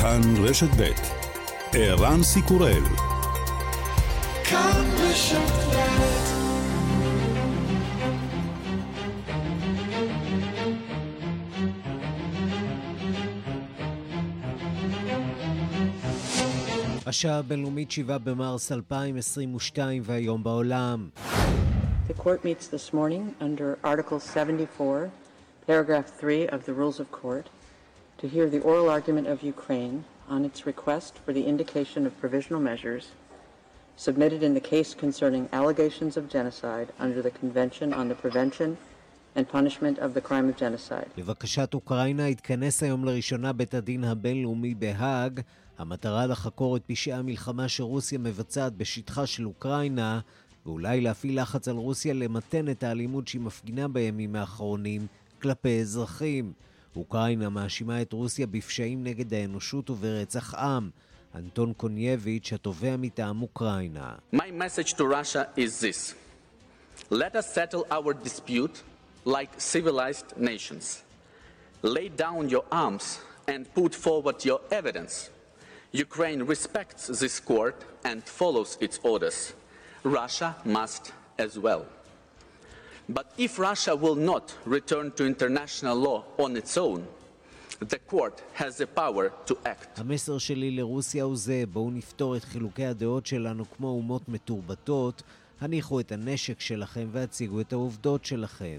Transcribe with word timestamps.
כאן 0.00 0.20
רשת 0.44 0.68
ב' 0.78 0.90
ערן 1.72 2.22
סיקורל 2.22 2.82
כאן 4.44 4.84
רשת 4.98 5.38
השעה 17.06 17.38
הבינלאומית 17.38 17.90
7 17.90 18.18
במרס 18.18 18.72
2022 18.72 20.02
והיום 20.04 20.42
בעולם. 20.42 21.08
The 22.08 22.14
court 22.14 22.44
meets 22.44 22.66
this 22.68 22.94
morning 22.94 23.34
under 23.40 23.78
Article 23.84 24.20
74, 24.20 25.10
paragraph 25.66 26.06
3 26.20 26.46
of 26.46 26.64
the 26.66 26.72
Rules 26.72 27.00
of 27.00 27.10
Court 27.10 27.48
to 28.18 28.26
hear 28.34 28.46
the 28.50 28.62
oral 28.70 28.88
argument 28.96 29.26
of 29.32 29.38
Ukraine 29.54 29.96
on 30.34 30.40
its 30.48 30.66
request 30.72 31.12
for 31.24 31.32
the 31.32 31.44
indication 31.52 32.00
of 32.08 32.12
provisional 32.22 32.60
measures 32.70 33.04
submitted 34.06 34.40
in 34.48 34.52
the 34.58 34.64
case 34.72 34.90
concerning 35.04 35.48
allegations 35.58 36.16
of 36.16 36.24
genocide 36.28 36.88
under 37.04 37.20
the 37.26 37.32
Convention 37.42 37.88
on 38.00 38.06
the 38.10 38.18
Prevention 38.22 38.70
and 39.36 39.44
Punishment 39.58 39.96
of 39.98 40.10
the 40.14 40.20
Crime 40.28 40.48
of 40.48 40.56
Genocide. 40.56 41.08
לבקשת 41.16 41.74
אוקראינה 41.74 42.26
התכנס 42.26 42.82
היום 42.82 43.04
לראשונה 43.04 43.52
בית 43.52 43.74
הדין 43.74 44.04
הבינלאומי 44.04 44.74
בהאג. 44.74 45.40
המטרה 45.78 46.26
לחקור 46.26 46.76
את 46.76 46.82
פשעי 46.86 47.12
המלחמה 47.12 47.68
שרוסיה 47.68 48.18
מבצעת 48.18 48.76
בשטחה 48.76 49.26
של 49.26 49.46
אוקראינה, 49.46 50.20
ואולי 50.66 51.00
להפעיל 51.00 51.42
לחץ 51.42 51.68
על 51.68 51.76
רוסיה 51.76 52.14
למתן 52.14 52.68
את 52.68 52.82
האלימות 52.82 53.28
שהיא 53.28 53.40
מפגינה 53.40 53.88
בימים 53.88 54.36
האחרונים 54.36 55.06
כלפי 55.42 55.80
אזרחים. 55.80 56.52
אוקראינה 56.97 57.49
מאשימה 57.49 58.01
את 58.01 58.13
רוסיה 58.13 58.47
בפשעים 58.47 59.03
נגד 59.03 59.33
האנושות 59.33 59.89
וברצח 59.89 60.53
עם. 60.55 60.89
אנטון 61.35 61.73
קונייביץ', 61.73 62.53
התובע 62.53 62.95
מטעם 62.97 63.41
אוקראינה. 63.41 64.15
My 64.33 64.37
message 64.37 64.93
to 64.93 65.03
Russia 65.05 65.47
is 65.57 65.81
this. 65.81 66.13
Let 67.09 67.35
us 67.35 67.47
settle 67.53 67.85
our 67.91 68.13
dispute 68.13 68.83
like 69.25 69.49
civilized 69.57 70.37
nations. 70.37 71.03
Lay 71.83 72.09
down 72.09 72.49
your 72.49 72.65
arms 72.71 73.19
and 73.47 73.61
put 73.73 73.93
forward 73.95 74.45
your 74.45 74.61
evidence. 74.71 75.29
Ukraine 75.93 76.41
respects 76.43 77.07
this 77.21 77.39
court 77.39 77.77
and 78.03 78.23
follows 78.23 78.77
its 78.85 78.99
orders. 79.03 79.53
Russia 80.03 80.55
must 80.65 81.13
as 81.37 81.57
well. 81.65 81.85
But 83.16 83.26
if 83.38 83.58
Russia 83.58 83.94
will 83.96 84.18
not 84.32 84.54
return 84.66 85.06
to 85.16 85.24
international 85.26 85.96
law 85.96 86.24
on 86.36 86.56
its 86.56 86.76
own, 86.76 87.00
the 87.80 87.98
court 88.10 88.42
has 88.54 88.76
the 88.76 88.86
power 88.86 89.30
to 89.46 89.56
act. 89.66 90.00
המסר 90.00 90.38
שלי 90.38 90.70
לרוסיה 90.70 91.24
הוא 91.24 91.36
זה, 91.36 91.64
בואו 91.72 91.90
נפתור 91.90 92.36
את 92.36 92.44
חילוקי 92.44 92.84
הדעות 92.86 93.26
שלנו 93.26 93.64
כמו 93.76 93.88
אומות 93.88 94.28
מתורבתות, 94.28 95.22
הניחו 95.60 96.00
את 96.00 96.12
הנשק 96.12 96.60
שלכם 96.60 97.08
והציגו 97.12 97.60
את 97.60 97.72
העובדות 97.72 98.24
שלכם. 98.24 98.78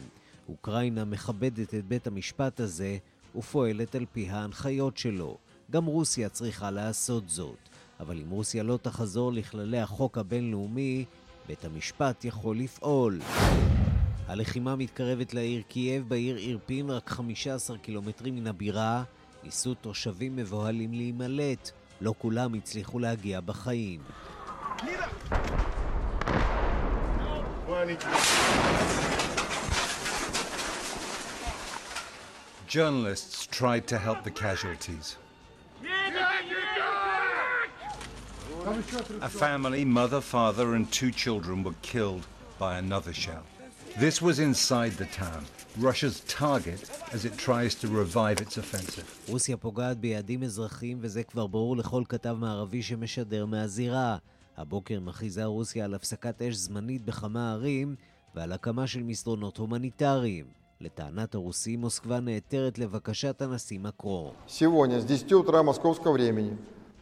אוקראינה 0.50 1.06
מכבדת 1.06 1.76
את 1.76 1.86
בית 1.88 2.08
המשפט 2.08 2.60
הזה 2.60 2.98
ופועלת 3.36 3.96
על 3.96 4.06
פי 4.14 4.30
ההנחיות 4.30 4.98
שלו. 4.98 5.38
גם 5.72 5.86
רוסיה 5.86 6.30
צריכה 6.30 6.72
לעשות 6.72 7.30
זאת. 7.30 7.58
אבל 8.00 8.18
אם 8.18 8.30
רוסיה 8.30 8.64
לא 8.64 8.80
תחזור 8.82 9.34
לכללי 9.34 9.80
החוק 9.80 10.18
הבינלאומי, 10.18 11.06
בית 11.48 11.66
המשפט 11.66 12.26
יכול 12.26 12.58
לפעול. 12.58 13.20
הלחימה 14.30 14.76
מתקרבת 14.76 15.34
לעיר 15.34 15.62
קייב, 15.68 16.10
בעיר 16.10 16.38
אירפין, 16.38 16.90
רק 16.90 17.10
15 17.10 17.78
קילומטרים 17.78 18.36
מן 18.36 18.48
הבירה. 18.48 19.04
ניסו 19.44 19.74
תושבים 19.74 20.36
מבוהלים 20.36 20.94
להימלט, 20.94 21.72
לא 22.02 22.14
כולם 22.18 22.54
הצליחו 22.54 23.00
להגיע 23.00 23.40
בחיים. 23.42 24.00
Journalists 32.68 33.48
tried 33.60 33.86
to 33.92 33.98
help 33.98 34.20
the 34.24 34.36
casualties. 34.46 35.08
A 39.30 39.32
family, 39.46 39.84
mother, 40.00 40.22
father, 40.36 40.68
and 40.76 40.86
two 41.00 41.12
children 41.24 41.64
were 41.64 41.80
killed 41.82 42.26
by 42.60 42.72
another 42.84 43.14
shell. 43.26 43.46
This 43.97 44.21
was 44.21 44.39
inside 44.39 44.93
the 45.03 45.09
town, 45.23 45.43
Russia's 45.81 46.19
target 46.43 46.81
as 47.13 47.25
it 47.25 47.35
tries 47.47 47.75
to 47.83 47.87
revive 47.89 48.41
its 48.41 48.57
offensive. 48.59 49.05
רוסיה 49.29 49.57
פוגעת 49.57 49.99
ביעדים 49.99 50.43
אזרחיים 50.43 50.99
וזה 51.01 51.23
כבר 51.23 51.47
ברור 51.47 51.77
לכל 51.77 52.03
כתב 52.09 52.37
מערבי 52.41 52.83
שמשדר 52.83 53.47
מהזירה. 53.47 54.17
הבוקר 54.57 55.01
מכריזה 55.01 55.45
רוסיה 55.45 55.85
על 55.85 55.95
הפסקת 55.95 56.43
אש 56.43 56.55
זמנית 56.55 57.05
בכמה 57.05 57.53
ערים 57.53 57.95
ועל 58.35 58.53
הקמה 58.53 58.87
של 58.87 59.03
מסדרונות 59.03 59.57
הומניטריים. 59.57 60.45
לטענת 60.81 61.35
הרוסים, 61.35 61.81
מוסקבה 61.81 62.21
נעתרת 62.21 62.79
לבקשת 62.79 63.43
הנשיא 63.43 63.79
מקרו. 63.79 64.33
Сегодня 64.49 65.01
с 65.01 65.05
10 65.05 65.35
утра 65.37 65.63
московского 65.63 66.13
времени 66.13 66.57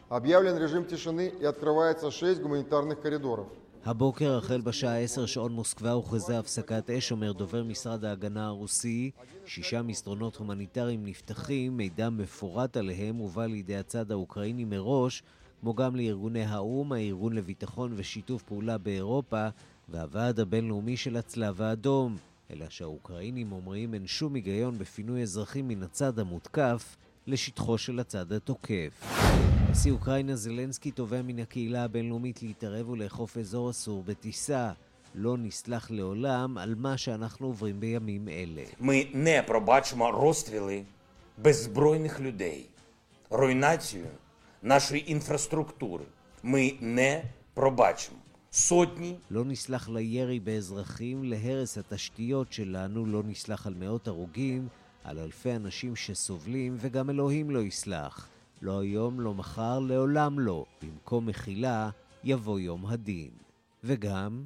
объявлен 0.09 0.57
режим 0.57 0.85
тишины 0.85 1.33
и 1.41 1.45
открывается 1.45 2.11
6 2.11 2.37
гуманитарных 2.39 3.01
коридоров. 3.01 3.47
הבוקר, 3.84 4.36
החל 4.36 4.60
בשעה 4.60 4.98
10 4.98 5.26
שעון 5.26 5.52
מוסקבה, 5.52 5.92
הוכרזה 5.92 6.38
הפסקת 6.38 6.90
אש, 6.90 7.12
אומר 7.12 7.32
דובר 7.32 7.64
משרד 7.64 8.04
ההגנה 8.04 8.46
הרוסי. 8.46 9.10
שישה 9.46 9.82
מסדרונות 9.82 10.36
הומניטריים 10.36 11.06
נפתחים, 11.06 11.76
מידע 11.76 12.10
מפורט 12.10 12.76
עליהם 12.76 13.16
הובא 13.16 13.46
לידי 13.46 13.76
הצד 13.76 14.10
האוקראיני 14.10 14.64
מראש, 14.64 15.22
כמו 15.60 15.74
גם 15.74 15.96
לארגוני 15.96 16.44
האו"ם, 16.44 16.92
הארגון 16.92 17.32
לביטחון 17.32 17.92
ושיתוף 17.96 18.42
פעולה 18.42 18.78
באירופה 18.78 19.48
והוועד 19.88 20.40
הבינלאומי 20.40 20.96
של 20.96 21.16
הצלב 21.16 21.62
האדום. 21.62 22.16
אלא 22.50 22.66
שהאוקראינים 22.68 23.52
אומרים 23.52 23.94
אין 23.94 24.06
שום 24.06 24.34
היגיון 24.34 24.78
בפינוי 24.78 25.22
אזרחים 25.22 25.68
מן 25.68 25.82
הצד 25.82 26.18
המותקף 26.18 26.96
לשטחו 27.27 27.77
של 27.77 27.99
הצד 27.99 28.31
התוקף. 28.31 29.03
נשיא 29.71 29.91
אוקראינה 29.91 30.35
זלנסקי 30.35 30.91
תובע 30.91 31.21
מן 31.21 31.39
הקהילה 31.39 31.83
הבינלאומית 31.83 32.43
להתערב 32.43 32.89
ולאכוף 32.89 33.37
אזור 33.37 33.69
אסור 33.69 34.03
בטיסה. 34.03 34.71
לא 35.15 35.37
נסלח 35.37 35.91
לעולם 35.91 36.57
על 36.57 36.75
מה 36.75 36.97
שאנחנו 36.97 37.47
עוברים 37.47 37.79
בימים 37.79 38.27
אלה. 38.29 38.63
Ми 38.79 39.07
не 39.13 39.43
пробачимо 39.47 40.11
розстріли 40.11 40.83
беззбройних 41.37 42.19
людей, 42.19 42.69
руйнацію 43.29 44.05
нашої 44.63 45.11
інфраструктури. 45.11 46.05
Ми 46.43 46.73
не 46.81 47.23
пробачимо. 47.53 48.17
סוטני. 48.51 49.15
לא 49.31 49.45
נסלח 49.45 49.89
לירי 49.89 50.39
באזרחים, 50.39 51.23
להרס 51.23 51.77
התשתיות 51.77 52.53
שלנו, 52.53 53.05
לא 53.05 53.23
נסלח 53.23 53.67
על 53.67 53.73
מאות 53.73 54.07
הרוגים, 54.07 54.67
על 55.08 55.18
אלפי 55.18 55.56
אנשים 55.56 55.96
שסובלים, 55.96 56.76
וגם 56.80 57.10
אלוהים 57.10 57.50
לא 57.50 57.58
יסלח. 57.58 58.28
לא 58.62 58.80
היום, 58.80 59.20
לא 59.20 59.34
מחר, 59.34 59.78
לעולם 59.78 60.40
לא. 60.40 60.64
במקום 60.82 61.26
מחילה, 61.26 61.90
יבוא 62.24 62.60
יום 62.60 62.86
הדין. 62.86 63.30
וגם... 63.84 64.42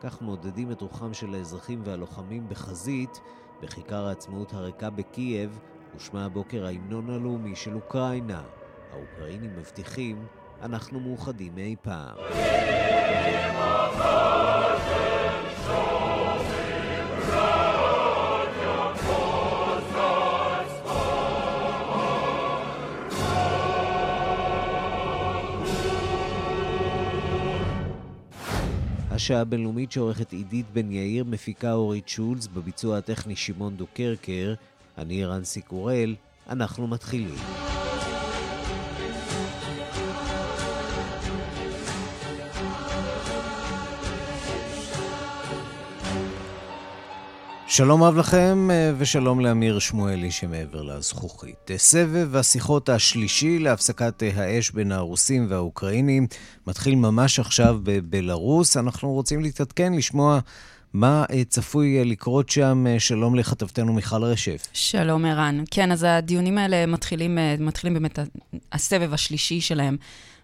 כך 0.00 0.22
מעודדים 0.22 0.72
את 0.72 0.80
רוחם 0.80 1.14
של 1.14 1.34
האזרחים 1.34 1.80
והלוחמים 1.84 2.48
בחזית, 2.48 3.20
בכיכר 3.62 4.06
העצמאות 4.06 4.52
הריקה 4.52 4.90
בקייב, 4.90 5.58
הושמע 5.94 6.24
הבוקר 6.24 6.66
ההמנון 6.66 7.10
הלאומי 7.10 7.56
של 7.56 7.74
אוקראינה. 7.74 8.42
האוקראינים 8.92 9.56
מבטיחים, 9.56 10.26
אנחנו 10.62 11.00
מאוחדים 11.00 11.54
מאי 11.54 11.76
פעם. 11.82 12.16
השעה 29.10 29.40
הבינלאומית 29.40 29.92
שעורכת 29.92 30.32
עידית 30.32 30.66
בן 30.72 30.92
יאיר, 30.92 31.24
מפיקה 31.24 31.72
אורית 31.72 32.08
שולץ, 32.08 32.46
בביצוע 32.46 32.98
הטכני 32.98 33.36
שמעון 33.36 33.76
דוקרקר, 33.76 34.54
אני 34.98 35.24
רנסי 35.24 35.62
קורל, 35.62 36.14
אנחנו 36.48 36.86
מתחילים. 36.86 37.67
שלום 47.78 48.02
רב 48.02 48.16
לכם, 48.16 48.68
אה, 48.70 48.92
ושלום 48.98 49.40
לאמיר 49.40 49.78
שמואלי 49.78 50.30
שמעבר 50.30 50.82
לזכוכית. 50.82 51.70
סבב 51.76 52.36
השיחות 52.36 52.88
השלישי 52.88 53.58
להפסקת 53.58 54.22
אה, 54.22 54.30
האש 54.36 54.70
בין 54.70 54.92
הרוסים 54.92 55.46
והאוקראינים 55.48 56.26
מתחיל 56.66 56.94
ממש 56.94 57.38
עכשיו 57.38 57.78
בבלארוס. 57.82 58.76
אנחנו 58.76 59.12
רוצים 59.12 59.40
להתעדכן, 59.40 59.92
לשמוע 59.92 60.38
מה 60.92 61.24
צפוי 61.48 62.04
לקרות 62.04 62.48
שם? 62.48 62.84
שלום 62.98 63.34
לכתבתנו 63.34 63.92
מיכל 63.92 64.24
רשף. 64.24 64.66
שלום 64.72 65.24
ערן. 65.24 65.64
כן, 65.70 65.92
אז 65.92 66.06
הדיונים 66.08 66.58
האלה 66.58 66.86
מתחילים, 66.86 67.38
מתחילים 67.58 67.94
באמת, 67.94 68.18
הסבב 68.72 69.14
השלישי 69.14 69.60
שלהם 69.60 69.96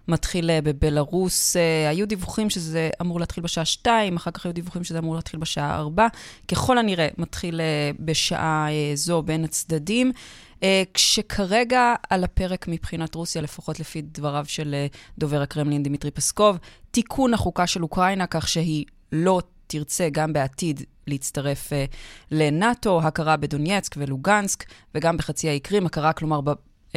מתחיל 0.08 0.50
בבלארוס. 0.60 1.56
היו 1.88 2.08
דיווחים 2.08 2.50
שזה 2.50 2.90
אמור 3.00 3.20
להתחיל 3.20 3.44
בשעה 3.44 3.64
2, 3.64 4.16
אחר 4.16 4.30
כך 4.30 4.46
היו 4.46 4.52
דיווחים 4.52 4.84
שזה 4.84 4.98
אמור 4.98 5.14
להתחיל 5.14 5.40
בשעה 5.40 5.76
4. 5.76 6.06
ככל 6.48 6.78
הנראה, 6.78 7.08
מתחיל 7.18 7.60
בשעה 8.00 8.66
זו 8.94 9.22
בין 9.22 9.44
הצדדים. 9.44 10.12
כשכרגע 10.94 11.94
על 12.10 12.24
הפרק 12.24 12.68
מבחינת 12.68 13.14
רוסיה, 13.14 13.42
לפחות 13.42 13.80
לפי 13.80 14.02
דבריו 14.02 14.44
של 14.48 14.74
דובר 15.18 15.42
הקרמלין 15.42 15.82
דמיטרי 15.82 16.10
פסקוב, 16.10 16.58
תיקון 16.90 17.34
החוקה 17.34 17.66
של 17.66 17.82
אוקראינה 17.82 18.26
כך 18.26 18.48
שהיא 18.48 18.84
לא 19.12 19.40
תרצה 19.66 20.08
גם 20.12 20.32
בעתיד 20.32 20.82
להצטרף 21.06 21.72
uh, 21.72 21.74
לנאט"ו, 22.30 23.02
הכרה 23.02 23.36
בדונייצק 23.36 23.94
ולוגנסק, 23.98 24.64
וגם 24.94 25.16
בחצי 25.16 25.48
האי 25.48 25.60
קרים, 25.60 25.86
הכרה, 25.86 26.12
כלומר, 26.12 26.40
ב, 26.40 26.50
uh, 26.50 26.94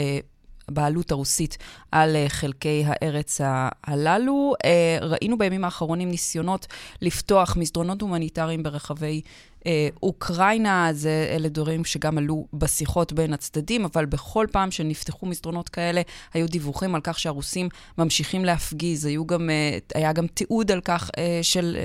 בעלות 0.71 1.11
הרוסית 1.11 1.57
על 1.91 2.15
uh, 2.15 2.29
חלקי 2.29 2.83
הארץ 2.85 3.41
הללו. 3.83 4.53
Uh, 4.63 5.03
ראינו 5.03 5.37
בימים 5.37 5.63
האחרונים 5.63 6.11
ניסיונות 6.11 6.67
לפתוח 7.01 7.57
מסדרונות 7.57 8.01
הומניטריים 8.01 8.63
ברחבי 8.63 9.21
אה, 9.67 9.89
אוקראינה, 10.03 10.89
זה, 10.91 11.31
אלה 11.35 11.49
דברים 11.49 11.85
שגם 11.85 12.17
עלו 12.17 12.47
בשיחות 12.53 13.13
בין 13.13 13.33
הצדדים, 13.33 13.85
אבל 13.85 14.05
בכל 14.05 14.45
פעם 14.51 14.71
שנפתחו 14.71 15.25
מסדרונות 15.25 15.69
כאלה, 15.69 16.01
היו 16.33 16.47
דיווחים 16.47 16.95
על 16.95 17.01
כך 17.03 17.19
שהרוסים 17.19 17.69
ממשיכים 17.97 18.45
להפגיז. 18.45 19.05
היו 19.05 19.25
גם, 19.25 19.49
אה, 19.49 19.77
היה 19.95 20.13
גם 20.13 20.27
תיעוד 20.27 20.71
על 20.71 20.81
כך 20.81 21.11
אה, 21.17 21.39
של 21.41 21.77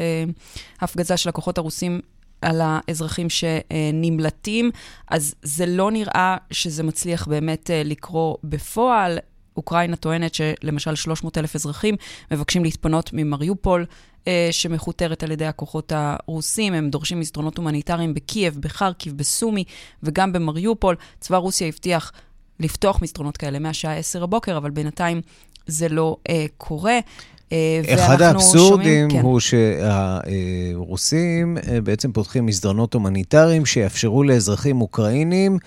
הפגזה 0.80 1.16
של 1.16 1.28
הכוחות 1.28 1.58
הרוסים 1.58 2.00
על 2.42 2.60
האזרחים 2.64 3.26
שנמלטים, 3.30 4.70
אז 5.08 5.34
זה 5.42 5.66
לא 5.66 5.90
נראה 5.90 6.36
שזה 6.50 6.82
מצליח 6.82 7.28
באמת 7.28 7.70
לקרות 7.84 8.38
בפועל. 8.44 9.18
אוקראינה 9.56 9.96
טוענת 9.96 10.34
שלמשל 10.34 10.94
300 10.94 11.38
אלף 11.38 11.56
אזרחים 11.56 11.94
מבקשים 12.30 12.64
להתפנות 12.64 13.10
ממריופול, 13.12 13.86
אה, 14.26 14.48
שמכותרת 14.50 15.22
על 15.22 15.30
ידי 15.30 15.46
הכוחות 15.46 15.92
הרוסים. 15.94 16.74
הם 16.74 16.90
דורשים 16.90 17.20
מסדרונות 17.20 17.56
הומניטריים 17.56 18.14
בקייב, 18.14 18.58
בחרקיב, 18.60 19.16
בסומי 19.16 19.64
וגם 20.02 20.32
במריופול. 20.32 20.96
צבא 21.20 21.36
רוסיה 21.36 21.68
הבטיח 21.68 22.12
לפתוח 22.60 23.02
מסדרונות 23.02 23.36
כאלה 23.36 23.58
מהשעה 23.58 23.96
10 23.96 24.22
הבוקר, 24.22 24.56
אבל 24.56 24.70
בינתיים 24.70 25.20
זה 25.66 25.88
לא 25.88 26.16
אה, 26.28 26.46
קורה. 26.56 26.98
אה, 27.52 27.94
אחד 27.94 28.22
האבסורדים 28.22 29.10
כן. 29.10 29.20
הוא 29.20 29.40
שהרוסים 29.40 30.78
אה, 31.58 31.80
בעצם 31.80 32.12
פותחים 32.12 32.46
מסדרונות 32.46 32.94
הומניטריים 32.94 33.66
שיאפשרו 33.66 34.24
לאזרחים 34.24 34.80
אוקראינים 34.80 35.58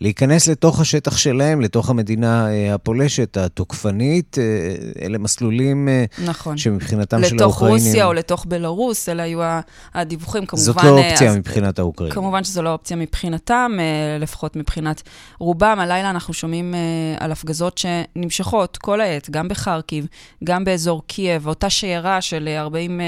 להיכנס 0.00 0.48
לתוך 0.48 0.80
השטח 0.80 1.16
שלהם, 1.16 1.60
לתוך 1.60 1.90
המדינה 1.90 2.48
אה, 2.48 2.74
הפולשת, 2.74 3.36
התוקפנית. 3.36 4.38
אה, 4.38 4.44
אלה 5.04 5.18
מסלולים 5.18 5.88
אה, 5.88 6.04
נכון. 6.24 6.56
שמבחינתם 6.58 7.24
של 7.24 7.42
האוקראינים... 7.42 7.76
לתוך 7.76 7.88
רוסיה 7.88 8.06
או 8.06 8.12
לתוך 8.12 8.46
בלרוס, 8.48 9.08
אלה 9.08 9.22
היו 9.22 9.40
הדיווחים, 9.94 10.46
כמובן... 10.46 10.64
זאת 10.64 10.84
לא 10.84 10.98
אופציה 10.98 11.30
אז, 11.30 11.36
מבחינת 11.36 11.78
האוקראינים. 11.78 12.14
כמובן 12.14 12.44
שזו 12.44 12.62
לא 12.62 12.72
אופציה 12.72 12.96
מבחינתם, 12.96 13.72
לפחות 14.20 14.56
מבחינת 14.56 15.02
רובם. 15.38 15.76
הלילה 15.80 16.10
אנחנו 16.10 16.34
שומעים 16.34 16.74
על 17.18 17.32
הפגזות 17.32 17.78
שנמשכות 17.78 18.76
כל 18.76 19.00
העת, 19.00 19.30
גם 19.30 19.48
בחרקיב, 19.48 20.06
גם 20.44 20.64
באזור 20.64 21.02
קייב, 21.06 21.46
אותה 21.46 21.70
שיירה 21.70 22.20
של 22.20 22.48
40 22.58 23.00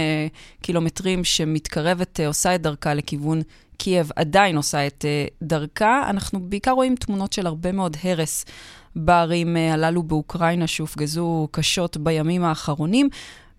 קילומטרים 0.63 1.25
שמתקרבת, 1.25 2.21
עושה 2.27 2.55
את 2.55 2.63
דרכה 2.63 2.95
לכיוון 2.95 3.43
קייב 3.77 4.11
עדיין 4.17 4.57
עושה 4.57 4.87
את 4.87 5.05
אה, 5.05 5.35
דרכה. 5.43 6.07
אנחנו 6.11 6.41
בעיקר 6.41 6.71
רואים 6.71 6.97
תמונות 6.97 7.33
של 7.33 7.47
הרבה 7.47 7.73
מאוד 7.73 7.97
הרס 8.05 8.45
בערים 8.97 9.57
uh, 9.57 9.75
הללו 9.75 10.03
באוקראינה 10.03 10.67
שהופגזו 10.67 11.49
קשות 11.51 11.97
בימים 11.97 12.45
האחרונים. 12.45 13.09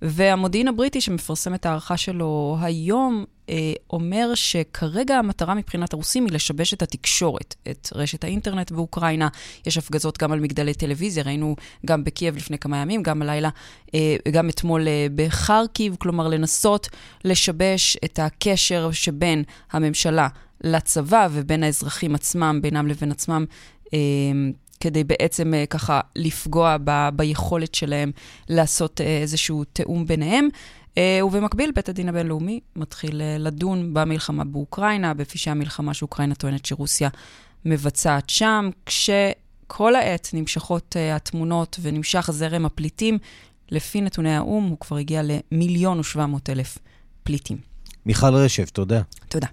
והמודיעין 0.02 0.68
הבריטי 0.68 1.02
שמפרסם 1.02 1.54
את 1.54 1.66
ההערכה 1.66 1.98
שלו 1.98 2.58
היום, 2.62 3.26
אה, 3.50 3.74
אומר 3.90 4.36
שכרגע 4.36 5.18
המטרה 5.18 5.54
מבחינת 5.54 5.94
הרוסים 5.94 6.26
היא 6.26 6.34
לשבש 6.34 6.74
את 6.74 6.82
התקשורת, 6.82 7.56
את 7.72 7.90
רשת 7.96 8.24
האינטרנט 8.24 8.72
באוקראינה. 8.72 9.28
יש 9.66 9.78
הפגזות 9.78 10.18
גם 10.18 10.32
על 10.32 10.40
מגדלי 10.40 10.74
טלוויזיה, 10.74 11.24
ראינו 11.24 11.56
גם 11.86 12.04
בקייב 12.04 12.36
לפני 12.36 12.58
כמה 12.58 12.78
ימים, 12.78 13.04
גם 13.04 13.22
הלילה, 13.22 13.50
אה, 13.96 14.16
גם 14.32 14.50
אתמול 14.50 14.88
אה, 14.88 15.08
בחרקיב, 15.16 15.96
כלומר 16.00 16.28
לנסות 16.28 16.90
לשבש 17.26 17.98
את 18.06 18.20
הקשר 18.20 18.92
שבין 18.92 19.44
הממשלה 19.72 20.28
לצבא 20.64 21.28
ובין 21.32 21.64
האזרחים 21.64 22.16
עצמם, 22.16 22.60
בינם 22.62 22.88
לבין 22.88 23.12
עצמם. 23.12 23.46
אה, 23.94 24.00
כדי 24.80 25.04
בעצם 25.04 25.54
uh, 25.54 25.68
ככה 25.68 26.00
לפגוע 26.16 26.78
ב, 26.84 27.10
ביכולת 27.16 27.76
שלהם 27.76 28.12
לעשות 28.50 29.02
uh, 29.02 29.04
איזשהו 29.04 29.64
תיאום 29.64 30.06
ביניהם. 30.06 30.48
Uh, 30.96 31.24
ובמקביל, 31.24 31.72
בית 31.76 31.90
הדין 31.90 32.10
הבינלאומי 32.10 32.60
מתחיל 32.76 33.22
uh, 33.22 33.42
לדון 33.42 33.94
במלחמה 33.94 34.44
באוקראינה, 34.44 35.14
בפשעי 35.14 35.52
המלחמה 35.52 35.94
שאוקראינה 35.94 36.36
טוענת 36.36 36.66
שרוסיה 36.66 37.10
מבצעת 37.66 38.30
שם, 38.30 38.70
כשכל 38.86 39.96
העת 39.96 40.30
נמשכות 40.34 40.96
uh, 40.96 41.16
התמונות 41.16 41.80
ונמשך 41.82 42.30
זרם 42.32 42.66
הפליטים. 42.66 43.18
לפי 43.72 44.02
נתוני 44.02 44.36
האו"ם, 44.36 44.64
הוא 44.64 44.78
כבר 44.80 44.98
הגיע 44.98 45.22
למיליון 45.24 46.00
ושבע 46.00 46.26
מאות 46.26 46.50
אלף 46.50 46.78
פליטים. 47.24 47.58
מיכל 48.06 48.36
רשף, 48.36 48.70
תודה. 48.70 49.02
תודה. 49.30 49.48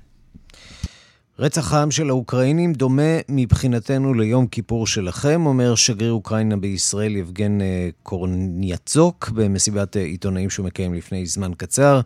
רצח 1.39 1.73
העם 1.73 1.91
של 1.91 2.09
האוקראינים 2.09 2.73
דומה 2.73 3.19
מבחינתנו 3.29 4.15
ליום 4.15 4.47
כיפור 4.47 4.87
שלכם, 4.87 5.47
אומר 5.47 5.75
שגריר 5.75 6.13
אוקראינה 6.13 6.57
בישראל 6.57 7.17
יבגן 7.17 7.61
אה, 7.61 7.89
קורניאצוק 8.03 9.31
במסיבת 9.35 9.97
אה, 9.97 10.03
עיתונאים 10.03 10.51
שהוא 10.51 10.67
מקיים 10.67 10.95
לפני 10.95 11.27
זמן 11.27 11.53
קצר. 11.57 12.01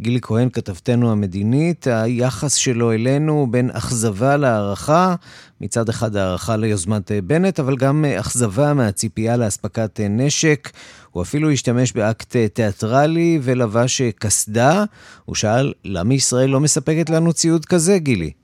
גילי 0.00 0.18
כהן, 0.22 0.48
כתבתנו 0.52 1.12
המדינית, 1.12 1.86
היחס 1.86 2.54
שלו 2.54 2.92
אלינו 2.92 3.46
בין 3.50 3.70
אכזבה 3.70 4.36
להערכה, 4.36 5.14
מצד 5.60 5.88
אחד 5.88 6.16
הערכה 6.16 6.56
ליוזמת 6.56 7.12
אה, 7.12 7.20
בנט, 7.20 7.60
אבל 7.60 7.76
גם 7.76 8.04
אכזבה 8.04 8.74
מהציפייה 8.74 9.36
לאספקת 9.36 10.00
נשק. 10.10 10.70
הוא 11.10 11.22
אפילו 11.22 11.50
השתמש 11.50 11.92
באקט 11.92 12.36
תיאטרלי 12.36 13.38
ולבש 13.42 14.02
קסדה. 14.02 14.84
הוא 15.24 15.34
שאל, 15.34 15.72
למה 15.84 16.14
ישראל 16.14 16.50
לא 16.50 16.60
מספקת 16.60 17.10
לנו 17.10 17.32
ציוד 17.32 17.64
כזה, 17.64 17.98
גילי? 17.98 18.43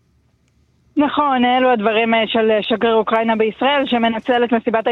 נכון, 1.01 1.45
אלו 1.45 1.71
הדברים 1.71 2.15
אה, 2.15 2.27
של 2.27 2.51
שגריר 2.63 2.95
אוקראינה 2.95 3.37
בישראל, 3.37 3.87
שמנצל 3.87 4.45
את 4.45 4.53
מסיבת 4.53 4.85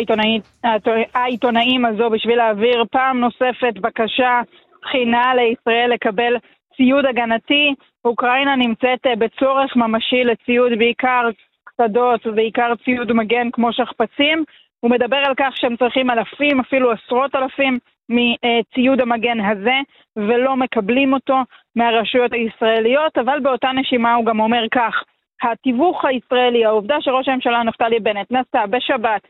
העיתונאים 1.15 1.85
הזו 1.85 2.11
בשביל 2.11 2.37
להעביר 2.37 2.85
פעם 2.91 3.21
נוספת 3.21 3.75
בקשה 3.81 4.41
חינה 4.85 5.35
לישראל 5.35 5.91
לקבל 5.93 6.37
ציוד 6.77 7.07
הגנתי. 7.07 7.75
אוקראינה 8.05 8.57
נמצאת 8.57 9.07
אה, 9.07 9.17
בצורך 9.17 9.77
ממשי 9.77 10.25
לציוד, 10.25 10.73
בעיקר 10.79 11.29
קסדות 11.65 12.27
ובעיקר 12.27 12.73
ציוד 12.85 13.13
מגן 13.13 13.51
כמו 13.51 13.73
שכפ"צים. 13.73 14.45
הוא 14.81 14.91
מדבר 14.91 15.17
על 15.17 15.35
כך 15.37 15.57
שהם 15.57 15.77
צריכים 15.77 16.11
אלפים, 16.11 16.61
אפילו 16.61 16.93
עשרות 16.93 17.35
אלפים 17.35 17.79
מציוד 18.09 19.01
המגן 19.01 19.41
הזה, 19.41 19.79
ולא 20.17 20.57
מקבלים 20.57 21.13
אותו 21.13 21.37
מהרשויות 21.77 22.33
הישראליות, 22.33 23.19
אבל 23.19 23.41
באותה 23.41 23.73
נשימה 23.73 24.15
הוא 24.15 24.25
גם 24.27 24.41
אומר 24.41 24.65
כך: 24.71 25.03
התיווך 25.43 26.05
הישראלי, 26.05 26.65
העובדה 26.65 26.97
שראש 27.01 27.29
הממשלה 27.29 27.63
נפתלי 27.63 28.01
בנט 28.01 28.31
נסע 28.31 28.67
בשבת 28.67 29.23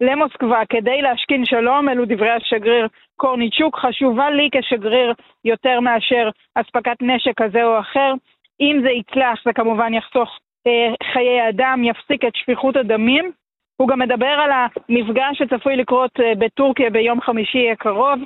למוסקבה 0.00 0.62
כדי 0.68 1.02
להשכין 1.02 1.44
שלום, 1.44 1.88
אלו 1.88 2.04
דברי 2.04 2.30
השגריר 2.30 2.88
קורניצ'וק, 3.16 3.78
חשובה 3.78 4.30
לי 4.30 4.48
כשגריר 4.52 5.12
יותר 5.44 5.80
מאשר 5.80 6.30
אספקת 6.54 6.96
נשק 7.00 7.42
כזה 7.42 7.64
או 7.64 7.80
אחר. 7.80 8.12
אם 8.60 8.80
זה 8.82 8.90
יצלח 8.90 9.38
זה 9.44 9.52
כמובן 9.52 9.94
יחסוך 9.94 10.38
אה, 10.66 10.94
חיי 11.12 11.48
אדם, 11.48 11.84
יפסיק 11.84 12.24
את 12.24 12.36
שפיכות 12.36 12.76
הדמים. 12.76 13.30
הוא 13.76 13.88
גם 13.88 13.98
מדבר 13.98 14.26
על 14.26 14.50
המפגש 14.52 15.38
שצפוי 15.38 15.76
לקרות 15.76 16.10
אה, 16.20 16.32
בטורקיה 16.38 16.90
ביום 16.90 17.20
חמישי 17.20 17.70
הקרוב, 17.70 18.18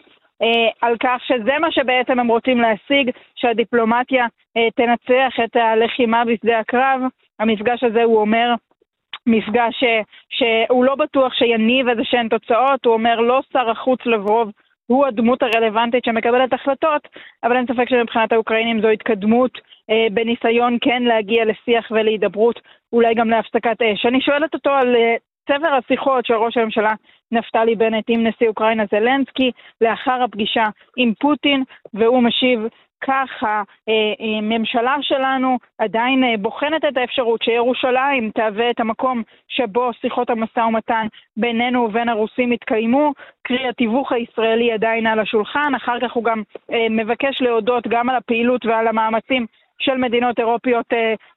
אה, 0.43 0.69
על 0.81 0.97
כך 1.01 1.19
שזה 1.27 1.59
מה 1.61 1.73
שבעצם 1.73 2.19
הם 2.19 2.29
רוצים 2.29 2.61
להשיג, 2.61 3.11
שהדיפלומטיה 3.35 4.27
אה, 4.57 4.69
תנצח 4.77 5.35
את 5.45 5.57
הלחימה 5.57 6.25
בשדה 6.25 6.59
הקרב. 6.59 7.01
המפגש 7.41 7.85
הזה, 7.85 8.03
הוא 8.03 8.21
אומר, 8.21 8.55
מפגש 9.27 9.75
ש, 9.81 9.85
שהוא 10.29 10.85
לא 10.85 10.95
בטוח 10.95 11.35
שיניב 11.35 11.89
איזה 11.89 12.03
שהן 12.05 12.29
תוצאות, 12.29 12.85
הוא 12.85 12.95
אומר 12.95 13.21
לא 13.21 13.41
שר 13.53 13.71
החוץ 13.71 14.07
לברוב 14.07 14.51
הוא 14.91 15.07
הדמות 15.07 15.43
הרלוונטית 15.43 16.05
שמקבלת 16.05 16.53
החלטות, 16.53 17.09
אבל 17.45 17.57
אין 17.57 17.67
ספק 17.67 17.89
שמבחינת 17.89 18.33
האוקראינים 18.33 18.81
זו 18.81 18.89
התקדמות 18.89 19.59
אה, 19.91 20.07
בניסיון 20.13 20.79
כן 20.81 21.03
להגיע 21.03 21.45
לשיח 21.45 21.91
ולהידברות, 21.91 22.61
אולי 22.93 23.15
גם 23.15 23.31
להפסקת 23.31 23.83
אש. 23.83 24.07
אני 24.07 24.21
שואלת 24.21 24.55
אותו 24.55 24.71
על 24.71 24.97
אה, 24.97 25.15
צבר 25.49 25.75
השיחות 25.75 26.27
של 26.27 26.35
ראש 26.35 26.57
הממשלה 26.57 26.93
נפתלי 27.33 27.75
בנט 27.75 28.05
עם 28.09 28.27
נשיא 28.27 28.49
אוקראינה 28.49 28.85
זלנסקי 28.91 29.51
לאחר 29.81 30.23
הפגישה 30.23 30.65
עם 30.97 31.13
פוטין, 31.21 31.65
והוא 31.95 32.23
משיב 32.23 32.61
כך 33.05 33.45
הממשלה 34.21 34.97
שלנו 35.01 35.59
עדיין 35.79 36.43
בוחנת 36.43 36.85
את 36.85 36.97
האפשרות 36.97 37.43
שירושלים 37.43 38.31
תהווה 38.35 38.71
את 38.71 38.81
המקום 38.81 39.23
שבו 39.49 39.91
שיחות 40.01 40.31
המשא 40.31 40.61
ומתן 40.61 41.07
בינינו 41.37 41.81
ובין 41.85 42.09
הרוסים 42.09 42.53
יתקיימו, 42.53 43.13
קרי 43.43 43.69
התיווך 43.69 44.13
הישראלי 44.13 44.73
עדיין 44.73 45.07
על 45.07 45.19
השולחן, 45.21 45.75
אחר 45.77 46.01
כך 46.01 46.13
הוא 46.13 46.25
גם 46.25 46.43
מבקש 46.91 47.43
להודות 47.43 47.89
גם 47.89 48.09
על 48.09 48.17
הפעילות 48.17 48.67
ועל 48.67 48.89
המאמצים 48.89 49.47
של 49.79 49.97
מדינות 49.97 50.39
אירופיות 50.39 50.87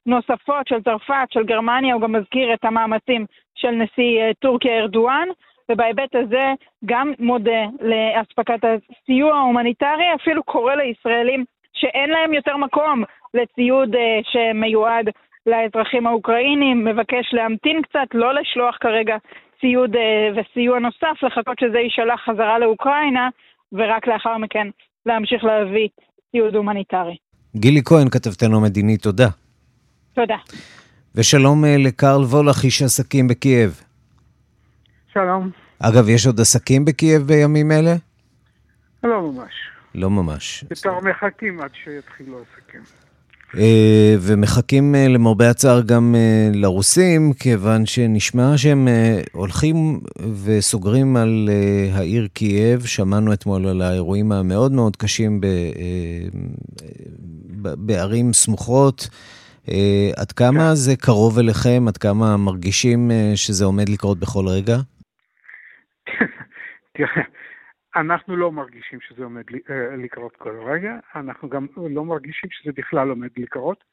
נוספות, 0.06 0.68
של 0.68 0.82
צרפת, 0.82 1.28
של 1.32 1.44
גרמניה, 1.44 1.94
הוא 1.94 2.02
גם 2.02 2.12
מזכיר 2.12 2.54
את 2.54 2.66
המאמצים 2.66 3.26
של 3.56 3.72
נשיא 3.72 4.34
טורקיה 4.40 4.80
ארדואן. 4.80 5.28
ובהיבט 5.72 6.16
הזה 6.16 6.54
גם 6.86 7.14
מודה 7.20 7.66
לאספקת 7.82 8.60
הסיוע 8.64 9.36
ההומניטרי, 9.36 10.16
אפילו 10.16 10.44
קורא 10.44 10.76
לישראלים 10.76 11.46
שאין 11.74 12.10
להם 12.10 12.34
יותר 12.34 12.58
מקום 12.58 13.04
לציוד 13.34 13.96
אה, 13.96 14.20
שמיועד 14.32 15.06
לאזרחים 15.46 16.08
האוקראינים, 16.08 16.86
מבקש 16.86 17.34
להמתין 17.34 17.82
קצת, 17.82 18.08
לא 18.14 18.34
לשלוח 18.34 18.78
כרגע 18.82 19.16
ציוד 19.62 19.96
אה, 19.96 20.30
וסיוע 20.36 20.80
נוסף, 20.80 21.24
לחכות 21.24 21.60
שזה 21.60 21.80
יישלח 21.80 22.20
חזרה 22.26 22.60
לאוקראינה, 22.60 23.30
ורק 23.74 24.08
לאחר 24.08 24.38
מכן 24.38 24.68
להמשיך 25.06 25.44
להביא 25.44 25.88
ציוד 26.32 26.56
הומניטרי. 26.56 27.16
גילי 27.56 27.82
כהן, 27.86 28.10
כתבתנו 28.10 28.58
המדיני, 28.58 28.98
תודה. 28.98 29.28
תודה. 30.14 30.38
ושלום 31.16 31.66
אה, 31.66 31.76
לקרל 31.80 32.24
וולך, 32.24 32.64
איש 32.64 32.82
עסקים 32.82 33.28
בקייב. 33.28 33.82
שלום. 35.14 35.50
אגב, 35.80 36.10
יש 36.10 36.26
עוד 36.28 36.40
עסקים 36.40 36.86
בקייב 36.86 37.22
בימים 37.22 37.72
אלה? 37.72 37.96
לא 39.04 39.22
ממש. 39.22 39.73
לא 39.96 40.10
ממש. 40.10 40.66
יותר 40.70 41.00
מחכים 41.00 41.62
עד 41.62 41.72
שיתחילו 41.84 42.42
עסקים. 42.42 42.82
אה, 43.58 44.16
ומחכים 44.20 44.96
אה, 44.96 45.08
למרבה 45.08 45.50
הצער 45.50 45.82
גם 45.82 46.16
אה, 46.16 46.50
לרוסים, 46.54 47.34
כיוון 47.40 47.86
שנשמע 47.86 48.58
שהם 48.58 48.88
הולכים 49.32 50.00
וסוגרים 50.46 51.18
על 51.18 51.50
העיר 51.94 52.28
קייב. 52.34 52.86
שמענו 52.86 53.34
אתמול 53.34 53.68
על 53.68 53.82
האירועים 53.82 54.32
המאוד 54.32 54.72
מאוד 54.72 54.96
קשים 54.96 55.42
בערים 57.78 58.34
סמוכות. 58.34 59.10
עד 60.18 60.32
כמה 60.36 60.70
כן. 60.70 60.76
זה 60.76 60.96
קרוב 60.96 61.40
אליכם? 61.40 61.86
עד 61.88 61.98
כמה 61.98 62.38
מרגישים 62.38 63.12
שזה 63.36 63.66
עומד 63.66 63.90
לקרות 63.90 64.20
בכל 64.20 64.48
רגע? 64.48 64.78
תראה, 66.96 67.24
אנחנו 67.96 68.36
לא 68.36 68.52
מרגישים 68.52 69.00
שזה 69.02 69.24
עומד 69.24 69.44
אה, 69.70 69.96
לקרות 69.98 70.36
כל 70.38 70.60
רגע, 70.66 70.94
אנחנו 71.16 71.50
גם 71.50 71.68
לא 71.78 72.06
מרגישים 72.06 72.50
שזה 72.52 72.72
בכלל 72.78 73.10
עומד 73.10 73.30
לקרות. 73.38 73.84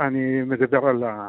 אני 0.00 0.42
מדבר 0.46 0.86
על, 0.86 1.04
ה, 1.04 1.28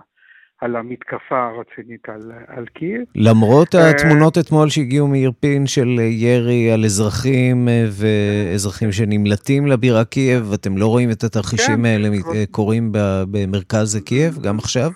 על 0.61 0.75
המתקפה 0.75 1.47
הרצינית 1.47 2.09
על, 2.09 2.31
על 2.47 2.65
קייב. 2.65 3.01
למרות 3.15 3.75
אה, 3.75 3.89
התמונות 3.89 4.37
אתמול 4.37 4.69
שהגיעו 4.69 5.07
מאירפין 5.07 5.67
של 5.67 5.87
ירי 5.99 6.71
על 6.71 6.85
אזרחים 6.85 7.67
אה, 7.67 7.85
ואזרחים 7.99 8.91
שנמלטים 8.91 9.67
לבירה 9.67 10.05
קייב, 10.05 10.53
אתם 10.53 10.77
לא 10.77 10.87
רואים 10.87 11.09
את 11.11 11.23
התרחישים 11.23 11.75
כן, 11.75 11.85
האלה 11.85 12.07
קורים 12.51 12.91
במרכז 13.31 14.03
קייב 14.05 14.33
גם 14.43 14.57
עכשיו? 14.57 14.89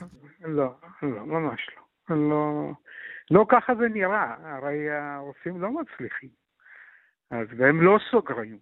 לא, 0.45 0.71
לא, 1.03 1.25
ממש 1.25 1.59
לא. 1.77 1.83
לא, 2.15 2.71
לא 3.31 3.45
ככה 3.49 3.75
זה 3.75 3.87
נראה, 3.87 4.35
הרי 4.43 4.91
הרופאים 4.91 5.61
לא 5.61 5.71
מצליחים. 5.71 6.29
אז 7.31 7.47
והם 7.57 7.81
לא 7.81 7.97
סוגרים, 8.11 8.57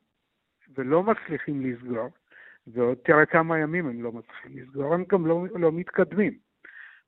ולא 0.77 1.03
מצליחים 1.03 1.61
לסגור, 1.65 2.09
ועוד 2.67 2.97
תראה 3.03 3.25
כמה 3.25 3.59
ימים 3.59 3.87
הם 3.87 4.03
לא 4.03 4.11
מצליחים 4.11 4.57
לסגור, 4.57 4.93
הם 4.93 5.03
גם 5.11 5.25
לא, 5.25 5.45
לא 5.55 5.71
מתקדמים. 5.71 6.33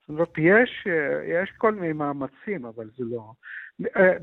זאת 0.02 0.10
אומרת, 0.10 0.38
יש, 0.38 0.88
יש 1.28 1.50
כל 1.58 1.76
מיני 1.76 1.94
מאמצים, 1.94 2.66
אבל 2.66 2.86
זה 2.98 3.04
לא... 3.04 3.32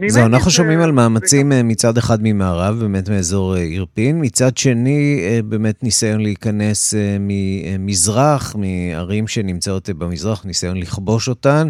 זהו, 0.09 0.27
אנחנו 0.27 0.51
שומעים 0.51 0.81
על 0.81 0.93
מאמצים 0.93 1.53
אה, 1.53 1.63
מצד 1.63 1.97
אחד 1.99 2.19
ממערב, 2.23 2.77
באמת 2.81 3.09
מאזור 3.09 3.57
אה, 3.57 3.61
אירפין, 3.61 4.19
מצד 4.25 4.57
שני, 4.57 5.21
אה, 5.23 5.41
באמת 5.43 5.83
ניסיון 5.83 6.21
להיכנס 6.21 6.95
ממזרח, 7.21 8.57
מערים 8.57 9.29
שנמצאות 9.29 9.91
במזרח, 9.91 10.45
ניסיון 10.45 10.77
לכבוש 10.77 11.29
אותן. 11.29 11.69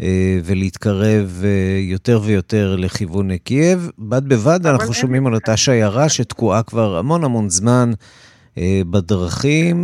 אה, 0.00 0.38
ולהתקרב 0.44 1.26
אה, 1.44 1.78
יותר 1.90 2.18
ויותר 2.26 2.76
לכיוון 2.78 3.36
קייב. 3.36 3.78
בד 3.98 4.24
בבד 4.28 4.66
אנחנו 4.66 4.94
שומעים 4.94 5.26
על 5.26 5.34
אותה 5.34 5.56
שיירה 5.56 6.08
שתקועה 6.08 6.62
כבר 6.62 6.96
המון 6.98 7.24
המון 7.24 7.48
זמן 7.48 7.88
אה, 8.58 8.80
בדרכים. 8.92 9.76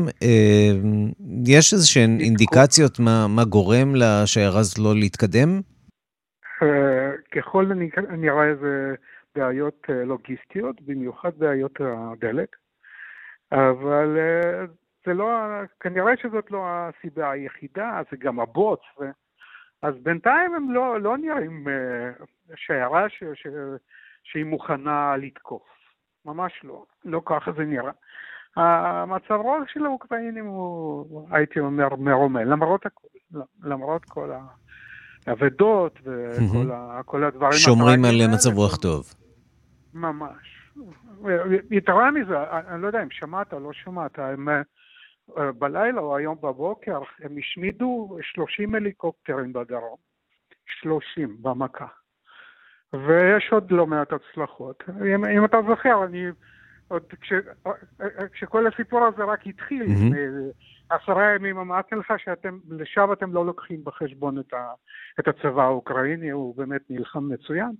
יש 1.46 1.72
איזה 1.72 1.86
שהן 1.86 2.20
אינדיקציות 2.20 2.98
מה, 2.98 3.26
מה 3.28 3.44
גורם 3.44 3.94
לשיירה 3.94 4.60
הזאת 4.60 4.78
לא 4.78 4.94
להתקדם? 4.94 5.60
ככל 7.36 7.70
הנראה 8.08 8.54
זה 8.60 8.94
בעיות 9.36 9.86
לוגיסטיות, 9.88 10.80
במיוחד 10.80 11.30
בעיות 11.38 11.78
הדלק, 11.80 12.56
אבל 13.52 14.18
זה 15.06 15.14
לא, 15.14 15.28
כנראה 15.80 16.12
שזאת 16.22 16.50
לא 16.50 16.66
הסיבה 16.66 17.30
היחידה, 17.30 18.02
זה 18.10 18.16
גם 18.16 18.40
הבוץ. 18.40 18.80
אז 19.84 19.94
בינתיים 20.02 20.54
הם 20.54 20.70
לא, 20.70 21.00
לא 21.00 21.18
נראים 21.18 21.66
uh, 21.66 22.54
שיירה 22.56 23.08
ש, 23.08 23.24
ש, 23.34 23.46
שהיא 24.22 24.44
מוכנה 24.44 25.16
לתקוף. 25.16 25.62
ממש 26.24 26.52
לא. 26.64 26.84
לא 27.04 27.22
ככה 27.24 27.52
זה 27.52 27.64
נראה. 27.64 27.92
המצב 28.56 29.34
רוח 29.34 29.62
של 29.72 29.86
האוקראינים 29.86 30.46
הוא, 30.46 31.28
הייתי 31.30 31.60
אומר, 31.60 31.96
מרומה, 31.96 32.44
למרות 32.44 32.86
הכל, 32.86 33.08
למרות 33.62 34.04
כל 34.04 34.30
האבדות 35.26 35.98
וכל 36.02 36.70
ה, 36.72 37.00
כל 37.04 37.24
הדברים. 37.24 37.52
שומרים 37.52 38.04
על 38.04 38.34
מצב 38.34 38.50
רוח 38.54 38.76
טוב. 38.76 39.14
ממש. 39.94 40.70
יתרה 41.70 42.10
מזה, 42.10 42.34
אני 42.68 42.82
לא 42.82 42.86
יודע 42.86 43.02
אם 43.02 43.10
שמעת 43.10 43.52
או 43.52 43.60
לא 43.60 43.72
שמעת, 43.72 44.18
הם 44.18 44.48
אה, 44.48 44.62
בלילה 45.58 46.00
או 46.00 46.16
היום 46.16 46.36
בבוקר 46.36 47.00
הם 47.20 47.36
השמידו 47.38 48.18
30 48.22 48.74
הליקופטרים 48.74 49.52
בדרום, 49.52 49.96
30 50.66 51.36
במכה. 51.42 51.86
ויש 52.92 53.52
עוד 53.52 53.70
לא 53.70 53.86
מעט 53.86 54.12
הצלחות. 54.12 54.84
אם, 55.14 55.24
אם 55.24 55.44
אתה 55.44 55.56
זוכר, 55.68 56.04
אני 56.04 56.26
עוד 56.88 57.02
כש, 57.20 57.32
כשכל 58.32 58.66
הסיפור 58.66 59.04
הזה 59.04 59.24
רק 59.24 59.46
התחיל, 59.46 59.86
mm-hmm. 59.86 60.94
עשרה 60.94 61.34
ימים 61.34 61.58
אמרתי 61.58 61.94
לך 61.94 62.12
שאתם, 62.18 62.58
לשווא 62.70 63.12
אתם 63.12 63.32
לא 63.32 63.46
לוקחים 63.46 63.84
בחשבון 63.84 64.38
את, 64.38 64.52
ה, 64.52 64.72
את 65.20 65.28
הצבא 65.28 65.62
האוקראיני, 65.62 66.30
הוא 66.30 66.56
באמת 66.56 66.82
נלחם 66.90 67.28
מצוין. 67.32 67.72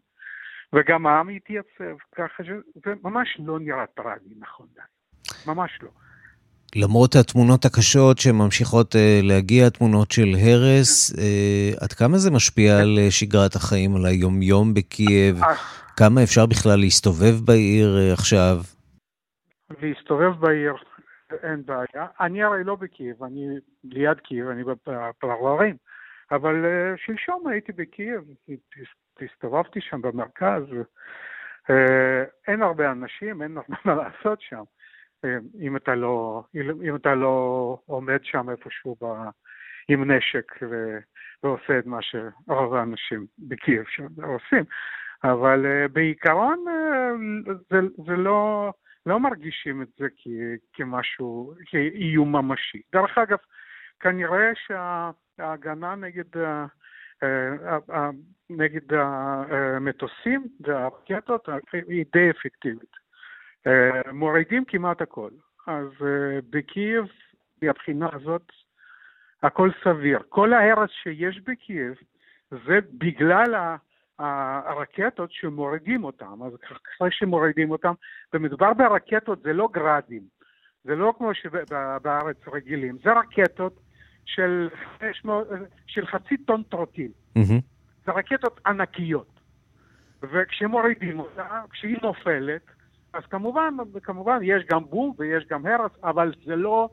וגם 0.73 1.07
העם 1.07 1.29
התייצב, 1.29 1.97
ככה 2.15 2.45
שזה 2.45 2.95
ממש 3.05 3.37
לא 3.39 3.59
נראה 3.59 3.87
טרגי, 3.87 4.35
נכון, 4.39 4.67
ממש 5.47 5.79
לא. 5.83 5.91
למרות 6.77 7.15
התמונות 7.15 7.65
הקשות 7.65 8.19
שממשיכות 8.19 8.95
אה, 8.95 8.99
להגיע, 9.23 9.69
תמונות 9.71 10.11
של 10.11 10.29
הרס, 10.45 11.13
אה, 11.13 11.85
עד 11.85 11.93
כמה 11.93 12.19
זה 12.19 12.31
משפיע 12.31 12.79
על 12.79 12.99
אה, 12.99 13.11
שגרת 13.11 13.55
החיים, 13.55 13.97
על 13.97 14.07
היומיום 14.07 14.75
בקייב? 14.75 15.41
כמה 15.97 16.23
אפשר 16.23 16.47
בכלל 16.47 16.79
להסתובב 16.81 17.35
בעיר 17.45 17.99
עכשיו? 18.13 18.57
להסתובב 19.83 20.33
בעיר 20.41 20.75
אין 21.43 21.63
בעיה. 21.67 22.07
אני 22.21 22.43
הרי 22.43 22.65
לא 22.65 22.75
בקייב, 22.77 23.25
אני 23.25 23.47
ליד 23.85 24.21
קייב, 24.21 24.49
אני 24.49 24.63
בפרברים. 24.65 25.77
אבל 26.31 26.55
שלשום 27.07 27.47
הייתי 27.49 27.73
בקייב, 27.73 28.21
הסתובבתי 29.23 29.81
שם 29.81 30.03
במרכז. 30.03 30.63
אין 32.49 32.63
הרבה 32.63 32.93
אנשים, 32.93 33.43
אין 33.43 33.57
הרבה 33.57 33.77
מה 33.85 33.95
לעשות 33.95 34.39
שם. 34.41 34.63
אם 35.61 35.77
אתה 35.77 35.95
לא, 35.95 36.45
אם 36.89 36.97
אתה 36.97 37.15
לא 37.15 37.79
עומד 37.87 38.19
שם 38.23 38.51
איפשהו 38.51 38.97
ב, 39.03 39.05
עם 39.89 40.11
נשק 40.11 40.53
ו, 40.63 40.99
ועושה 41.43 41.79
את 41.79 41.87
מה 41.87 41.99
שרוב 42.03 42.75
האנשים 42.75 43.27
בקייב 43.39 43.85
שם 43.89 44.07
עושים. 44.23 44.65
אבל 45.25 45.67
אה, 45.67 45.89
בעיקרון 45.93 46.65
אה, 46.69 47.53
זה, 47.71 47.81
זה 48.07 48.17
לא, 48.17 48.73
לא 49.07 49.21
מרגישים 49.21 49.83
את 49.83 49.89
זה 49.99 50.07
כ, 50.17 50.27
כמשהו, 50.73 51.55
כאיום 51.67 52.37
ממשי. 52.37 52.83
דרך 52.93 53.19
אגב, 53.19 53.39
כנראה 54.01 54.51
שההגנה 54.55 55.95
נגד, 55.95 56.37
אה, 56.37 57.93
נגד 58.51 58.93
המטוסים 58.93 60.47
והרקטות 60.61 61.49
היא 61.73 62.05
די 62.13 62.31
אפקטיבית. 62.31 63.04
אה, 63.67 64.13
מורידים 64.13 64.65
כמעט 64.65 65.03
הכל. 65.03 65.31
אז 65.67 65.87
אה, 66.03 66.39
בקייב, 66.51 67.05
מהבחינה 67.63 68.09
הזאת, 68.13 68.53
הכל 69.43 69.71
סביר. 69.85 70.19
כל 70.29 70.53
ההרס 70.53 70.91
שיש 71.03 71.41
בקייב 71.41 71.95
זה 72.51 72.79
בגלל 72.93 73.77
הרקטות 74.19 75.33
שמורידים 75.33 76.05
אותם, 76.05 76.43
אז 76.43 76.53
אחרי 76.97 77.09
שמורידים 77.11 77.71
אותם, 77.71 77.93
ומדובר 78.33 78.73
ברקטות 78.73 79.43
זה 79.43 79.53
לא 79.53 79.69
גראדים, 79.73 80.23
זה 80.85 80.95
לא 80.95 81.15
כמו 81.19 81.31
שבארץ 81.35 82.37
רגילים, 82.53 82.99
זה 83.05 83.13
רקטות 83.13 83.81
של, 84.25 84.69
של 85.87 86.07
חצי 86.07 86.37
טון 86.37 86.63
טרוטיל. 86.63 87.11
Mm-hmm. 87.39 87.61
זה 88.07 88.13
רקטות 88.13 88.61
ענקיות. 88.67 89.41
וכשמורידים 90.23 91.21
אותה, 91.21 91.63
כשהיא 91.71 91.97
נופלת, 92.03 92.63
אז 93.15 93.23
כמובן, 93.31 93.75
כמובן 94.03 94.39
יש 94.43 94.63
גם 94.71 94.85
בום 94.91 95.15
ויש 95.19 95.45
גם 95.51 95.67
הרס, 95.67 95.93
אבל 96.03 96.33
זה 96.47 96.57
לא 96.57 96.89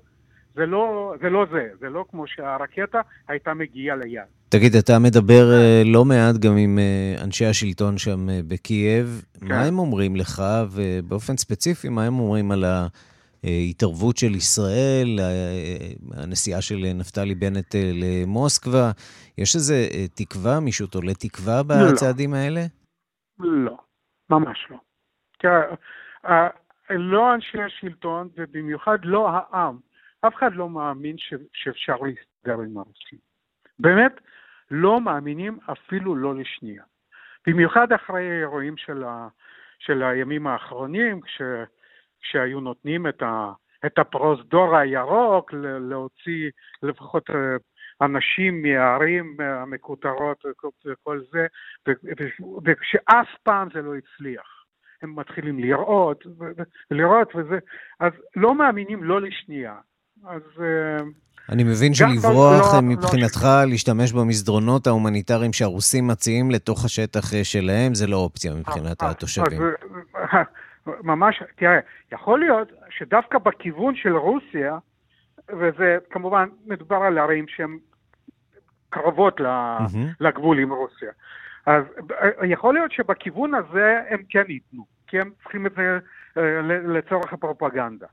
זה 0.55 0.65
לא, 0.65 1.13
זה 1.21 1.29
לא 1.29 1.45
זה, 1.51 1.69
זה 1.79 1.89
לא 1.89 2.05
כמו 2.11 2.27
שהרקטה 2.27 3.01
הייתה 3.27 3.53
מגיעה 3.53 3.95
ליד. 3.95 4.23
תגיד, 4.49 4.75
אתה 4.75 4.99
מדבר 4.99 5.43
uh, 5.51 5.87
לא 5.87 6.05
מעט 6.05 6.35
גם 6.35 6.57
עם 6.57 6.79
uh, 6.79 7.23
אנשי 7.23 7.45
השלטון 7.45 7.97
שם 7.97 8.29
uh, 8.29 8.31
בקייב. 8.47 9.25
כן. 9.39 9.47
מה 9.47 9.63
הם 9.63 9.79
אומרים 9.79 10.15
לך, 10.15 10.43
ובאופן 10.71 11.37
ספציפי, 11.37 11.89
מה 11.89 12.03
הם 12.03 12.19
אומרים 12.19 12.51
על 12.51 12.63
ההתערבות 13.43 14.17
של 14.17 14.35
ישראל, 14.35 15.19
הנסיעה 16.13 16.61
של 16.61 16.91
נפתלי 16.95 17.35
בנט 17.35 17.75
למוסקבה? 17.93 18.91
יש 19.37 19.55
איזה 19.55 19.87
תקווה? 20.15 20.59
מישהו 20.59 20.87
תולה 20.87 21.13
תקווה 21.13 21.61
לא. 21.69 21.91
בצעדים 21.91 22.33
לא. 22.33 22.37
האלה? 22.37 22.61
לא, 23.39 23.77
ממש 24.29 24.67
לא. 24.69 24.77
לא 26.89 27.33
אנשי 27.33 27.61
השלטון, 27.61 28.29
ובמיוחד 28.37 28.97
לא 29.03 29.29
העם. 29.29 29.77
אף 30.27 30.35
אחד 30.35 30.55
לא 30.55 30.69
מאמין 30.69 31.17
ש, 31.17 31.33
שאפשר 31.53 31.95
להסתדר 31.95 32.61
עם 32.61 32.77
הרוסים. 32.77 33.19
באמת, 33.79 34.11
לא 34.71 35.01
מאמינים 35.01 35.59
אפילו 35.71 36.15
לא 36.15 36.35
לשנייה. 36.35 36.83
במיוחד 37.47 37.91
אחרי 37.91 38.31
האירועים 38.31 38.77
של, 38.77 39.03
ה, 39.03 39.27
של 39.79 40.03
הימים 40.03 40.47
האחרונים, 40.47 41.21
כש, 41.21 41.41
כשהיו 42.21 42.59
נותנים 42.59 43.07
את, 43.07 43.21
ה, 43.21 43.51
את 43.85 43.99
הפרוזדור 43.99 44.77
הירוק 44.77 45.53
להוציא 45.89 46.49
לפחות 46.83 47.29
אה, 47.29 47.55
אנשים 48.01 48.61
מהערים 48.61 49.37
המקוטרות 49.39 50.45
וכל 50.85 51.21
זה, 51.31 51.47
ושאף 52.63 53.27
פעם 53.43 53.67
זה 53.73 53.81
לא 53.81 53.95
הצליח. 53.95 54.60
הם 55.01 55.15
מתחילים 55.15 55.59
לראות, 55.59 56.23
לראות 56.91 57.35
וזה, 57.35 57.59
אז 57.99 58.11
לא 58.35 58.55
מאמינים 58.55 59.03
לא 59.03 59.21
לשנייה. 59.21 59.75
אז... 60.27 60.41
אה, 60.59 61.03
אני 61.49 61.63
מבין 61.63 61.93
שלברוח 61.93 62.73
לא, 62.73 62.81
מבחינתך, 62.81 63.43
לא... 63.43 63.69
להשתמש 63.69 64.13
במסדרונות 64.13 64.87
ההומניטריים 64.87 65.53
שהרוסים 65.53 66.07
מציעים 66.07 66.51
לתוך 66.51 66.85
השטח 66.85 67.33
אה, 67.33 67.43
שלהם, 67.43 67.93
זה 67.93 68.07
לא 68.07 68.17
אופציה 68.17 68.53
מבחינת 68.53 69.03
אה, 69.03 69.09
התושבים. 69.09 69.61
ממש, 71.03 71.43
תראה, 71.55 71.79
יכול 72.11 72.39
להיות 72.39 72.71
שדווקא 72.89 73.37
בכיוון 73.37 73.95
של 73.95 74.15
רוסיה, 74.17 74.77
וזה 75.49 75.97
כמובן 76.09 76.49
מדובר 76.65 76.95
על 76.95 77.17
ערים 77.17 77.45
שהן 77.47 77.77
קרבות 78.89 79.41
לגבול 80.19 80.59
עם 80.59 80.71
רוסיה, 80.71 81.11
אז 81.65 81.83
יכול 82.43 82.73
להיות 82.73 82.91
שבכיוון 82.91 83.55
הזה 83.55 83.99
הם 84.09 84.21
כן 84.29 84.43
ייתנו, 84.49 84.85
כי 85.11 85.19
הם 85.19 85.29
צריכים 85.43 85.65
את 85.65 85.71
זה 85.75 85.99
לצורך 86.87 87.33
הפרופגנדה. 87.33 88.07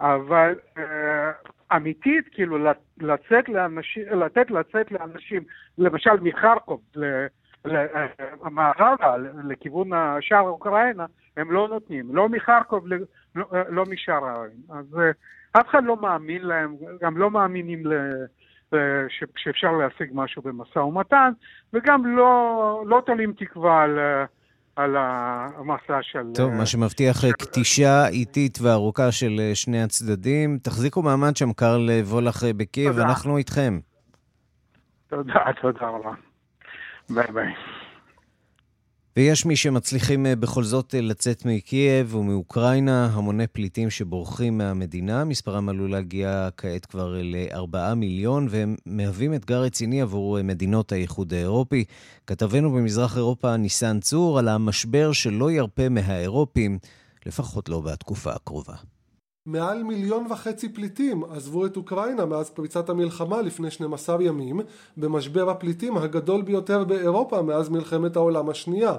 אבל 0.00 0.54
אה, 0.78 1.30
אמיתית, 1.76 2.28
כאילו 2.32 2.58
לצאת 3.00 3.48
לאנשים, 3.48 4.02
לתת 4.10 4.50
לצאת 4.50 4.92
לאנשים, 4.92 5.42
למשל 5.78 6.20
מחרקוב, 6.22 6.80
למערבה, 8.44 9.16
לכיוון 9.44 9.90
שער 10.20 10.40
אוקראינה, 10.40 11.06
הם 11.36 11.50
לא 11.50 11.68
נותנים, 11.68 12.14
לא 12.14 12.28
מחרקוב, 12.28 12.86
לא, 13.34 13.46
לא 13.68 13.84
משאר 13.90 14.24
הערים. 14.24 14.60
אז 14.70 14.98
אה, 14.98 15.10
אף 15.60 15.68
אחד 15.68 15.84
לא 15.84 15.96
מאמין 15.96 16.42
להם, 16.42 16.76
גם 17.00 17.16
לא 17.16 17.30
מאמינים 17.30 17.86
ל... 17.86 17.92
אה, 18.74 19.06
שאפשר 19.36 19.72
להשיג 19.72 20.10
משהו 20.14 20.42
במשא 20.42 20.78
ומתן, 20.78 21.32
וגם 21.72 22.16
לא, 22.16 22.82
לא 22.86 23.02
תולים 23.06 23.32
תקווה 23.32 23.82
על... 23.82 23.98
על 24.78 24.96
המסע 24.96 25.98
של... 26.02 26.22
טוב, 26.34 26.52
מה 26.52 26.66
שמבטיח 26.66 27.16
כתישה 27.38 28.08
איטית 28.08 28.58
וארוכה 28.62 29.12
של 29.12 29.36
אה, 29.40 29.54
שני 29.54 29.82
הצדדים. 29.82 30.58
תחזיקו 30.62 31.02
מעמד 31.02 31.36
שם, 31.36 31.52
קרל 31.52 31.90
וולך 32.04 32.44
אה, 32.44 32.52
בקייב, 32.52 32.98
אנחנו 32.98 33.36
איתכם. 33.36 33.78
תודה, 35.08 35.40
תודה 35.60 35.86
רבה. 35.86 36.12
ביי 37.10 37.32
ביי. 37.32 37.77
ויש 39.18 39.46
מי 39.46 39.56
שמצליחים 39.56 40.26
אה, 40.26 40.36
בכל 40.36 40.64
זאת 40.64 40.94
אה, 40.94 41.00
לצאת 41.00 41.44
מקייב 41.44 42.14
ומאוקראינה, 42.14 43.06
המוני 43.06 43.46
פליטים 43.46 43.90
שבורחים 43.90 44.58
מהמדינה. 44.58 45.24
מספרם 45.24 45.68
עלול 45.68 45.90
להגיע 45.90 46.48
כעת 46.56 46.86
כבר 46.86 47.16
ל-4 47.22 47.94
מיליון, 47.94 48.46
והם 48.50 48.76
מהווים 48.86 49.34
אתגר 49.34 49.62
רציני 49.62 50.00
עבור 50.00 50.38
אה, 50.38 50.42
מדינות 50.42 50.92
האיחוד 50.92 51.34
האירופי. 51.34 51.84
כתבנו 52.26 52.70
במזרח 52.72 53.16
אירופה 53.16 53.56
ניסן 53.56 54.00
צור 54.00 54.38
על 54.38 54.48
המשבר 54.48 55.12
שלא 55.12 55.50
ירפה 55.50 55.88
מהאירופים, 55.88 56.78
לפחות 57.26 57.68
לא 57.68 57.80
בתקופה 57.80 58.32
הקרובה. 58.32 58.74
מעל 59.48 59.82
מיליון 59.82 60.26
וחצי 60.30 60.68
פליטים 60.68 61.24
עזבו 61.24 61.66
את 61.66 61.76
אוקראינה 61.76 62.26
מאז 62.26 62.50
פריצת 62.50 62.88
המלחמה 62.88 63.42
לפני 63.42 63.70
12 63.70 64.22
ימים, 64.22 64.60
במשבר 64.96 65.50
הפליטים 65.50 65.96
הגדול 65.96 66.42
ביותר 66.42 66.84
באירופה 66.84 67.42
מאז 67.42 67.68
מלחמת 67.68 68.16
העולם 68.16 68.48
השנייה. 68.48 68.96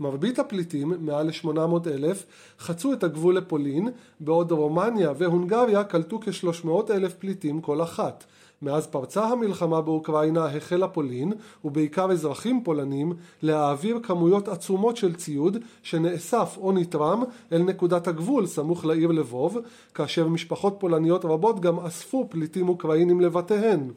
מרבית 0.00 0.38
הפליטים, 0.38 0.92
מעל 1.00 1.26
ל-800 1.26 1.88
אלף, 1.88 2.26
חצו 2.58 2.92
את 2.92 3.04
הגבול 3.04 3.36
לפולין, 3.36 3.88
בעוד 4.20 4.52
רומניה 4.52 5.12
והונגריה 5.18 5.84
קלטו 5.84 6.20
כ-300 6.20 6.68
אלף 6.90 7.14
פליטים 7.14 7.60
כל 7.60 7.82
אחת. 7.82 8.24
מאז 8.62 8.86
פרצה 8.86 9.24
המלחמה 9.24 9.80
באוקראינה 9.80 10.46
החלה 10.46 10.88
פולין, 10.88 11.32
ובעיקר 11.64 12.12
אזרחים 12.12 12.64
פולנים, 12.64 13.12
להעביר 13.42 13.98
כמויות 14.02 14.48
עצומות 14.48 14.96
של 14.96 15.14
ציוד 15.14 15.56
שנאסף 15.82 16.58
או 16.60 16.72
נתרם 16.72 17.22
אל 17.52 17.62
נקודת 17.62 18.08
הגבול 18.08 18.46
סמוך 18.46 18.84
לעיר 18.84 19.10
לבוב, 19.10 19.58
כאשר 19.94 20.28
משפחות 20.28 20.76
פולניות 20.78 21.24
רבות 21.24 21.60
גם 21.60 21.80
אספו 21.80 22.26
פליטים 22.30 22.68
אוקראינים 22.68 23.20
לבתיהן. 23.20 23.90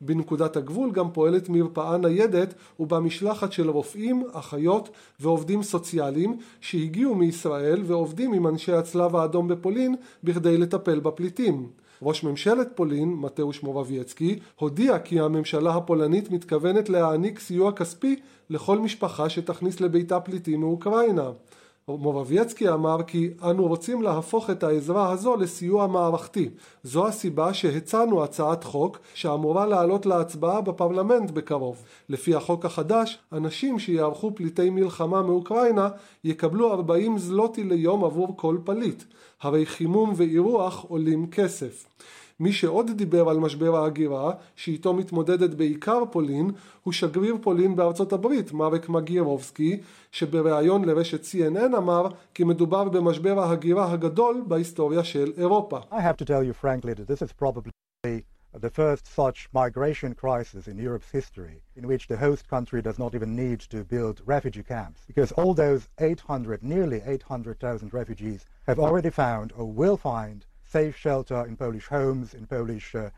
בנקודת 0.00 0.56
הגבול 0.56 0.90
גם 0.90 1.10
פועלת 1.10 1.48
מרפאה 1.48 1.96
ניידת 1.96 2.54
ובה 2.80 3.00
משלחת 3.00 3.52
של 3.52 3.70
רופאים, 3.70 4.24
אחיות 4.32 4.88
ועובדים 5.20 5.62
סוציאליים 5.62 6.36
שהגיעו 6.60 7.14
מישראל 7.14 7.82
ועובדים 7.86 8.32
עם 8.32 8.46
אנשי 8.46 8.72
הצלב 8.72 9.16
האדום 9.16 9.48
בפולין 9.48 9.94
בכדי 10.24 10.56
לטפל 10.58 11.00
בפליטים. 11.00 11.81
ראש 12.02 12.24
ממשלת 12.24 12.68
פולין, 12.74 13.14
מתאוש 13.14 13.62
מורבייצקי, 13.62 14.38
הודיע 14.56 14.98
כי 14.98 15.20
הממשלה 15.20 15.74
הפולנית 15.74 16.30
מתכוונת 16.30 16.88
להעניק 16.88 17.38
סיוע 17.38 17.72
כספי 17.72 18.16
לכל 18.50 18.78
משפחה 18.78 19.28
שתכניס 19.28 19.80
לביתה 19.80 20.20
פליטים 20.20 20.60
מאוקראינה. 20.60 21.30
מורבייצקי 21.88 22.68
אמר 22.68 23.02
כי 23.06 23.30
אנו 23.50 23.66
רוצים 23.66 24.02
להפוך 24.02 24.50
את 24.50 24.62
העזרה 24.62 25.10
הזו 25.10 25.36
לסיוע 25.36 25.86
מערכתי. 25.86 26.50
זו 26.82 27.06
הסיבה 27.06 27.54
שהצענו 27.54 28.24
הצעת 28.24 28.64
חוק 28.64 28.98
שאמורה 29.14 29.66
לעלות 29.66 30.06
להצבעה 30.06 30.60
בפרלמנט 30.60 31.30
בקרוב. 31.30 31.82
לפי 32.08 32.34
החוק 32.34 32.64
החדש, 32.64 33.18
אנשים 33.32 33.78
שיערכו 33.78 34.34
פליטי 34.34 34.70
מלחמה 34.70 35.22
מאוקראינה 35.22 35.88
יקבלו 36.24 36.72
40 36.72 37.18
זלוטי 37.18 37.64
ליום 37.64 38.04
עבור 38.04 38.36
כל 38.36 38.56
פליט. 38.64 39.02
הרי 39.40 39.66
חימום 39.66 40.12
ואירוח 40.16 40.84
עולים 40.88 41.30
כסף. 41.30 41.86
מי 42.42 42.52
שעוד 42.52 42.90
דיבר 42.90 43.28
על 43.28 43.38
משבר 43.38 43.76
ההגירה, 43.76 44.32
שאיתו 44.56 44.94
מתמודדת 44.94 45.54
בעיקר 45.54 46.02
פולין, 46.10 46.50
הוא 46.82 46.92
שגריר 46.92 47.36
פולין 47.40 47.76
בארצות 47.76 48.12
הברית, 48.12 48.52
מרק 48.52 48.88
מגירובסקי, 48.88 49.80
שבריאיון 50.12 50.84
לרשת 50.84 51.24
CNN 51.24 51.76
אמר 51.76 52.06
כי 52.34 52.44
מדובר 52.44 52.88
במשבר 52.88 53.40
ההגירה 53.40 53.92
הגדול 53.92 54.42
בהיסטוריה 54.48 55.04
של 55.04 55.32
אירופה. 55.38 55.78
I 55.90 56.00
have 56.00 56.16
to 56.16 56.24
tell 56.24 56.42
you 56.42 56.52
frankly 56.52 56.94
that 56.94 57.06
this 57.06 57.22
is 57.22 57.32
probably 57.32 58.24
the 58.66 58.70
first 58.70 59.06
such 59.06 59.48
migration 59.54 60.12
crisis 60.14 60.66
in 60.66 60.76
Europe's 60.88 61.10
history, 61.12 61.62
in 61.76 61.86
which 61.86 62.08
the 62.08 62.16
host 62.26 62.48
country 62.48 62.82
does 62.82 62.98
not 62.98 63.14
even 63.14 63.36
need 63.36 63.60
to 63.60 63.78
build 63.94 64.20
refugee 64.26 64.66
camps, 64.74 65.00
because 65.06 65.30
all 65.38 65.54
those 65.54 65.82
800, 66.00 66.62
nearly 66.62 67.00
800,000 67.06 67.94
refugees 67.94 68.40
have 68.66 68.80
already 68.80 69.10
found 69.10 69.52
or 69.56 69.66
will 69.80 69.96
find 69.96 70.44
safe 70.72 70.96
shelter 70.96 71.44
in 71.50 71.56
Polish 71.56 71.88
homes, 71.88 72.34
in 72.34 72.46
Polish 72.46 72.94
uh, 72.94 73.10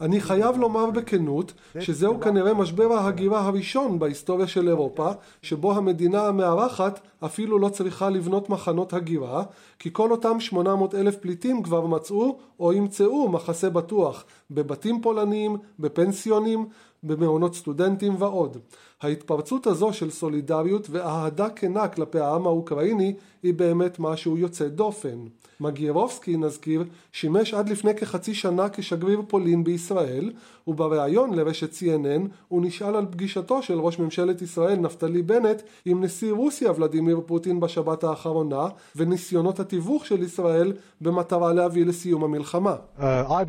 אני 0.00 0.20
חייב 0.20 0.56
לומר 0.56 0.90
בכנות 0.90 1.52
שזהו 1.80 2.20
כנראה 2.20 2.54
משבר 2.54 2.92
ההגירה 2.92 3.46
הראשון 3.46 3.98
בהיסטוריה 3.98 4.46
של 4.46 4.68
אירופה, 4.68 5.10
שבו 5.42 5.72
המדינה 5.72 6.26
המארחת 6.26 7.00
אפילו 7.24 7.58
לא 7.58 7.68
צריכה 7.68 8.10
לבנות 8.10 8.50
מחנות 8.50 8.92
הגירה, 8.92 9.44
כי 9.78 9.90
כל 9.92 10.10
אותם 10.10 10.40
800 10.40 10.94
אלף 10.94 11.16
פליטים 11.16 11.62
כבר 11.62 11.86
מצאו 11.86 12.38
או 12.60 12.72
ימצאו 12.72 13.28
מחסה 13.28 13.70
בטוח 13.70 14.24
בבתים 14.50 15.02
פולניים, 15.02 15.56
בפנסיונים, 15.78 16.66
במעונות 17.02 17.54
סטודנטים 17.54 18.14
ועוד. 18.18 18.58
ההתפרצות 19.02 19.66
הזו 19.66 19.92
של 19.92 20.10
סולידריות 20.10 20.86
ואהדה 20.90 21.50
כנה 21.50 21.88
כלפי 21.88 22.20
העם 22.20 22.46
האוקראיני 22.46 23.14
היא 23.42 23.54
באמת 23.54 23.98
משהו 23.98 24.38
יוצא 24.38 24.68
דופן. 24.68 25.18
מגיירובסקי, 25.60 26.36
נזכיר, 26.36 26.84
שימש 27.12 27.54
עד 27.54 27.68
לפני 27.68 27.94
כחצי 27.94 28.34
שנה 28.34 28.68
כשגריר 28.68 29.22
פולין 29.28 29.64
בישראל, 29.64 30.32
ובריאיון 30.66 31.34
לרשת 31.34 31.72
CNN 31.72 32.28
הוא 32.48 32.62
נשאל 32.62 32.96
על 32.96 33.06
פגישתו 33.10 33.62
של 33.62 33.80
ראש 33.80 33.98
ממשלת 33.98 34.42
ישראל 34.42 34.78
נפתלי 34.78 35.22
בנט 35.22 35.62
עם 35.84 36.04
נשיא 36.04 36.32
רוסיה 36.32 36.72
ולדימיר 36.72 37.20
פוטין 37.26 37.60
בשבת 37.60 38.04
האחרונה, 38.04 38.68
וניסיונות 38.96 39.60
התיווך 39.60 40.06
של 40.06 40.22
ישראל 40.22 40.72
במטרה 41.00 41.52
להביא 41.52 41.86
לסיום 41.86 42.24
המלחמה. 42.24 42.76
Uh, 42.98 43.02
uh. 43.02 43.46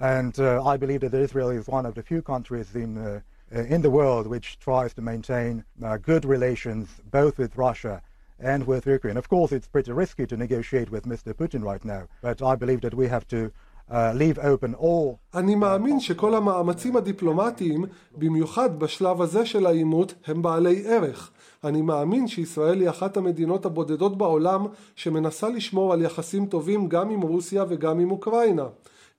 And 0.00 0.38
uh, 0.38 0.64
I 0.64 0.76
believe 0.78 1.00
that 1.02 1.12
Israel 1.12 1.50
is 1.50 1.68
one 1.68 1.84
of 1.84 1.94
the 1.94 2.02
few 2.02 2.22
countries 2.22 2.74
in, 2.74 2.96
uh, 2.96 3.20
in 3.51 3.81
the 3.81 3.89
world 3.89 4.27
which 4.27 4.59
tries 4.59 4.93
to 4.93 5.01
maintain 5.01 5.63
uh, 5.83 5.97
good 5.97 6.25
relations 6.25 6.87
both 7.11 7.37
with 7.37 7.55
Russia 7.57 8.01
and 8.39 8.67
with 8.67 8.85
Ukraine. 8.85 9.17
Of 9.17 9.29
course, 9.29 9.51
it's 9.51 9.67
pretty 9.67 9.91
risky 9.91 10.25
to 10.27 10.35
negotiate 10.35 10.89
with 10.91 11.05
Mr. 11.05 11.33
Putin 11.33 11.63
right 11.63 11.85
now, 11.85 12.03
but 12.21 12.41
I 12.41 12.55
believe 12.55 12.81
that 12.81 12.93
we 12.93 13.07
have 13.07 13.27
to 13.35 13.51
Uh, 13.87 14.11
leave 14.15 14.39
open 14.39 14.73
all. 14.73 15.15
אני 15.33 15.55
מאמין 15.55 15.99
שכל 15.99 16.35
המאמצים 16.35 16.95
הדיפלומטיים, 16.95 17.85
במיוחד 18.17 18.79
בשלב 18.79 19.21
הזה 19.21 19.45
של 19.45 19.65
העימות, 19.65 20.13
הם 20.27 20.41
בעלי 20.41 20.83
ערך. 20.87 21.31
אני 21.63 21.81
מאמין 21.81 22.27
שישראל 22.27 22.81
היא 22.81 22.89
אחת 22.89 23.17
המדינות 23.17 23.65
הבודדות 23.65 24.17
בעולם 24.17 24.65
שמנסה 24.95 25.49
לשמור 25.49 25.93
על 25.93 26.01
יחסים 26.01 26.45
טובים 26.45 26.87
גם 26.87 27.09
עם 27.09 27.21
רוסיה 27.21 27.65
וגם 27.69 27.99
עם 27.99 28.11
אוקראינה. 28.11 28.65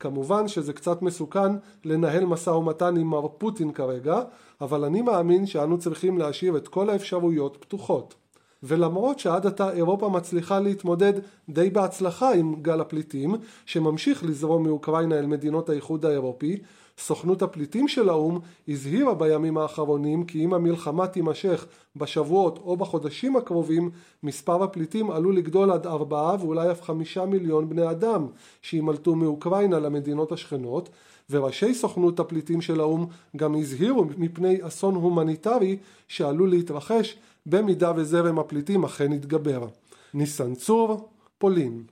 כמובן 0.02 0.48
שזה 0.48 0.74
קצת 0.74 1.02
מסוכן 1.02 1.52
לנהל 1.86 2.26
משא 2.26 2.50
ומתן 2.50 2.98
עם 2.98 3.08
מר 3.08 3.28
פוטין 3.38 3.72
כרגע, 3.72 4.22
אבל 4.62 4.84
אני 4.86 5.02
מאמין 5.02 5.46
שאנו 5.46 5.78
צריכים 5.78 6.18
להשאיר 6.18 6.58
את 6.58 6.68
כל 6.68 6.90
האפשרויות 6.90 7.58
פתוחות. 7.60 8.16
ולמרות 8.64 9.20
שעד 9.20 9.46
עתה 9.48 9.72
אירופה 9.72 10.10
מצליחה 10.10 10.60
להתמודד 10.60 11.14
די 11.50 11.70
בהצלחה 11.70 12.34
עם 12.34 12.56
גל 12.62 12.82
הפליטים 12.82 13.36
שממשיך 13.66 14.24
לזרום 14.24 14.64
מאוקראינה 14.64 15.20
אל 15.20 15.26
מדינות 15.26 15.70
האיחוד 15.70 16.06
האירופי, 16.06 16.58
סוכנות 17.02 17.42
הפליטים 17.42 17.88
של 17.88 18.10
האו"ם 18.10 18.40
הזהירה 18.68 19.14
בימים 19.14 19.58
האחרונים 19.58 20.26
כי 20.26 20.46
אם 20.46 20.54
המלחמה 20.54 21.08
תימשך 21.08 21.66
בשבועות 21.96 22.58
או 22.58 22.78
בחודשים 22.78 23.36
הקרובים, 23.36 23.90
מספר 24.24 24.64
הפליטים 24.64 25.12
עלול 25.12 25.36
לגדול 25.36 25.72
עד 25.72 25.88
ארבעה 25.88 26.36
ואולי 26.40 26.72
אף 26.72 26.82
חמישה 26.82 27.26
מיליון 27.26 27.70
בני 27.70 27.90
אדם 27.90 28.28
שימלטו 28.62 29.16
מאוקראינה 29.16 29.80
למדינות 29.80 30.32
השכנות, 30.32 30.90
וראשי 31.30 31.74
סוכנות 31.74 32.20
הפליטים 32.20 32.62
של 32.62 32.80
האו"ם 32.80 33.06
גם 33.36 33.56
הזהירו 33.56 34.06
מפני 34.18 34.58
אסון 34.68 34.96
הומניטרי 34.96 35.78
שעלול 36.08 36.50
להתרחש 36.50 37.18
במידה 37.46 37.92
וזרם 37.96 38.40
הפליטים 38.40 38.84
אכן 38.84 39.14
יתגבר. 39.14 39.68
ניסן 40.14 40.56
צור, 40.56 41.10
פולין. 41.38 41.84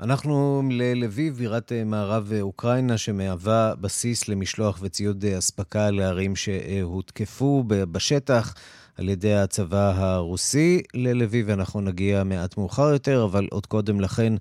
אנחנו 0.00 0.62
ללביב, 0.70 1.36
בירת 1.36 1.72
אה, 1.72 1.84
מערב 1.84 2.32
אה, 2.32 2.40
אוקראינה, 2.40 2.98
שמהווה 2.98 3.74
בסיס 3.80 4.28
למשלוח 4.28 4.78
וציוד 4.82 5.24
אה, 5.24 5.38
אספקה 5.38 5.90
לערים 5.90 6.36
שהותקפו 6.36 7.64
בשטח 7.66 8.54
על 8.98 9.08
ידי 9.08 9.34
הצבא 9.34 9.92
הרוסי. 9.96 10.82
ללביב 10.94 11.50
אנחנו 11.50 11.80
נגיע 11.80 12.24
מעט 12.24 12.56
מאוחר 12.56 12.92
יותר, 12.92 13.24
אבל 13.24 13.48
עוד 13.50 13.66
קודם 13.66 14.00
לכן 14.00 14.32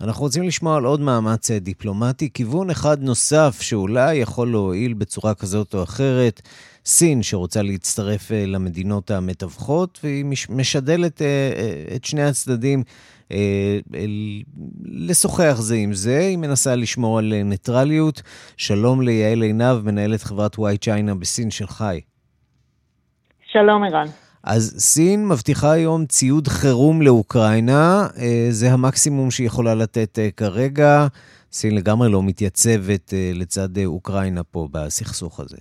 אנחנו 0.00 0.22
רוצים 0.22 0.42
לשמוע 0.42 0.76
על 0.76 0.84
עוד 0.84 1.00
מאמץ 1.00 1.50
דיפלומטי, 1.50 2.30
כיוון 2.34 2.70
אחד 2.70 3.02
נוסף 3.02 3.58
שאולי 3.60 4.14
יכול 4.14 4.50
להועיל 4.50 4.94
בצורה 4.94 5.34
כזאת 5.34 5.74
או 5.74 5.82
אחרת. 5.82 6.42
סין, 6.84 7.22
שרוצה 7.22 7.62
להצטרף 7.62 8.30
למדינות 8.30 9.10
המתווכות, 9.10 9.98
והיא 10.02 10.24
משדלת 10.48 11.22
את 11.96 12.04
שני 12.04 12.22
הצדדים 12.22 12.82
אה, 13.32 13.78
לשוחח 14.84 15.56
זה 15.58 15.74
עם 15.74 15.92
זה, 15.92 16.18
היא 16.18 16.38
מנסה 16.38 16.76
לשמור 16.76 17.18
על 17.18 17.42
ניטרליות. 17.44 18.22
שלום 18.56 19.02
ליעל 19.02 19.42
עינב, 19.42 19.84
מנהלת 19.84 20.22
חברת 20.22 20.58
וואי 20.58 20.78
צ'יינה 20.78 21.14
בסין 21.14 21.50
של 21.50 21.66
חי. 21.66 22.00
שלום, 23.52 23.84
ערן. 23.84 24.06
אז 24.44 24.74
סין 24.78 25.28
מבטיחה 25.28 25.72
היום 25.72 26.06
ציוד 26.06 26.48
חירום 26.48 27.02
לאוקראינה, 27.02 28.06
אה, 28.18 28.46
זה 28.50 28.66
המקסימום 28.72 29.30
שהיא 29.30 29.46
יכולה 29.46 29.74
לתת 29.74 30.18
אה, 30.18 30.30
כרגע. 30.36 31.06
סין 31.52 31.74
לגמרי 31.74 32.08
לא 32.08 32.22
מתייצבת 32.22 33.12
לצד 33.34 33.78
אוקראינה 33.86 34.44
פה 34.44 34.68
בסכסוך 34.72 35.40
הזה. 35.40 35.58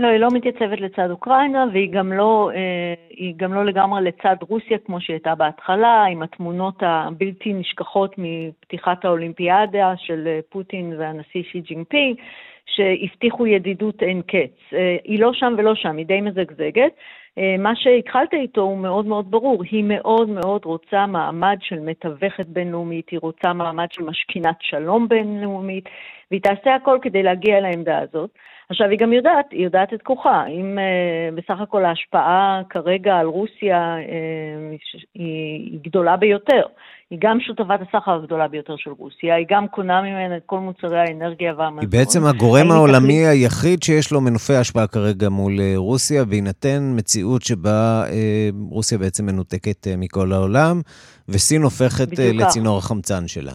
לא, 0.00 0.08
היא 0.08 0.18
לא 0.18 0.28
מתייצבת 0.32 0.80
לצד 0.80 1.10
אוקראינה, 1.10 1.64
והיא 1.72 1.92
גם 1.92 2.12
לא, 2.12 2.50
אה, 2.54 3.30
גם 3.36 3.54
לא 3.54 3.64
לגמרי 3.64 4.02
לצד 4.02 4.36
רוסיה 4.40 4.78
כמו 4.78 5.00
שהיא 5.00 5.14
הייתה 5.14 5.34
בהתחלה, 5.34 6.04
עם 6.04 6.22
התמונות 6.22 6.74
הבלתי 6.80 7.52
נשכחות 7.52 8.14
מפתיחת 8.18 9.04
האולימפיאדה 9.04 9.92
של 9.96 10.26
אה, 10.26 10.40
פוטין 10.48 10.94
והנשיא 10.98 11.42
שי 11.52 11.60
ג'ינפינג, 11.60 12.16
שהבטיחו 12.66 13.46
ידידות 13.46 14.02
אין 14.02 14.22
קץ. 14.22 14.72
אה, 14.72 14.96
היא 15.04 15.20
לא 15.20 15.32
שם 15.32 15.54
ולא 15.58 15.74
שם, 15.74 15.96
היא 15.96 16.06
די 16.06 16.20
מזגזגת. 16.20 16.92
מה 17.58 17.76
שהתחלת 17.76 18.34
איתו 18.34 18.60
הוא 18.60 18.78
מאוד 18.78 19.06
מאוד 19.06 19.30
ברור, 19.30 19.62
היא 19.70 19.84
מאוד 19.84 20.28
מאוד 20.28 20.64
רוצה 20.64 21.06
מעמד 21.06 21.56
של 21.60 21.80
מתווכת 21.80 22.46
בינלאומית, 22.46 23.08
היא 23.08 23.18
רוצה 23.22 23.52
מעמד 23.52 23.86
של 23.92 24.02
משכינת 24.02 24.56
שלום 24.60 25.08
בינלאומית, 25.08 25.84
והיא 26.30 26.42
תעשה 26.42 26.74
הכל 26.74 26.98
כדי 27.02 27.22
להגיע 27.22 27.60
לעמדה 27.60 27.98
הזאת. 27.98 28.30
עכשיו, 28.70 28.88
היא 28.90 28.98
גם 28.98 29.12
יודעת, 29.12 29.46
היא 29.50 29.64
יודעת 29.64 29.94
את 29.94 30.02
כוחה. 30.02 30.46
אם 30.46 30.78
uh, 30.78 31.34
בסך 31.34 31.60
הכל 31.60 31.84
ההשפעה 31.84 32.62
כרגע 32.70 33.16
על 33.16 33.26
רוסיה 33.26 33.96
uh, 33.96 34.96
היא, 35.14 35.70
היא 35.70 35.78
גדולה 35.82 36.16
ביותר. 36.16 36.62
היא 37.10 37.18
גם 37.22 37.40
שותפת 37.40 37.78
הסחר 37.88 38.12
הגדולה 38.12 38.48
ביותר 38.48 38.74
של 38.76 38.90
רוסיה, 38.90 39.34
היא 39.34 39.46
גם 39.50 39.68
קונה 39.68 40.02
ממנה 40.02 40.36
את 40.36 40.42
כל 40.46 40.58
מוצרי 40.58 41.00
האנרגיה 41.00 41.54
והמזון. 41.56 41.80
היא 41.80 41.88
בעצם 41.88 42.26
הגורם 42.26 42.70
העולמי 42.70 43.22
תחליט... 43.22 43.28
היחיד 43.28 43.82
שיש 43.82 44.12
לו 44.12 44.20
מנופי 44.20 44.54
השפעה 44.54 44.86
כרגע 44.86 45.28
מול 45.28 45.60
אה, 45.60 45.72
רוסיה, 45.76 46.24
בהינתן 46.24 46.92
מציאות 46.96 47.42
שבה 47.42 48.04
אה, 48.10 48.48
רוסיה 48.70 48.98
בעצם 48.98 49.26
מנותקת 49.26 49.86
אה, 49.86 49.94
מכל 49.96 50.32
העולם, 50.32 50.80
וסין 51.28 51.62
הופכת 51.62 52.20
אה, 52.20 52.30
לצינור 52.34 52.78
החמצן 52.78 53.28
שלה. 53.28 53.52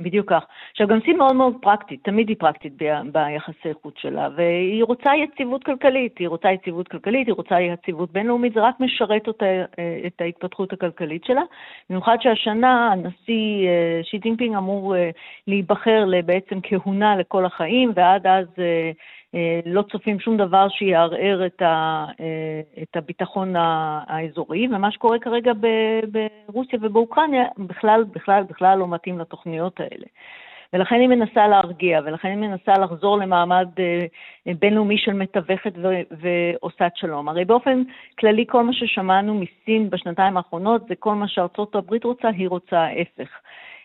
בדיוק 0.00 0.30
כך. 0.30 0.44
עכשיו, 0.70 0.88
גם 0.88 0.98
סין 1.04 1.18
מאוד 1.18 1.36
מאוד 1.36 1.54
פרקטית, 1.60 2.04
תמיד 2.04 2.28
היא 2.28 2.36
פרקטית 2.38 2.72
ב- 2.82 3.12
ביחסי 3.12 3.74
חוץ 3.82 3.94
שלה, 3.98 4.28
והיא 4.36 4.84
רוצה 4.84 5.10
יציבות 5.16 5.64
כלכלית, 5.64 6.18
היא 6.18 6.28
רוצה 6.28 6.52
יציבות 6.52 6.88
כלכלית, 6.88 7.26
היא 7.26 7.34
רוצה 7.34 7.60
יציבות 7.60 8.12
בינלאומית, 8.12 8.54
זה 8.54 8.60
רק 8.60 8.80
משרת 8.80 9.26
אותה, 9.26 9.46
אה, 9.46 10.00
את 10.06 10.20
ההתפתחות 10.20 10.72
הכלכלית 10.72 11.24
שלה. 11.24 11.42
במיוחד 11.90 12.16
שהשנה 12.20 12.92
הנשיא 12.92 13.68
אה, 13.68 14.00
שי 14.02 14.18
ג'ינפינג 14.18 14.56
אמור 14.56 14.96
אה, 14.96 15.10
להיבחר 15.46 16.04
בעצם 16.24 16.58
כהונה 16.62 17.16
לכל 17.16 17.44
החיים, 17.44 17.92
ועד 17.94 18.26
אז 18.26 18.46
לא 19.66 19.82
צופים 19.82 20.20
שום 20.20 20.36
דבר 20.36 20.68
שיערער 20.68 21.46
את, 21.46 21.62
ה, 21.62 22.06
אה, 22.20 22.82
את 22.82 22.96
הביטחון 22.96 23.54
האזורי, 23.56 24.68
ומה 24.70 24.90
שקורה 24.90 25.18
כרגע 25.18 25.52
ברוסיה 26.46 26.78
ובאוקראינה 26.82 27.44
בכלל, 27.58 28.04
בכלל, 28.04 28.42
בכלל 28.42 28.78
לא 28.78 28.88
מתאים 28.88 29.18
לתוכניות 29.18 29.80
האלה. 29.80 30.06
ולכן 30.72 30.96
היא 31.00 31.08
מנסה 31.08 31.48
להרגיע, 31.48 32.00
ולכן 32.04 32.28
היא 32.28 32.36
מנסה 32.36 32.72
לחזור 32.72 33.18
למעמד 33.18 33.68
אה, 33.78 34.06
בינלאומי 34.58 34.98
של 34.98 35.12
מתווכת 35.12 35.72
ועושת 36.10 36.92
שלום. 36.94 37.28
הרי 37.28 37.44
באופן 37.44 37.82
כללי 38.18 38.44
כל 38.48 38.64
מה 38.64 38.72
ששמענו 38.72 39.34
מסין 39.34 39.90
בשנתיים 39.90 40.36
האחרונות 40.36 40.88
זה 40.88 40.94
כל 40.94 41.14
מה 41.14 41.28
שארצות 41.28 41.74
הברית 41.74 42.04
רוצה, 42.04 42.28
היא 42.28 42.48
רוצה 42.48 42.78
ההפך. 42.80 43.28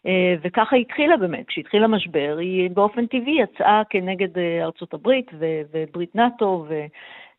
אה, 0.07 0.35
וככה 0.41 0.75
התחילה 0.75 1.17
באמת, 1.17 1.47
כשהתחיל 1.47 1.83
המשבר, 1.83 2.37
היא 2.39 2.69
באופן 2.69 3.05
טבעי 3.05 3.37
יצאה 3.41 3.81
כנגד 3.89 4.37
אה, 4.37 4.63
ארצות 4.63 4.93
הברית 4.93 5.31
וברית 5.71 6.15
נאט"ו 6.15 6.65
ו... 6.69 6.85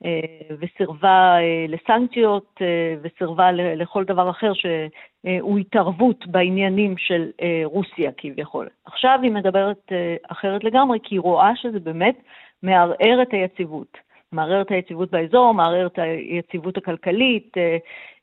אה, 0.05 0.57
וסירבה 0.61 1.37
לסנקציות 1.69 2.61
וסירבה 3.03 3.53
לכל 3.53 4.05
דבר 4.05 4.31
אחר 4.31 4.53
שהוא 4.55 5.59
התערבות 5.59 6.27
בעניינים 6.27 6.95
של 6.99 7.31
רוסיה 7.65 8.11
כביכול. 8.17 8.69
עכשיו 8.85 9.19
היא 9.23 9.31
מדברת 9.31 9.93
אחרת 10.29 10.65
לגמרי, 10.65 10.99
כי 11.03 11.15
היא 11.15 11.21
רואה 11.21 11.57
שזה 11.57 11.81
באמת 11.81 12.17
מערער 12.63 13.23
את 13.23 13.33
היציבות. 13.33 13.99
מערער 14.33 14.61
את 14.61 14.71
היציבות 14.71 15.11
באזור, 15.11 15.55
מערער 15.55 15.87
את 15.87 15.99
היציבות 15.99 16.77
הכלכלית, 16.77 17.55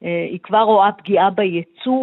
היא 0.01 0.39
כבר 0.43 0.61
רואה 0.61 0.91
פגיעה 0.91 1.29
בייצוא. 1.29 2.01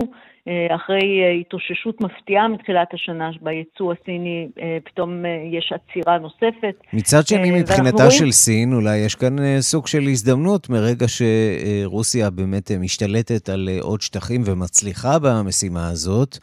אחרי 0.77 1.41
התאוששות 1.41 2.01
מפתיעה 2.01 2.49
מתחילת 2.49 2.95
השנה 2.95 3.31
ביצוא 3.43 3.93
הסיני, 3.93 4.49
פתאום 4.85 5.25
יש 5.53 5.73
עצירה 5.73 6.19
נוספת. 6.19 6.75
מצד 6.93 7.27
שני, 7.27 7.51
מבחינתה 7.61 7.97
רואים... 7.97 8.11
של 8.11 8.31
סין, 8.31 8.73
אולי 8.73 8.97
יש 8.97 9.15
כאן 9.15 9.37
סוג 9.61 9.87
של 9.87 10.03
הזדמנות 10.03 10.71
מרגע 10.71 11.07
שרוסיה 11.09 12.31
באמת 12.31 12.71
משתלטת 12.81 13.49
על 13.49 13.69
עוד 13.81 14.01
שטחים 14.01 14.41
ומצליחה 14.47 15.19
במשימה 15.19 15.89
הזאת. 15.89 16.39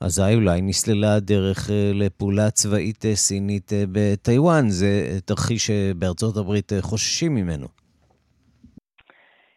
אזי 0.00 0.34
אולי 0.34 0.60
נסללה 0.62 1.14
הדרך 1.14 1.70
לפעולה 1.94 2.50
צבאית 2.50 3.04
סינית 3.14 3.72
בטיוואן. 3.92 4.68
זה 4.68 5.18
תרחיש 5.24 5.66
שבארצות 5.66 6.36
הברית 6.36 6.72
חוששים 6.80 7.34
ממנו. 7.34 7.66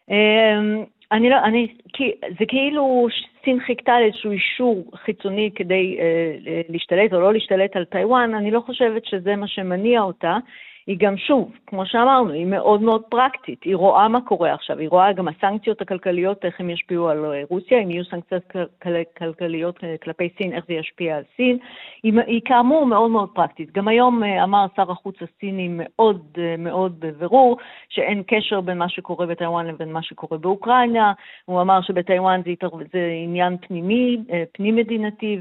אמ, 0.10 0.84
אני 1.12 1.30
לא, 1.30 1.36
אני, 1.46 1.68
זה 2.40 2.46
כאילו 2.48 3.08
סין 3.46 3.60
חיכתה 3.60 4.00
לאיזשהו 4.00 4.32
אישור 4.32 4.92
חיצוני 4.96 5.50
כדי 5.56 5.98
אה, 6.00 6.62
להשתלט 6.70 7.14
או 7.14 7.20
לא 7.20 7.34
להשתלט 7.34 7.76
על 7.76 7.86
טיוואן, 7.86 8.36
אני 8.36 8.52
לא 8.52 8.60
חושבת 8.66 9.06
שזה 9.06 9.36
מה 9.36 9.48
שמניע 9.48 10.02
אותה. 10.02 10.38
היא 10.88 10.98
גם, 11.00 11.18
שוב, 11.18 11.52
כמו 11.68 11.86
שאמרנו, 11.86 12.32
היא 12.32 12.46
מאוד 12.46 12.82
מאוד 12.82 13.02
פרקטית. 13.10 13.64
היא 13.64 13.76
רואה 13.76 14.08
מה 14.08 14.22
קורה 14.22 14.54
עכשיו, 14.54 14.80
היא 14.80 14.90
רואה 14.90 15.14
גם 15.14 15.28
הסנקציות 15.28 15.82
הכלכליות, 15.82 16.46
איך 16.46 16.60
הם 16.60 16.70
ישפיעו 16.70 17.10
על 17.10 17.26
אה, 17.26 17.42
רוסיה, 17.50 17.80
אם 17.84 17.92
יהיו 17.92 18.06
סנקציות 18.06 18.44
כל- 18.82 18.90
כלכליות 19.18 19.84
אה, 19.84 19.96
כלפי 20.04 20.30
סין, 20.38 20.54
איך 20.54 20.66
זה 20.68 20.74
ישפיע 20.74 21.18
על 21.18 21.24
סין. 21.36 21.58
היא, 22.04 22.14
היא 22.28 22.42
כאמור 22.46 22.86
מאוד 22.86 23.12
מאוד 23.12 23.30
פרקטית. 23.34 23.72
גם 23.72 23.88
היום 23.88 24.24
אה, 24.24 24.44
אמר 24.44 24.66
שר 24.76 24.92
החוץ 24.92 25.16
הסיני 25.22 25.68
מאוד 25.72 26.38
מאוד 26.58 27.00
בבירור 27.00 27.58
שאין 27.90 28.24
קשר 28.28 28.62
בין 28.62 28.78
מה 28.78 28.90
שקורה 28.90 29.26
בטיוואן 29.26 29.66
לבין 29.66 29.92
מה 29.94 30.04
שקורה 30.04 30.38
באוקראינה. 30.38 31.14
הוא 31.46 31.62
אמר 31.62 31.82
שבטיוואן 31.82 32.42
זה, 32.46 32.52
זה 32.94 33.10
עניין 33.24 33.58
פנימי, 33.58 34.18
פנים-מדינתי, 34.54 35.40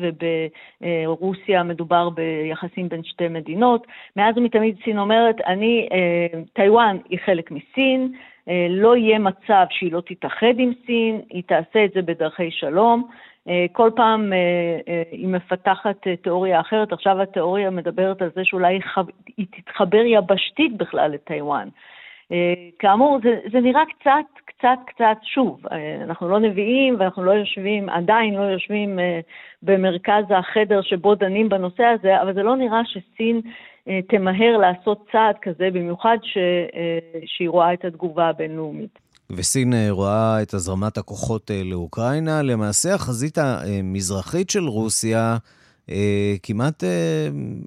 וברוסיה 0.82 1.62
מדובר 1.62 2.10
ביחסים 2.10 2.88
בין 2.88 3.04
שתי 3.04 3.28
מדינות. 3.28 3.86
מאז 4.16 4.38
ומתמיד 4.38 4.76
סין 4.84 4.98
אומרת, 4.98 5.33
אומרת, 5.34 5.46
אני, 5.46 5.88
אה, 5.92 6.40
טיוואן 6.52 6.96
היא 7.08 7.18
חלק 7.24 7.50
מסין, 7.50 8.12
אה, 8.48 8.66
לא 8.70 8.96
יהיה 8.96 9.18
מצב 9.18 9.66
שהיא 9.70 9.92
לא 9.92 10.00
תתאחד 10.06 10.58
עם 10.58 10.72
סין, 10.86 11.20
היא 11.30 11.42
תעשה 11.46 11.84
את 11.84 11.92
זה 11.94 12.02
בדרכי 12.02 12.50
שלום. 12.50 13.08
אה, 13.48 13.66
כל 13.72 13.90
פעם 13.96 14.32
היא 15.12 15.28
מפתחת 15.28 16.08
תיאוריה 16.22 16.60
אחרת, 16.60 16.92
עכשיו 16.92 17.22
התיאוריה 17.22 17.70
מדברת 17.70 18.22
על 18.22 18.30
זה 18.34 18.44
שאולי 18.44 18.78
היא 19.36 19.46
תתחבר 19.50 20.02
יבשתית 20.04 20.76
בכלל 20.76 21.10
לטיוואן. 21.10 21.68
כאמור, 22.78 23.18
זה, 23.22 23.38
זה 23.52 23.60
נראה 23.60 23.82
קצת, 23.98 24.40
קצת, 24.44 24.78
קצת, 24.86 25.16
שוב, 25.22 25.60
אנחנו 26.02 26.28
לא 26.28 26.38
נביאים 26.40 26.96
ואנחנו 26.98 27.24
לא 27.24 27.32
יושבים, 27.32 27.88
עדיין 27.88 28.34
לא 28.34 28.42
יושבים 28.42 28.98
במרכז 29.62 30.24
החדר 30.30 30.82
שבו 30.82 31.14
דנים 31.14 31.48
בנושא 31.48 31.84
הזה, 31.84 32.22
אבל 32.22 32.34
זה 32.34 32.42
לא 32.42 32.56
נראה 32.56 32.80
שסין 32.84 33.40
תמהר 34.08 34.56
לעשות 34.56 35.06
צעד 35.12 35.34
כזה, 35.42 35.68
במיוחד 35.72 36.16
ש, 36.22 36.36
אה, 36.74 37.20
שהיא 37.26 37.48
רואה 37.48 37.72
את 37.72 37.84
התגובה 37.84 38.28
הבינלאומית. 38.28 38.98
וסין 39.30 39.74
אה, 39.74 39.86
רואה 39.90 40.42
את 40.42 40.54
הזרמת 40.54 40.98
הכוחות 40.98 41.50
לאוקראינה. 41.64 42.42
למעשה, 42.42 42.94
החזית 42.94 43.38
המזרחית 43.38 44.50
של 44.50 44.64
רוסיה, 44.64 45.36
כמעט 46.42 46.84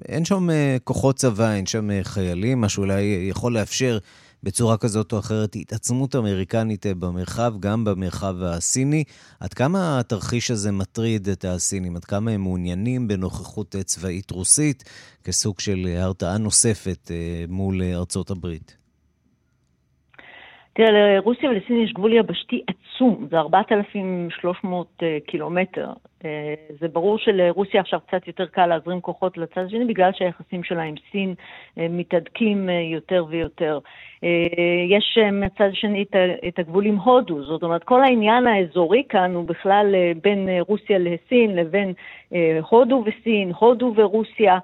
אין 0.08 0.24
שם 0.24 0.48
כוחות 0.84 1.16
צבא, 1.16 1.52
אין 1.52 1.66
שם 1.66 1.88
חיילים, 2.02 2.60
מה 2.60 2.68
שאולי 2.68 3.26
יכול 3.30 3.54
לאפשר 3.54 3.98
בצורה 4.42 4.76
כזאת 4.76 5.12
או 5.12 5.18
אחרת 5.18 5.56
התעצמות 5.56 6.16
אמריקנית 6.16 6.86
אה, 6.86 6.94
במרחב, 6.94 7.54
גם 7.60 7.84
במרחב 7.84 8.42
הסיני. 8.42 9.04
עד 9.40 9.54
כמה 9.54 10.00
התרחיש 10.00 10.50
הזה 10.50 10.72
מטריד 10.72 11.28
את 11.28 11.44
הסינים? 11.44 11.96
עד 11.96 12.04
כמה 12.04 12.30
הם 12.30 12.40
מעוניינים 12.40 13.08
בנוכחות 13.08 13.76
אה, 13.76 13.82
צבאית 13.82 14.30
רוסית 14.30 14.84
כסוג 15.24 15.60
של 15.60 15.96
הרתעה 15.98 16.38
נוספת 16.38 17.10
אה, 17.10 17.44
מול 17.48 17.82
ארצות 17.82 18.30
הברית? 18.30 18.76
תראה, 20.78 20.90
לרוסיה 20.90 21.50
ולסין 21.50 21.76
יש 21.76 21.92
גבול 21.92 22.12
יבשתי 22.12 22.62
עצום, 22.66 23.26
זה 23.30 23.38
4,300 23.38 25.02
קילומטר. 25.26 25.92
זה 26.80 26.88
ברור 26.88 27.18
שלרוסיה 27.18 27.80
עכשיו 27.80 28.00
קצת 28.06 28.26
יותר 28.26 28.46
קל 28.46 28.66
להזרים 28.66 29.00
כוחות 29.00 29.38
לצד 29.38 29.64
השני, 29.66 29.84
בגלל 29.84 30.10
שהיחסים 30.12 30.64
שלה 30.64 30.82
עם 30.82 30.94
סין 31.12 31.34
מתהדקים 31.76 32.68
יותר 32.92 33.24
ויותר. 33.28 33.78
אה, 34.24 34.28
יש 34.88 35.18
אה, 35.22 35.30
מצד 35.30 35.68
שני 35.72 36.04
את 36.48 36.58
הגבול 36.58 36.86
עם 36.86 36.96
הודו, 36.96 37.44
זאת 37.44 37.62
אומרת, 37.62 37.84
כל 37.84 38.02
העניין 38.02 38.46
האזורי 38.46 39.02
כאן 39.08 39.34
הוא 39.34 39.44
בכלל 39.44 39.94
אה, 39.94 40.12
בין 40.22 40.48
רוסיה 40.68 40.98
לסין 40.98 41.56
לבין 41.56 41.92
הודו 42.70 43.04
וסין, 43.06 43.52
הודו 43.58 43.92
ורוסיה. 43.96 44.58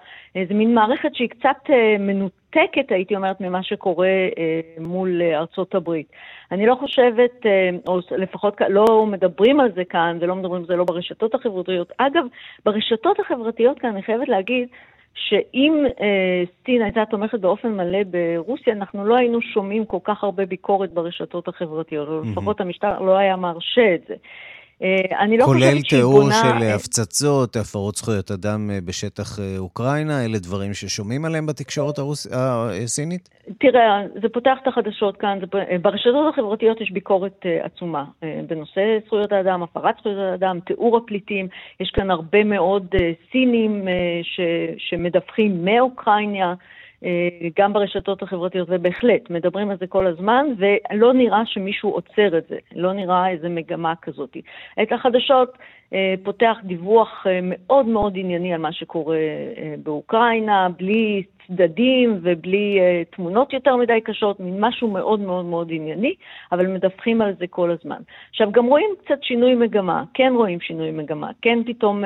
זה 0.48 0.54
מין 0.54 0.74
מערכת 0.74 1.14
שהיא 1.14 1.28
קצת 1.28 1.70
מנותקת, 1.98 2.43
הייתי 2.90 3.16
אומרת, 3.16 3.40
ממה 3.40 3.62
שקורה 3.62 4.08
מול 4.78 5.22
ארצות 5.22 5.74
הברית. 5.74 6.06
אני 6.52 6.66
לא 6.66 6.74
חושבת, 6.74 7.46
או 7.86 7.98
לפחות 8.18 8.60
לא 8.68 9.06
מדברים 9.06 9.60
על 9.60 9.72
זה 9.74 9.84
כאן, 9.84 10.18
ולא 10.20 10.34
מדברים 10.34 10.60
על 10.62 10.66
זה 10.66 10.76
לא 10.76 10.84
ברשתות 10.84 11.34
החברתיות. 11.34 11.92
אגב, 11.98 12.24
ברשתות 12.64 13.20
החברתיות 13.20 13.78
כאן, 13.78 13.90
אני 13.90 14.02
חייבת 14.02 14.28
להגיד, 14.28 14.68
שאם 15.14 15.84
אה, 16.00 16.42
סין 16.64 16.82
הייתה 16.82 17.04
תומכת 17.10 17.40
באופן 17.40 17.72
מלא 17.72 17.98
ברוסיה, 18.10 18.72
אנחנו 18.72 19.04
לא 19.04 19.16
היינו 19.16 19.42
שומעים 19.42 19.84
כל 19.84 19.98
כך 20.04 20.24
הרבה 20.24 20.46
ביקורת 20.46 20.92
ברשתות 20.92 21.48
החברתיות, 21.48 22.08
או 22.08 22.20
לפחות 22.30 22.60
המשטר 22.60 23.00
לא 23.00 23.16
היה 23.16 23.36
מרשה 23.36 23.94
את 23.94 24.00
זה. 24.08 24.14
אה, 24.84 25.20
אני 25.20 25.38
לא 25.38 25.44
כולל 25.44 25.82
תיאור 25.88 26.20
בונה... 26.20 26.34
של 26.34 26.62
אה, 26.62 26.74
הפצצות, 26.74 27.56
הפרות 27.56 27.94
זכויות 27.94 28.30
אדם 28.30 28.70
אה, 28.70 28.78
בשטח 28.84 29.38
אוקראינה, 29.58 30.24
אלה 30.24 30.38
דברים 30.38 30.74
ששומעים 30.74 31.24
עליהם 31.24 31.46
בתקשורת 31.46 31.98
הרוס... 31.98 32.26
הסינית? 32.84 33.28
תראה, 33.60 34.02
זה 34.22 34.28
פותח 34.28 34.56
את 34.62 34.68
החדשות 34.68 35.16
כאן, 35.16 35.38
זה... 35.40 35.78
ברשתות 35.82 36.32
החברתיות 36.32 36.80
יש 36.80 36.90
ביקורת 36.90 37.46
עצומה 37.62 38.04
בנושא 38.48 38.80
זכויות 39.06 39.32
האדם, 39.32 39.62
הפרת 39.62 39.94
זכויות 39.98 40.18
האדם, 40.18 40.60
תיאור 40.66 40.96
הפליטים, 40.96 41.48
יש 41.80 41.90
כאן 41.90 42.10
הרבה 42.10 42.44
מאוד 42.44 42.86
סינים 43.32 43.88
ש... 44.22 44.40
שמדווחים 44.78 45.64
מאוקראינה. 45.64 46.54
אה, 47.04 47.48
גם 47.58 47.72
ברשתות 47.72 48.22
החברתיות, 48.22 48.68
ובהחלט, 48.70 49.30
מדברים 49.30 49.70
על 49.70 49.76
זה 49.80 49.86
כל 49.86 50.06
הזמן, 50.06 50.46
ולא 50.58 51.12
נראה 51.12 51.46
שמישהו 51.46 51.90
עוצר 51.90 52.38
את 52.38 52.48
זה, 52.48 52.58
לא 52.74 52.92
נראה 52.92 53.28
איזה 53.28 53.48
מגמה 53.48 53.92
כזאת. 54.02 54.36
את 54.82 54.92
החדשות 54.92 55.58
פותח 56.22 56.56
דיווח 56.64 57.26
אה, 57.26 57.38
מאוד 57.42 57.86
מאוד 57.86 58.12
ענייני 58.16 58.54
על 58.54 58.60
מה 58.60 58.72
שקורה 58.72 59.16
באוקראינה, 59.82 60.68
בלי 60.78 61.22
צדדים 61.46 62.18
ובלי 62.22 62.78
תמונות 63.10 63.52
יותר 63.52 63.76
מדי 63.76 64.00
קשות, 64.04 64.36
משהו 64.40 64.88
מאוד 64.88 65.20
מאוד 65.20 65.44
מאוד 65.44 65.68
ענייני, 65.70 66.14
אבל 66.52 66.66
מדווחים 66.66 67.22
על 67.22 67.34
זה 67.38 67.46
כל 67.46 67.70
הזמן. 67.70 67.96
עכשיו, 68.30 68.52
גם 68.52 68.66
רואים 68.66 68.90
קצת 69.04 69.22
שינוי 69.22 69.54
מגמה, 69.54 70.04
כן 70.14 70.32
רואים 70.36 70.60
שינוי 70.60 70.90
מגמה, 70.90 71.30
כן 71.42 71.58
פתאום 71.66 72.04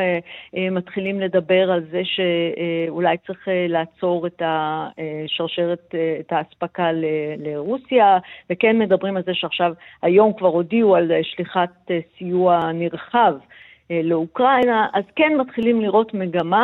מתחילים 0.71 1.21
לדבר 1.21 1.71
על 1.71 1.85
זה 1.91 2.03
שאולי 2.05 3.17
צריך 3.27 3.49
לעצור 3.69 4.27
את 4.27 4.43
השרשרת, 4.45 5.95
את 6.21 6.33
האספקה 6.33 6.91
לרוסיה, 7.39 8.19
וכן 8.51 8.79
מדברים 8.79 9.17
על 9.17 9.23
זה 9.23 9.35
שעכשיו, 9.35 9.73
היום 10.03 10.33
כבר 10.33 10.49
הודיעו 10.49 10.97
על 10.97 11.13
שליחת 11.23 11.91
סיוע 12.19 12.73
נרחב. 12.73 13.35
לאוקראינה, 13.91 14.87
אז 14.95 15.05
כן 15.17 15.33
מתחילים 15.39 15.81
לראות 15.81 16.15
מגמה 16.15 16.63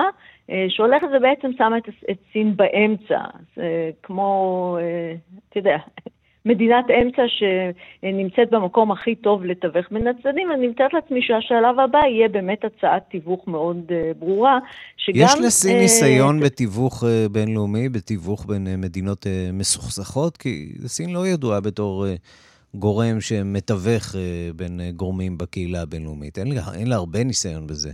אה, 0.51 0.67
שהולכת 0.69 1.07
ובעצם 1.17 1.51
שמה 1.59 1.79
את, 1.79 1.89
את 2.11 2.17
סין 2.33 2.57
באמצע. 2.57 3.21
זה 3.57 3.91
כמו, 4.03 4.79
אה, 4.81 5.15
אתה 5.49 5.59
יודע, 5.59 5.77
מדינת 6.47 6.85
אמצע 7.03 7.23
שנמצאת 7.29 8.51
במקום 8.51 8.93
הכי 8.93 9.15
טוב 9.15 9.45
לתווך 9.45 9.87
בין 9.91 10.07
הצדדים, 10.07 10.53
אני 10.53 10.69
מתארת 10.69 10.95
לעצמי 10.95 11.23
שהשלב 11.23 11.81
הבא 11.81 11.99
יהיה 11.99 12.29
באמת 12.29 12.65
הצעת 12.65 13.03
תיווך 13.11 13.49
מאוד 13.49 13.93
ברורה, 14.19 14.59
שגם... 14.97 15.17
יש 15.17 15.35
לסין 15.47 15.79
ניסיון 15.79 16.41
בתיווך 16.41 17.05
בינלאומי, 17.31 17.89
בתיווך 17.89 18.47
בין 18.47 18.67
מדינות 18.81 19.27
מסוכסכות? 19.53 20.37
כי 20.37 20.73
סין 20.87 21.13
לא 21.13 21.27
ידועה 21.27 21.61
בתור 21.61 22.07
גורם 22.75 23.21
שמתווך 23.21 24.15
uh, 24.15 24.17
בין 24.57 24.81
uh, 24.81 24.97
גורמים 24.97 25.39
בקהילה 25.39 25.83
הבינלאומית. 25.83 26.39
אין 26.39 26.53
לה, 26.53 26.61
אין 26.79 26.87
לה 26.87 26.97
הרבה 26.97 27.25
ניסיון 27.25 27.67
בזה. 27.67 27.93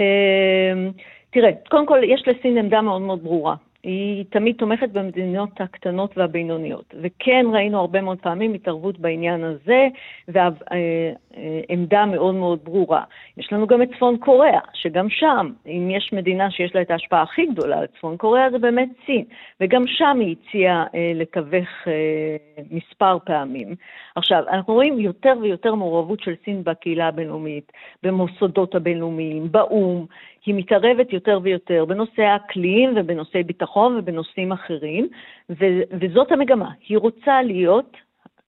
אמ, 0.00 0.90
תראה, 1.30 1.50
קודם 1.70 1.86
כל 1.86 1.98
יש 2.14 2.24
לסין 2.28 2.58
עמדה 2.58 2.80
מאוד 2.82 3.02
מאוד 3.02 3.22
ברורה. 3.22 3.56
היא 3.86 4.24
תמיד 4.30 4.56
תומכת 4.56 4.88
במדינות 4.88 5.60
הקטנות 5.60 6.18
והבינוניות. 6.18 6.94
וכן 7.02 7.46
ראינו 7.52 7.78
הרבה 7.78 8.00
מאוד 8.00 8.18
פעמים 8.18 8.54
התערבות 8.54 8.98
בעניין 8.98 9.44
הזה, 9.44 9.88
ועמדה 10.28 12.06
מאוד 12.06 12.34
מאוד 12.34 12.58
ברורה. 12.64 13.02
יש 13.36 13.52
לנו 13.52 13.66
גם 13.66 13.82
את 13.82 13.88
צפון 13.96 14.16
קוריאה, 14.16 14.60
שגם 14.74 15.10
שם, 15.10 15.52
אם 15.66 15.90
יש 15.90 16.12
מדינה 16.12 16.50
שיש 16.50 16.74
לה 16.74 16.80
את 16.82 16.90
ההשפעה 16.90 17.22
הכי 17.22 17.46
גדולה 17.46 17.78
על 17.78 17.86
צפון 17.86 18.16
קוריאה, 18.16 18.50
זה 18.50 18.58
באמת 18.58 18.88
סין. 19.06 19.24
וגם 19.60 19.84
שם 19.86 20.18
היא 20.20 20.36
הציעה 20.40 20.84
אה, 20.94 21.12
לתווך 21.14 21.68
אה, 21.86 22.36
מספר 22.70 23.18
פעמים. 23.24 23.74
עכשיו, 24.16 24.42
אנחנו 24.48 24.74
רואים 24.74 25.00
יותר 25.00 25.32
ויותר 25.40 25.74
מעורבות 25.74 26.20
של 26.20 26.34
סין 26.44 26.64
בקהילה 26.64 27.08
הבינלאומית, 27.08 27.72
במוסדות 28.02 28.74
הבינלאומיים, 28.74 29.52
באו"ם. 29.52 30.06
היא 30.46 30.54
מתערבת 30.54 31.12
יותר 31.12 31.40
ויותר 31.42 31.84
בנושאי 31.84 32.24
האקלים 32.24 32.92
ובנושאי 32.96 33.42
ביטחון 33.42 33.96
ובנושאים 33.96 34.52
אחרים, 34.52 35.08
ו- 35.50 35.82
וזאת 36.00 36.32
המגמה. 36.32 36.70
היא 36.88 36.98
רוצה 36.98 37.42
להיות 37.42 37.96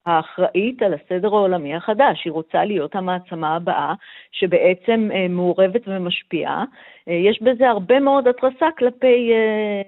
האחראית 0.08 0.82
על 0.82 0.94
הסדר 0.94 1.28
העולמי 1.28 1.74
החדש. 1.74 2.22
היא 2.24 2.32
רוצה 2.32 2.64
להיות 2.64 2.94
המעצמה 2.94 3.56
הבאה 3.56 3.94
שבעצם 4.32 5.08
אה, 5.12 5.28
מעורבת 5.28 5.80
ומשפיעה. 5.86 6.64
אה, 7.08 7.14
יש 7.14 7.42
בזה 7.42 7.68
הרבה 7.68 8.00
מאוד 8.00 8.28
התרסה 8.28 8.66
כלפי 8.78 9.30
אה, 9.32 9.82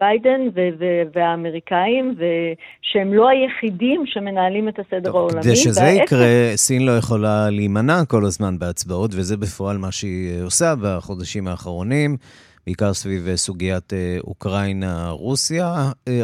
ביידן 0.00 0.40
והאמריקאים, 1.14 2.14
שהם 2.82 3.14
לא 3.14 3.28
היחידים 3.28 4.06
שמנהלים 4.06 4.68
את 4.68 4.78
הסדר 4.78 5.12
טוב, 5.12 5.16
העולמי. 5.16 5.42
כדי 5.42 5.56
שזה 5.56 5.80
והאפס... 5.80 6.02
יקרה, 6.02 6.26
סין 6.54 6.86
לא 6.86 6.92
יכולה 6.92 7.50
להימנע 7.50 8.04
כל 8.08 8.24
הזמן 8.24 8.58
בהצבעות, 8.58 9.10
וזה 9.14 9.36
בפועל 9.36 9.78
מה 9.78 9.92
שהיא 9.92 10.42
עושה 10.44 10.74
בחודשים 10.82 11.48
האחרונים. 11.48 12.16
בעיקר 12.66 12.94
סביב 12.94 13.36
סוגיית 13.36 13.92
אוקראינה-רוסיה, 14.26 15.74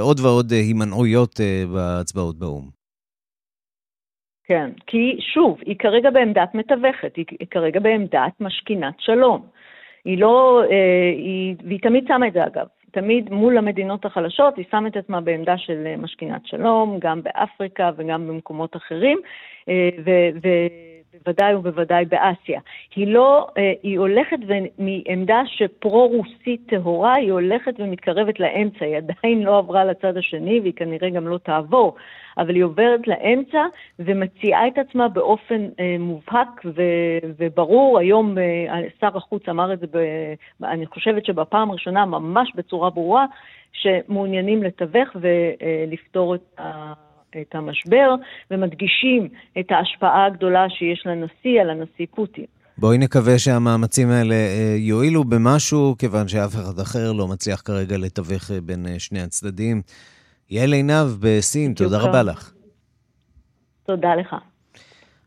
עוד 0.01 0.21
ועוד 0.21 0.53
הימנעויות 0.53 1.41
בהצבעות 1.73 2.39
באו"ם. 2.39 2.76
כן, 4.49 4.71
כי 4.87 5.17
שוב, 5.21 5.59
היא 5.67 5.77
כרגע 5.79 6.11
בעמדת 6.11 6.55
מתווכת, 6.55 7.17
היא 7.17 7.47
כרגע 7.51 7.81
בעמדת 7.81 8.33
משכינת 8.41 8.95
שלום. 8.99 9.47
היא 10.05 10.19
לא, 10.19 10.63
אה, 10.71 11.11
היא, 11.17 11.55
והיא 11.65 11.81
תמיד 11.81 12.05
שמה 12.09 12.29
את 12.29 12.33
זה 12.33 12.47
אגב, 12.47 12.67
תמיד 12.91 13.33
מול 13.33 13.59
המדינות 13.59 14.05
החלשות, 14.05 14.57
היא 14.57 14.65
שמה 14.71 14.89
את 14.89 14.97
עצמה 14.97 15.21
בעמדה 15.21 15.59
של 15.59 15.87
אה, 15.87 15.97
משכינת 15.97 16.47
שלום, 16.47 16.99
גם 16.99 17.23
באפריקה 17.23 17.91
וגם 17.97 18.29
במקומות 18.29 18.77
אחרים, 18.77 19.19
אה, 19.69 19.89
ו, 20.05 20.11
ובוודאי 21.27 21.55
ובוודאי 21.55 22.05
באסיה. 22.05 22.61
היא 22.97 23.07
לא, 23.07 23.47
היא 23.83 23.99
הולכת 23.99 24.37
מעמדה 24.79 25.43
שפרו-רוסית 25.47 26.61
טהורה, 26.67 27.15
היא 27.15 27.33
הולכת 27.33 27.75
ומתקרבת 27.79 28.41
לאמצע, 28.41 28.85
היא 28.85 28.97
עדיין 28.97 29.43
לא 29.43 29.59
עברה 29.59 29.85
לצד 29.85 30.17
השני 30.17 30.61
והיא 30.61 30.73
כנראה 30.77 31.11
גם 31.11 31.29
לא 31.29 31.39
תעבור. 31.39 31.97
אבל 32.39 32.55
היא 32.55 32.65
עוברת 32.65 33.09
לאמצע 33.09 33.65
ומציעה 33.99 34.69
את 34.69 34.79
עצמה 34.79 35.09
באופן 35.09 35.69
אה, 35.81 35.97
מובהק 35.99 36.63
ו- 36.65 37.19
וברור. 37.39 37.99
היום 37.99 38.39
אה, 38.39 38.81
שר 39.01 39.17
החוץ 39.17 39.49
אמר 39.49 39.73
את 39.73 39.81
זה, 39.81 39.87
ב- 39.87 40.65
אני 40.65 40.87
חושבת 40.87 41.25
שבפעם 41.25 41.71
הראשונה 41.71 42.07
ממש 42.07 42.53
בצורה 42.55 42.91
ברורה, 42.91 43.27
שמעוניינים 43.73 44.63
לתווך 44.63 45.09
ולפתור 45.21 46.35
את 46.35 46.61
ה... 46.61 46.93
את 47.41 47.55
המשבר, 47.55 48.15
ומדגישים 48.51 49.29
את 49.59 49.67
ההשפעה 49.71 50.27
הגדולה 50.27 50.71
שיש 50.71 51.07
לנשיא 51.07 51.61
על 51.61 51.71
הנשיא 51.71 52.07
פוטין. 52.15 52.45
בואי 52.79 52.99
נקווה 52.99 53.39
שהמאמצים 53.39 54.11
האלה 54.11 54.35
אה, 54.35 54.75
יועילו 54.79 55.25
במשהו, 55.25 55.95
כיוון 55.99 56.29
שאף 56.29 56.55
אחד 56.55 56.79
אחר 56.83 57.13
לא 57.13 57.29
מצליח 57.29 57.61
כרגע 57.61 57.97
לתווך 57.99 58.51
אה, 58.51 58.61
בין 58.61 58.87
אה, 58.87 58.99
שני 58.99 59.21
הצדדים. 59.21 59.83
יעל 60.51 60.73
עינב 60.73 61.07
בסין, 61.21 61.75
תודה 61.75 61.99
רבה 61.99 62.23
לך. 62.23 62.53
תודה 63.87 64.15
לך. 64.15 64.37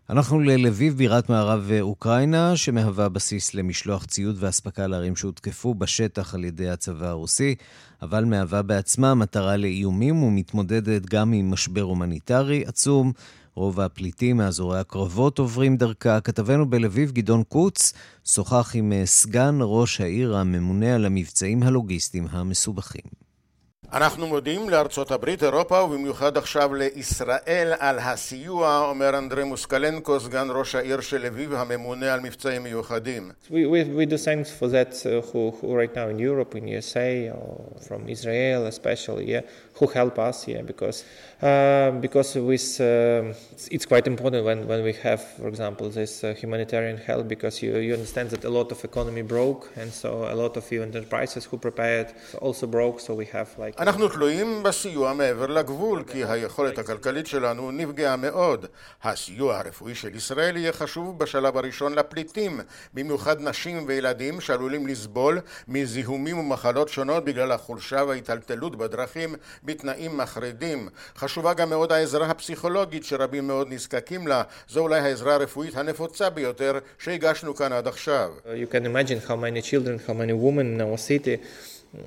אנחנו 0.09 0.39
ללביב, 0.39 0.97
בירת 0.97 1.29
מערב 1.29 1.71
אוקראינה, 1.81 2.57
שמהווה 2.57 3.09
בסיס 3.09 3.53
למשלוח 3.53 4.05
ציוד 4.05 4.35
ואספקה 4.39 4.87
לערים 4.87 5.15
שהותקפו 5.15 5.73
בשטח 5.73 6.35
על 6.35 6.45
ידי 6.45 6.69
הצבא 6.69 7.07
הרוסי, 7.07 7.55
אבל 8.01 8.25
מהווה 8.25 8.61
בעצמה 8.61 9.15
מטרה 9.15 9.57
לאיומים 9.57 10.23
ומתמודדת 10.23 11.05
גם 11.05 11.33
עם 11.33 11.51
משבר 11.51 11.81
הומניטרי 11.81 12.63
עצום. 12.65 13.11
רוב 13.55 13.79
הפליטים 13.79 14.37
מאזורי 14.37 14.79
הקרבות 14.79 15.39
עוברים 15.39 15.77
דרכה. 15.77 16.21
כתבנו 16.21 16.69
בלביב, 16.69 17.11
גדעון 17.11 17.43
קוץ, 17.43 17.93
שוחח 18.25 18.71
עם 18.75 18.93
סגן 19.05 19.57
ראש 19.61 20.01
העיר 20.01 20.37
הממונה 20.37 20.95
על 20.95 21.05
המבצעים 21.05 21.63
הלוגיסטיים 21.63 22.27
המסובכים. 22.31 23.28
אנחנו 23.93 24.27
מודים 24.27 24.69
לארצות 24.69 25.11
הברית, 25.11 25.43
אירופה 25.43 25.83
ובמיוחד 25.83 26.37
עכשיו 26.37 26.73
לישראל 26.73 27.73
על 27.79 27.99
הסיוע, 27.99 28.85
אומר 28.89 29.17
אנדרי 29.17 29.43
מוסקלנקו, 29.43 30.19
סגן 30.19 30.47
ראש 30.51 30.75
העיר 30.75 31.01
של 31.01 31.21
לביב, 31.21 31.53
הממונה 31.53 32.13
על 32.13 32.19
מבצעים 32.19 32.63
מיוחדים. 32.63 33.31
We, 33.49 33.51
we, 33.51 33.83
we 33.97 34.05
uh, 34.05 35.21
who, 35.31 35.51
who 35.59 35.73
right 35.73 35.95
now 35.95 36.07
in 36.09 36.19
Europe, 36.19 36.55
in 36.55 36.67
USA, 36.67 37.31
or 37.33 37.81
from 37.87 38.09
Israel 38.09 38.67
especially, 38.67 39.33
who 39.78 39.86
help 39.88 40.18
us, 40.18 40.46
yeah, 40.46 40.62
because 40.62 41.04
uh, 41.42 41.90
because 42.00 42.36
with 42.36 42.80
uh, 42.80 43.32
it's, 43.52 43.66
it's 43.68 43.86
quite 43.86 44.06
important 44.06 44.44
when, 44.44 44.66
when 44.68 44.82
we 44.84 44.92
have, 44.92 45.20
for 45.20 45.48
example, 45.48 45.90
this 45.90 46.22
uh, 46.22 46.32
humanitarian 46.32 46.96
help, 46.96 47.26
because 47.28 47.60
you, 47.62 47.76
you 47.78 47.92
understand 47.92 48.30
that 48.30 48.44
a 48.44 48.48
lot 48.48 48.70
of 48.70 48.84
economy 48.84 49.22
broke, 49.22 49.70
and 49.76 49.92
so 49.92 50.28
a 50.30 50.36
lot 50.42 50.56
of 50.56 50.70
you 50.70 50.82
enterprises 50.82 51.44
who 51.44 51.56
prepared 51.58 52.08
also 52.40 52.66
broke, 52.66 53.00
so 53.00 53.14
we 53.14 53.26
have 53.26 53.48
like 53.58 53.74
אנחנו 53.78 54.08
תלויים 54.08 54.62
בסיוע 54.62 55.12
מעבר 55.12 55.46
לגבול, 55.46 56.02
כי 56.06 56.24
היכולת 56.24 56.78
הכלכלית 56.78 57.26
שלנו 57.26 57.70
נפגעה 57.70 58.16
מאוד. 58.16 58.66
הסיוע 59.02 59.58
הרפואי 59.58 59.94
של 59.94 60.16
ישראל 60.16 60.56
יהיה 60.56 60.72
חשוב 60.72 61.18
בשלב 61.18 61.56
הראשון 61.56 61.94
לפליטים, 61.94 62.60
במיוחד 62.94 63.40
נשים 63.40 63.84
וילדים 63.86 64.40
שעלולים 64.40 64.86
לסבול 64.86 65.40
מזיהומים 65.68 66.38
ומחלות 66.38 66.88
שונות 66.88 67.24
בגלל 67.24 67.52
החולשה 67.52 68.04
וההיטלטלות 68.08 68.76
בדרכים 68.76 69.34
בתנאים 69.69 70.17
מחרידים. 70.17 70.89
חשובה 71.17 71.53
גם 71.53 71.69
מאוד 71.69 71.91
העזרה 71.91 72.27
הפסיכולוגית 72.27 73.03
שרבים 73.03 73.47
מאוד 73.47 73.67
נזקקים 73.69 74.27
לה. 74.27 74.43
זו 74.69 74.79
אולי 74.79 74.99
העזרה 74.99 75.33
הרפואית 75.33 75.75
הנפוצה 75.75 76.29
ביותר 76.29 76.79
שהגשנו 76.99 77.55
כאן 77.55 77.73
עד 77.73 77.87
עכשיו. 77.87 78.31
You 78.45 78.73
can 78.73 78.85
imagine 78.85 79.29
how 79.29 79.35
many 79.35 79.61
children, 79.61 80.09
how 80.09 80.13
many 80.13 80.33
women 80.33 80.67
in 80.75 80.81
our 80.81 80.97
city 80.97 81.37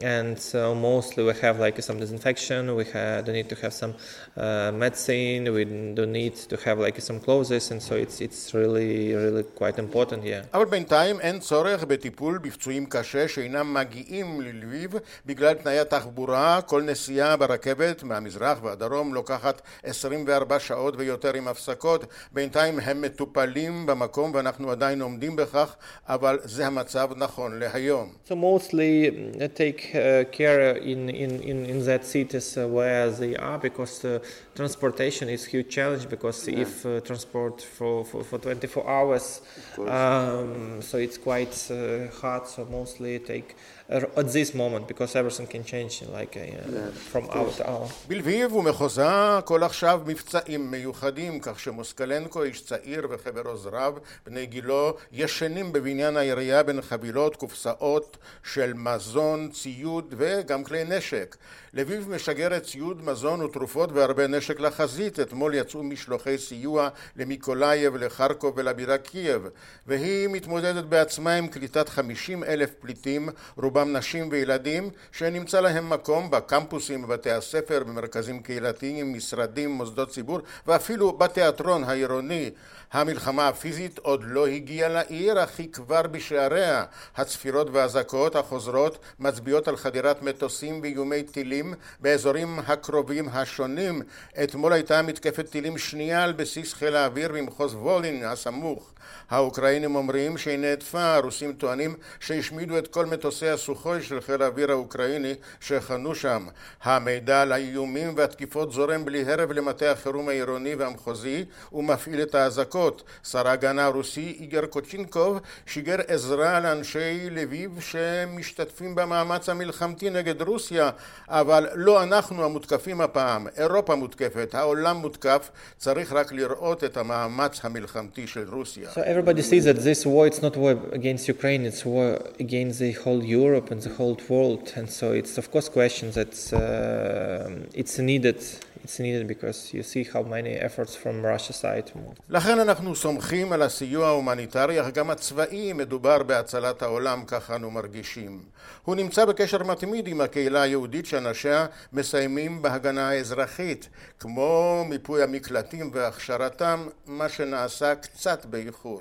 and 0.00 0.38
so 0.38 0.74
mostly 0.74 1.24
we 1.24 1.34
have 1.42 1.58
like 1.58 1.82
some 1.82 1.98
disinfection 1.98 2.74
we 2.76 2.84
have, 2.84 3.24
do 3.24 3.32
need 3.32 3.48
to 3.48 3.56
have 3.56 3.72
some 3.72 3.94
uh, 4.36 4.70
medicine 4.72 5.52
we 5.52 5.64
do 5.64 6.06
need 6.06 6.34
to 6.36 6.56
have 6.64 6.78
like 6.78 7.00
some 7.00 7.18
clothes 7.18 7.50
and 7.50 7.82
so 7.82 7.94
it's, 7.96 8.20
it's 8.20 8.54
really 8.54 9.14
really 9.14 9.42
quite 9.42 9.78
important 9.78 10.22
yeah. 10.24 10.46
אבל 10.54 10.64
בינתיים 10.64 11.20
אין 11.20 11.38
צורך 11.38 11.84
בטיפול 11.84 12.38
בפצועים 12.38 12.86
קשה 12.86 13.28
שאינם 13.28 13.74
מגיעים 13.74 14.40
ללביב 14.40 14.94
בגלל 15.26 15.54
תנאי 15.54 15.78
התחבורה 15.78 16.60
כל 16.66 16.82
נסיעה 16.82 17.36
ברכבת 17.36 18.02
מהמזרח 18.02 18.58
והדרום 18.62 19.14
לוקחת 19.14 19.62
24 19.82 20.58
שעות 20.58 20.94
ויותר 20.98 21.34
עם 21.34 21.48
הפסקות 21.48 22.06
בינתיים 22.32 22.80
הם 22.80 23.00
מטופלים 23.00 23.86
במקום 23.86 24.30
ואנחנו 24.34 24.70
עדיין 24.70 25.02
עומדים 25.02 25.36
בכך 25.36 25.76
אבל 26.08 26.38
זה 26.44 26.66
המצב 26.66 27.10
נכון 27.16 27.58
להיום. 27.58 28.12
So 28.28 28.32
mostly 28.32 29.10
take 29.56 29.71
take 29.72 29.94
uh, 29.94 30.24
care 30.30 30.76
in, 30.76 31.08
in, 31.08 31.40
in, 31.42 31.66
in 31.66 31.84
that 31.84 32.04
cities 32.04 32.56
uh, 32.56 32.66
where 32.66 33.10
they 33.10 33.36
are 33.36 33.58
because 33.58 34.04
uh, 34.04 34.18
transportation 34.54 35.28
is 35.28 35.44
huge 35.44 35.68
challenge 35.68 36.08
because 36.08 36.48
yeah. 36.48 36.60
if 36.60 36.84
uh, 36.86 37.00
transport 37.00 37.62
for, 37.62 38.04
for, 38.04 38.22
for 38.22 38.38
24 38.38 38.88
hours 38.88 39.40
um, 39.78 40.82
so 40.82 40.98
it's 40.98 41.18
quite 41.18 41.70
uh, 41.70 42.08
hard 42.20 42.46
so 42.46 42.64
mostly 42.66 43.18
take 43.18 43.56
at 43.88 44.32
this 44.32 44.54
moment 44.54 44.88
because 44.88 45.14
everything 45.16 45.46
can 45.46 45.64
change 45.64 46.02
like 46.18 46.36
uh, 46.36 46.40
yeah, 46.40 46.90
from 46.90 47.28
hour 47.30 47.50
to 47.50 47.70
hour. 47.70 47.88
בלביב 48.08 48.52
ומחוזה 48.52 49.40
כל 49.44 49.62
עכשיו 49.62 50.00
מבצעים 50.06 50.70
מיוחדים 50.70 51.40
כך 51.42 51.60
שמוסקלנקו 51.60 52.42
איש 52.42 52.62
צעיר 52.62 53.06
וחבר 53.10 53.42
עוזריו 53.44 53.94
בני 54.26 54.46
גילו 54.46 54.96
ישנים 55.12 55.72
בבניין 55.72 56.16
העירייה 56.16 56.62
בין 56.62 56.80
חבילות 56.82 57.36
קופסאות 57.36 58.16
של 58.44 58.72
מזון 58.74 59.50
ציוד 59.52 60.14
וגם 60.18 60.64
כלי 60.64 60.84
נשק. 60.84 61.36
לביב 61.74 62.10
משגרת 62.10 62.62
ציוד 62.62 63.04
מזון 63.04 63.42
ותרופות 63.42 63.92
והרבה 63.92 64.26
נשק 64.26 64.60
לחזית. 64.60 65.20
אתמול 65.20 65.54
יצאו 65.54 65.82
משלוחי 65.82 66.38
סיוע 66.38 66.88
למיקולייב, 67.16 67.96
לחרקוב 67.96 68.54
ולבירה 68.56 68.98
קייב, 68.98 69.48
והיא 69.86 70.28
מתמודדת 70.28 70.84
בעצמה 70.84 71.34
עם 71.34 71.46
קליטת 71.46 71.88
50 71.88 72.44
אלף 72.44 72.70
פליטים, 72.80 73.28
רובם 73.56 73.96
נשים 73.96 74.28
וילדים, 74.30 74.90
שנמצא 75.12 75.60
להם 75.60 75.90
מקום 75.90 76.30
בקמפוסים, 76.30 77.02
בבתי 77.02 77.30
הספר, 77.30 77.84
במרכזים 77.84 78.42
קהילתיים, 78.42 79.14
משרדים, 79.14 79.70
מוסדות 79.70 80.10
ציבור, 80.10 80.40
ואפילו 80.66 81.12
בתיאטרון 81.12 81.84
העירוני. 81.84 82.50
המלחמה 82.92 83.48
הפיזית 83.48 83.98
עוד 83.98 84.24
לא 84.24 84.46
הגיעה 84.46 84.88
לעיר, 84.88 85.44
אך 85.44 85.58
היא 85.58 85.72
כבר 85.72 86.02
בשעריה. 86.02 86.84
הצפירות 87.16 87.66
והאזעקות 87.72 88.36
החוזרות 88.36 88.98
מצביעות 89.18 89.68
על 89.68 89.76
חדירת 89.76 90.22
מטוסים 90.22 90.80
ואיומי 90.82 91.22
טילים 91.22 91.74
באזורים 92.00 92.58
הקרובים 92.66 93.28
השונים. 93.28 94.02
אתמול 94.44 94.72
הייתה 94.72 95.02
מתקפת 95.02 95.50
טילים 95.50 95.78
שנייה 95.78 96.24
על 96.24 96.32
בסיס 96.32 96.74
חיל 96.74 96.96
האוויר 96.96 97.32
במחוז 97.32 97.74
וולין 97.74 98.24
הסמוך. 98.24 98.91
האוקראינים 99.30 99.96
אומרים 99.96 100.38
שהיא 100.38 100.58
נעטפה, 100.58 101.14
הרוסים 101.14 101.52
טוענים 101.52 101.94
שהשמידו 102.20 102.78
את 102.78 102.88
כל 102.88 103.06
מטוסי 103.06 103.48
הסוחוי 103.48 104.02
של 104.02 104.20
חיל 104.20 104.42
האוויר 104.42 104.70
האוקראיני 104.70 105.34
שחנו 105.60 106.14
שם. 106.14 106.46
המידע 106.82 107.42
על 107.42 107.52
האיומים 107.52 108.14
והתקיפות 108.16 108.72
זורם 108.72 109.04
בלי 109.04 109.32
הרב 109.32 109.52
למטה 109.52 109.90
החירום 109.90 110.28
העירוני 110.28 110.74
והמחוזי 110.74 111.44
ומפעיל 111.72 112.22
את 112.22 112.34
האזעקות. 112.34 113.02
שר 113.24 113.48
ההגנה 113.48 113.84
הרוסי 113.84 114.36
איגר 114.40 114.66
קוצ'ינקוב 114.66 115.38
שיגר 115.66 115.96
עזרה 116.06 116.60
לאנשי 116.60 117.30
לביב 117.30 117.80
שמשתתפים 117.80 118.94
במאמץ 118.94 119.48
המלחמתי 119.48 120.10
נגד 120.10 120.42
רוסיה, 120.42 120.90
אבל 121.28 121.68
לא 121.74 122.02
אנחנו 122.02 122.44
המותקפים 122.44 123.00
הפעם, 123.00 123.46
אירופה 123.56 123.94
מותקפת, 123.94 124.54
העולם 124.54 124.96
מותקף, 124.96 125.50
צריך 125.78 126.12
רק 126.12 126.32
לראות 126.32 126.84
את 126.84 126.96
המאמץ 126.96 127.64
המלחמתי 127.64 128.26
של 128.26 128.48
רוסיה. 128.48 128.90
So 128.92 129.00
everybody 129.00 129.40
sees 129.40 129.64
that 129.64 129.78
this 129.78 130.04
war 130.04 130.26
it's 130.26 130.42
not 130.42 130.54
war 130.54 130.72
against 130.92 131.26
Ukraine, 131.26 131.64
it's 131.64 131.82
war 131.82 132.20
against 132.38 132.78
the 132.78 132.92
whole 132.92 133.24
Europe 133.24 133.70
and 133.70 133.80
the 133.80 133.88
whole 133.88 134.18
world, 134.28 134.70
and 134.76 134.90
so 134.90 135.12
it's 135.12 135.38
of 135.38 135.50
course 135.50 135.70
question 135.70 136.10
that 136.10 136.34
uh, 136.52 137.68
it's 137.72 137.98
needed. 137.98 138.44
It's 138.84 138.98
needed 138.98 139.28
because 139.28 139.72
you 139.72 139.82
see 139.84 140.02
how 140.12 140.22
many 140.22 140.54
efforts 140.66 140.94
from 140.96 141.24
Russia 141.24 141.52
side. 141.52 141.90
לכן 142.28 142.58
אנחנו 142.60 142.94
סומכים 142.94 143.52
על 143.52 143.62
הסיוע 143.62 144.06
ההומניטרי, 144.06 144.80
אך 144.80 144.86
גם 144.90 145.10
הצבאי 145.10 145.72
מדובר 145.72 146.22
בהצלת 146.22 146.82
העולם, 146.82 147.24
כך 147.26 147.50
אנו 147.50 147.70
מרגישים. 147.70 148.40
הוא 148.84 148.96
נמצא 148.96 149.24
בקשר 149.24 149.62
מתמיד 149.62 150.06
עם 150.08 150.20
הקהילה 150.20 150.62
היהודית 150.62 151.06
שאנשיה 151.06 151.66
מסייעים 151.92 152.62
בהגנה 152.62 153.08
האזרחית, 153.08 153.88
כמו 154.20 154.84
מיפוי 154.88 155.22
המקלטים 155.22 155.90
והכשרתם, 155.94 156.86
מה 157.06 157.28
שנעשה 157.28 157.94
קצת 157.94 158.46
באיחור. 158.46 159.00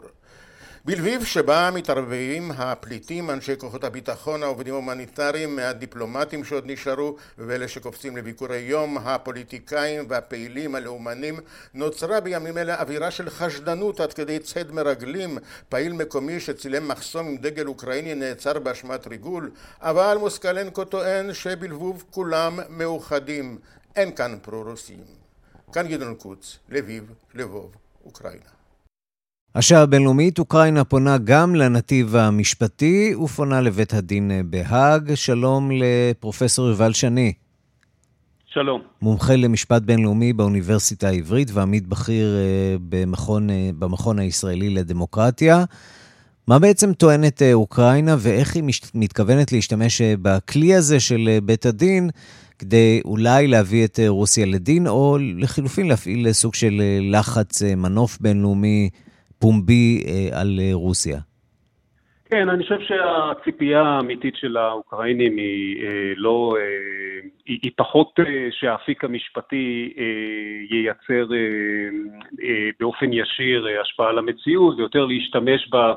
בלביב 0.85 1.23
שבה 1.23 1.69
מתערבבים 1.73 2.51
הפליטים, 2.51 3.29
אנשי 3.29 3.53
כוחות 3.57 3.83
הביטחון, 3.83 4.43
העובדים 4.43 4.73
ההומניטריים, 4.73 5.55
מהדיפלומטים 5.55 6.43
שעוד 6.43 6.63
נשארו 6.67 7.15
ואלה 7.37 7.67
שקופצים 7.67 8.17
לביקורי 8.17 8.57
יום, 8.57 8.97
הפוליטיקאים 8.97 10.05
והפעילים 10.09 10.75
הלאומנים, 10.75 11.39
נוצרה 11.73 12.19
בימים 12.19 12.57
אלה 12.57 12.81
אווירה 12.81 13.11
של 13.11 13.29
חשדנות 13.29 13.99
עד 13.99 14.13
כדי 14.13 14.39
ציד 14.39 14.71
מרגלים, 14.71 15.37
פעיל 15.69 15.93
מקומי 15.93 16.39
שצילם 16.39 16.87
מחסום 16.87 17.27
עם 17.27 17.37
דגל 17.37 17.67
אוקראיני 17.67 18.15
נעצר 18.15 18.59
באשמת 18.59 19.07
ריגול, 19.07 19.51
אבל 19.81 20.17
מוסקלנקו 20.19 20.85
טוען 20.85 21.33
שבלבוב 21.33 22.03
כולם 22.11 22.59
מאוחדים, 22.69 23.57
אין 23.95 24.15
כאן 24.15 24.37
פרו-רוסים. 24.41 25.03
כאן 25.73 25.87
גדעון 25.87 26.15
קוץ, 26.15 26.59
לביב, 26.69 27.13
לבוב, 27.33 27.71
אוקראינה. 28.05 28.60
השעה 29.55 29.81
הבינלאומית, 29.81 30.39
אוקראינה 30.39 30.83
פונה 30.83 31.17
גם 31.17 31.55
לנתיב 31.55 32.15
המשפטי 32.15 33.15
ופונה 33.15 33.61
לבית 33.61 33.93
הדין 33.93 34.31
בהאג. 34.45 35.13
שלום 35.15 35.69
לפרופסור 35.71 36.67
יובל 36.67 36.93
שני. 36.93 37.33
שלום. 38.45 38.81
מומחה 39.01 39.35
למשפט 39.35 39.81
בינלאומי 39.81 40.33
באוניברסיטה 40.33 41.07
העברית 41.07 41.51
ועמית 41.53 41.87
בכיר 41.87 42.35
במכון, 42.89 43.47
במכון 43.79 44.19
הישראלי 44.19 44.69
לדמוקרטיה. 44.69 45.63
מה 46.47 46.59
בעצם 46.59 46.93
טוענת 46.93 47.41
אוקראינה 47.53 48.15
ואיך 48.19 48.55
היא 48.55 48.63
מתכוונת 48.93 49.51
להשתמש 49.51 50.01
בכלי 50.01 50.75
הזה 50.75 50.99
של 50.99 51.39
בית 51.43 51.65
הדין 51.65 52.09
כדי 52.59 53.01
אולי 53.05 53.47
להביא 53.47 53.85
את 53.85 53.99
רוסיה 54.07 54.45
לדין, 54.45 54.87
או 54.87 55.17
לחילופין 55.37 55.87
להפעיל 55.87 56.31
סוג 56.31 56.55
של 56.55 56.81
לחץ 57.01 57.61
מנוף 57.63 58.17
בינלאומי 58.21 58.89
פומבי 59.41 60.03
על 60.31 60.59
רוסיה. 60.73 61.17
כן, 62.25 62.49
אני 62.49 62.63
חושב 62.63 62.79
שהציפייה 62.81 63.81
האמיתית 63.81 64.35
של 64.35 64.57
האוקראינים 64.57 65.37
היא 65.37 65.83
לא... 66.17 66.55
היא, 67.45 67.59
היא 67.63 67.71
פחות 67.77 68.19
שהאפיק 68.51 69.03
המשפטי 69.03 69.93
ייצר 70.71 71.27
באופן 72.79 73.13
ישיר 73.13 73.67
השפעה 73.81 74.09
על 74.09 74.17
המציאות, 74.17 74.77
ויותר 74.77 75.05
להשתמש 75.05 75.69
בה 75.69 75.93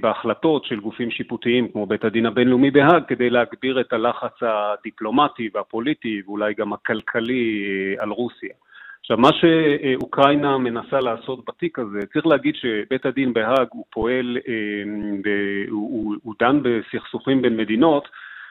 בהחלטות 0.00 0.64
של 0.64 0.80
גופים 0.80 1.10
שיפוטיים 1.10 1.68
כמו 1.68 1.86
בית 1.86 2.04
הדין 2.04 2.26
הבינלאומי 2.26 2.70
בהאג 2.70 3.02
כדי 3.08 3.30
להגביר 3.30 3.80
את 3.80 3.92
הלחץ 3.92 4.42
הדיפלומטי 4.42 5.48
והפוליטי 5.54 6.22
ואולי 6.26 6.54
גם 6.54 6.72
הכלכלי 6.72 7.64
על 7.98 8.10
רוסיה. 8.10 8.54
עכשיו, 9.10 9.22
מה 9.22 9.30
שאוקראינה 9.32 10.58
מנסה 10.58 11.00
לעשות 11.00 11.44
בתיק 11.48 11.78
הזה, 11.78 12.00
צריך 12.12 12.26
להגיד 12.26 12.54
שבית 12.54 13.06
הדין 13.06 13.32
בהאג 13.32 13.66
הוא 13.70 13.84
פועל, 13.90 14.38
הוא, 15.70 16.16
הוא 16.22 16.34
דן 16.40 16.60
בסכסוכים 16.62 17.42
בין 17.42 17.56
מדינות, 17.56 18.08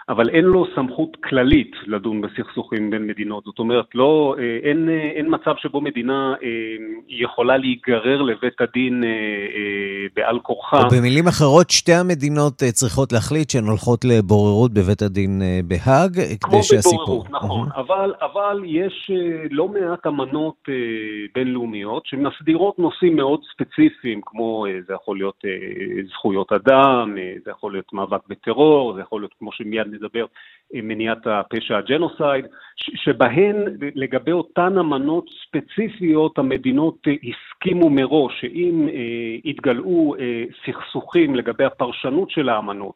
אבל 0.09 0.29
אין 0.29 0.45
לו 0.45 0.65
סמכות 0.75 1.17
כללית 1.23 1.71
לדון 1.87 2.21
בסכסוכים 2.21 2.89
בין 2.89 3.07
מדינות. 3.07 3.43
זאת 3.43 3.59
אומרת, 3.59 3.85
לא, 3.95 4.35
אין, 4.63 4.89
אין 4.89 5.25
מצב 5.29 5.53
שבו 5.57 5.81
מדינה 5.81 6.33
יכולה 7.07 7.57
להיגרר 7.57 8.21
לבית 8.21 8.61
הדין 8.61 9.03
בעל 10.15 10.39
כורחה. 10.39 10.77
או 10.77 10.89
במילים 10.97 11.27
אחרות, 11.27 11.69
שתי 11.69 11.93
המדינות 11.93 12.53
צריכות 12.53 13.11
להחליט 13.11 13.49
שהן 13.49 13.63
הולכות 13.63 14.05
לבוררות 14.05 14.73
בבית 14.73 15.01
הדין 15.01 15.41
בהאג, 15.67 16.13
כדי 16.13 16.63
שהסיפור... 16.63 17.05
כמו 17.05 17.05
בבוררות, 17.05 17.29
נכון. 17.31 17.67
Mm-hmm. 17.67 17.79
אבל, 17.79 18.13
אבל 18.21 18.63
יש 18.65 19.11
לא 19.51 19.67
מעט 19.67 20.07
אמנות 20.07 20.69
בינלאומיות 21.35 22.05
שמסדירות 22.05 22.79
נושאים 22.79 23.15
מאוד 23.15 23.41
ספציפיים, 23.53 24.21
כמו 24.25 24.65
זה 24.87 24.93
יכול 24.93 25.17
להיות 25.17 25.43
זכויות 26.09 26.51
אדם, 26.51 27.15
זה 27.45 27.51
יכול 27.51 27.71
להיות 27.71 27.93
מאבק 27.93 28.21
בטרור, 28.27 28.93
זה 28.95 29.01
יכול 29.01 29.21
להיות, 29.21 29.33
כמו 29.39 29.51
שמיד 29.51 29.98
נדבר, 29.99 30.25
מניעת 30.73 31.27
הפשע 31.27 31.77
הג'נוסייד, 31.77 32.45
שבהן 32.77 33.55
לגבי 33.95 34.31
אותן 34.31 34.77
אמנות 34.77 35.25
ספציפיות 35.43 36.37
המדינות 36.37 37.07
הסכימו 37.07 37.89
מראש 37.89 38.41
שאם 38.41 38.87
יתגלעו 39.43 40.15
סכסוכים 40.65 41.35
לגבי 41.35 41.63
הפרשנות 41.63 42.29
של 42.29 42.49
האמנות 42.49 42.93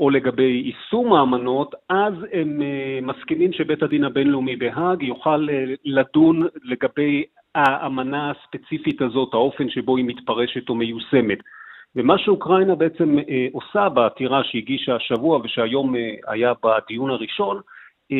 או 0.00 0.10
לגבי 0.10 0.42
יישום 0.64 1.12
האמנות, 1.12 1.74
אז 1.88 2.14
הם 2.32 2.62
מסכימים 3.02 3.52
שבית 3.52 3.82
הדין 3.82 4.04
הבינלאומי 4.04 4.56
בהאג 4.56 5.02
יוכל 5.02 5.46
לדון 5.84 6.46
לגבי 6.64 7.24
האמנה 7.54 8.30
הספציפית 8.30 9.02
הזאת, 9.02 9.34
האופן 9.34 9.70
שבו 9.70 9.96
היא 9.96 10.04
מתפרשת 10.04 10.68
או 10.68 10.74
מיושמת. 10.74 11.38
ומה 11.96 12.18
שאוקראינה 12.18 12.74
בעצם 12.74 13.18
אה, 13.18 13.46
עושה 13.52 13.88
בעתירה 13.88 14.44
שהגישה 14.44 14.96
השבוע 14.96 15.40
ושהיום 15.44 15.96
אה, 15.96 16.14
היה 16.28 16.52
בדיון 16.64 17.10
הראשון, 17.10 17.60
אה, 18.12 18.16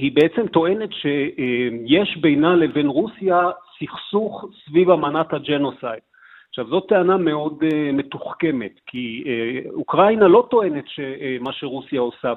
היא 0.00 0.12
בעצם 0.14 0.46
טוענת 0.46 0.90
שיש 0.92 2.16
בינה 2.16 2.56
לבין 2.56 2.86
רוסיה 2.86 3.50
סכסוך 3.78 4.44
סביב 4.64 4.90
אמנת 4.90 5.32
הג'נוסייד. 5.32 6.02
עכשיו, 6.48 6.66
זאת 6.68 6.84
טענה 6.88 7.16
מאוד 7.16 7.62
אה, 7.62 7.92
מתוחכמת, 7.92 8.80
כי 8.86 9.24
אה, 9.24 9.70
אוקראינה 9.72 10.28
לא 10.28 10.46
טוענת 10.50 10.84
שמה 10.88 11.52
שרוסיה 11.52 12.00
עושה 12.00 12.32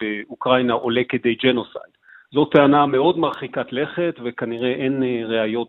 באוקראינה 0.00 0.72
עולה 0.72 1.02
כדי 1.08 1.34
ג'נוסייד. 1.34 1.99
זו 2.34 2.44
טענה 2.44 2.86
מאוד 2.86 3.18
מרחיקת 3.18 3.66
לכת, 3.72 4.14
וכנראה 4.24 4.68
אין 4.68 5.02
ראיות 5.28 5.68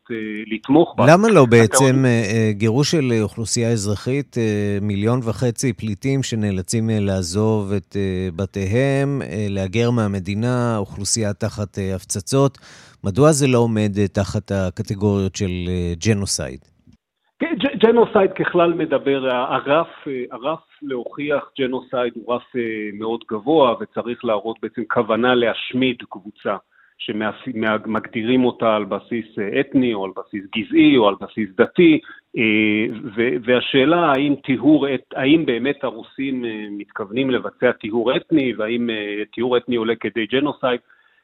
לתמוך 0.53 0.95
בה. 0.97 1.05
למה 1.07 1.29
לא 1.29 1.45
בעצם 1.45 2.05
גירוש 2.51 2.91
של 2.91 3.13
אוכלוסייה 3.21 3.71
אזרחית, 3.71 4.35
מיליון 4.81 5.19
וחצי 5.23 5.73
פליטים 5.73 6.23
שנאלצים 6.23 6.89
לעזוב 6.93 7.73
את 7.73 7.97
בתיהם, 8.35 9.21
להגר 9.49 9.91
מהמדינה, 9.91 10.77
אוכלוסייה 10.77 11.33
תחת 11.33 11.77
הפצצות, 11.95 12.57
מדוע 13.03 13.31
זה 13.31 13.47
לא 13.47 13.57
עומד 13.57 13.97
תחת 14.13 14.51
הקטגוריות 14.51 15.35
של 15.35 15.51
ג'נוסייד? 16.05 16.59
כן, 17.41 17.55
ג'נוסייד 17.77 18.33
ככלל 18.33 18.73
מדבר, 18.73 19.29
הרף, 19.29 20.07
הרף 20.31 20.59
להוכיח 20.81 21.51
ג'נוסייד 21.59 22.13
הוא 22.15 22.33
רף 22.35 22.43
מאוד 22.93 23.23
גבוה 23.31 23.75
וצריך 23.79 24.25
להראות 24.25 24.57
בעצם 24.61 24.81
כוונה 24.89 25.35
להשמיד 25.35 25.95
קבוצה 26.09 26.55
שמגדירים 26.97 28.45
אותה 28.45 28.75
על 28.75 28.85
בסיס 28.85 29.25
אתני 29.59 29.93
או 29.93 30.05
על 30.05 30.11
בסיס 30.17 30.45
גזעי 30.55 30.97
או 30.97 31.07
על 31.07 31.15
בסיס 31.21 31.49
דתי, 31.57 31.99
והשאלה 33.43 34.11
האם 34.11 34.35
טיהור, 34.35 34.87
האם 35.15 35.45
באמת 35.45 35.83
הרוסים 35.83 36.45
מתכוונים 36.77 37.29
לבצע 37.29 37.71
טיהור 37.71 38.15
אתני 38.15 38.53
והאם 38.57 38.89
טיהור 39.33 39.57
אתני 39.57 39.75
עולה 39.75 39.95
כדי 39.95 40.25
ג'נוסייד, 40.25 40.79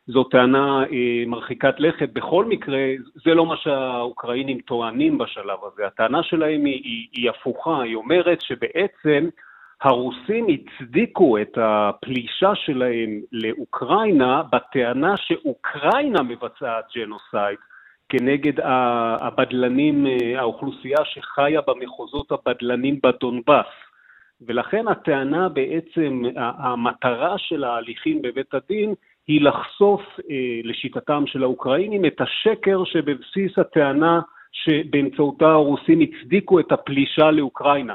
זו 0.08 0.24
טענה 0.24 0.84
אה, 0.84 1.24
מרחיקת 1.28 1.76
לכת. 1.80 2.10
בכל 2.14 2.46
מקרה, 2.46 2.80
זה 3.26 3.34
לא 3.34 3.46
מה 3.46 3.58
שהאוקראינים 3.58 4.60
טוענים 4.60 5.18
בשלב 5.18 5.60
הזה. 5.64 5.88
הטענה 5.88 6.24
שלהם 6.24 6.66
היא, 6.66 6.82
היא, 6.84 7.08
היא 7.14 7.30
הפוכה, 7.30 7.82
היא 7.82 7.96
אומרת 7.96 8.42
שבעצם 8.42 9.30
הרוסים 9.82 10.48
הצדיקו 10.50 11.38
את 11.38 11.58
הפלישה 11.62 12.56
שלהם 12.56 13.22
לאוקראינה 13.32 14.44
בטענה 14.52 15.18
שאוקראינה 15.18 16.24
מבצעת 16.24 16.86
ג'נוסייד 16.96 17.58
כנגד 18.10 18.54
הבדלנים, 19.22 20.08
אה, 20.08 20.40
האוכלוסייה 20.40 21.06
שחיה 21.06 21.62
במחוזות 21.68 22.32
הבדלנים 22.32 23.00
בדונבאס. 23.04 23.66
ולכן 24.42 24.88
הטענה 24.88 25.50
בעצם, 25.50 26.22
המטרה 26.36 27.38
של 27.38 27.64
ההליכים 27.64 28.22
בבית 28.22 28.54
הדין 28.54 28.94
היא 29.28 29.42
לחשוף, 29.42 30.02
אה, 30.30 30.36
לשיטתם 30.64 31.24
של 31.26 31.44
האוקראינים, 31.44 32.06
את 32.06 32.22
השקר 32.22 32.84
שבבסיס 32.86 33.60
הטענה 33.60 34.20
שבאמצעותה 34.52 35.46
הרוסים 35.46 36.00
הצדיקו 36.02 36.60
את 36.60 36.72
הפלישה 36.72 37.32
לאוקראינה. 37.32 37.94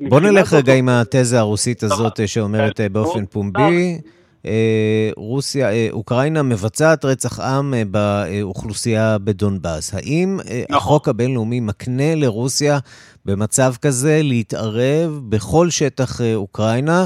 בוא 0.00 0.20
נלך 0.20 0.52
רגע 0.52 0.74
עם 0.74 0.88
התזה 0.88 1.38
הרוסית 1.38 1.82
הזאת 1.82 2.28
שאומרת 2.28 2.80
אה, 2.80 2.88
באופן 2.88 3.26
פומבי. 3.26 3.98
אה, 4.46 5.10
רוסיה, 5.16 5.68
אוקראינה 5.90 6.42
מבצעת 6.42 7.04
רצח 7.04 7.40
עם 7.40 7.74
באוכלוסייה 7.90 9.18
בדונבאס. 9.18 9.94
האם 9.94 10.36
נכון. 10.36 10.76
החוק 10.76 11.08
הבינלאומי 11.08 11.60
מקנה 11.60 12.14
לרוסיה 12.14 12.78
במצב 13.24 13.74
כזה 13.82 14.20
להתערב 14.22 15.20
בכל 15.28 15.70
שטח 15.70 16.20
אוקראינה, 16.34 17.04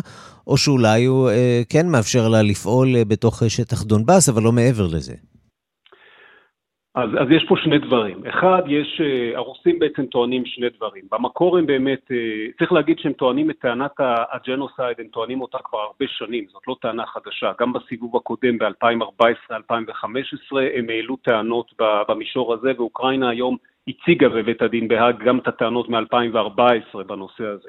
או 0.49 0.57
שאולי 0.57 1.05
הוא 1.05 1.29
אה, 1.29 1.61
כן 1.73 1.87
מאפשר 1.93 2.29
לה 2.29 2.43
לפעול 2.43 2.89
אה, 2.97 3.05
בתוך 3.05 3.43
שטח 3.49 3.83
דונבאס, 3.83 4.29
אבל 4.29 4.43
לא 4.43 4.53
מעבר 4.53 4.87
לזה. 4.87 5.15
אז, 6.95 7.11
אז 7.21 7.29
יש 7.31 7.45
פה 7.49 7.55
שני 7.63 7.79
דברים. 7.79 8.27
אחד, 8.27 8.63
יש, 8.67 9.01
אה, 9.05 9.37
הרוסים 9.37 9.79
בעצם 9.79 10.07
טוענים 10.07 10.43
שני 10.47 10.67
דברים. 10.77 11.05
במקור 11.13 11.59
הם 11.59 11.67
באמת, 11.67 12.11
צריך 12.59 12.73
להגיד 12.73 12.99
שהם 12.99 13.13
טוענים 13.13 13.51
את 13.51 13.59
טענת 13.61 13.97
הג'נוסייד, 14.33 14.97
הם 14.99 15.07
טוענים 15.07 15.41
אותה 15.41 15.59
כבר 15.65 15.79
הרבה 15.79 16.07
שנים, 16.09 16.45
זאת 16.53 16.63
לא 16.69 16.77
טענה 16.81 17.07
חדשה. 17.07 17.53
גם 17.61 17.73
בסיבוב 17.73 18.17
הקודם, 18.17 18.59
ב-2014-2015, 18.59 20.57
הם 20.77 20.91
העלו 20.91 21.17
טענות 21.17 21.73
במישור 22.09 22.55
הזה, 22.55 22.73
ואוקראינה 22.77 23.29
היום 23.29 23.57
הציגה 23.89 24.29
בבית 24.29 24.63
הדין 24.63 24.89
בהאג 24.89 25.25
גם 25.25 25.39
את 25.39 25.49
הטענות 25.49 25.89
מ-2014 25.89 27.03
בנושא 27.07 27.45
הזה. 27.45 27.69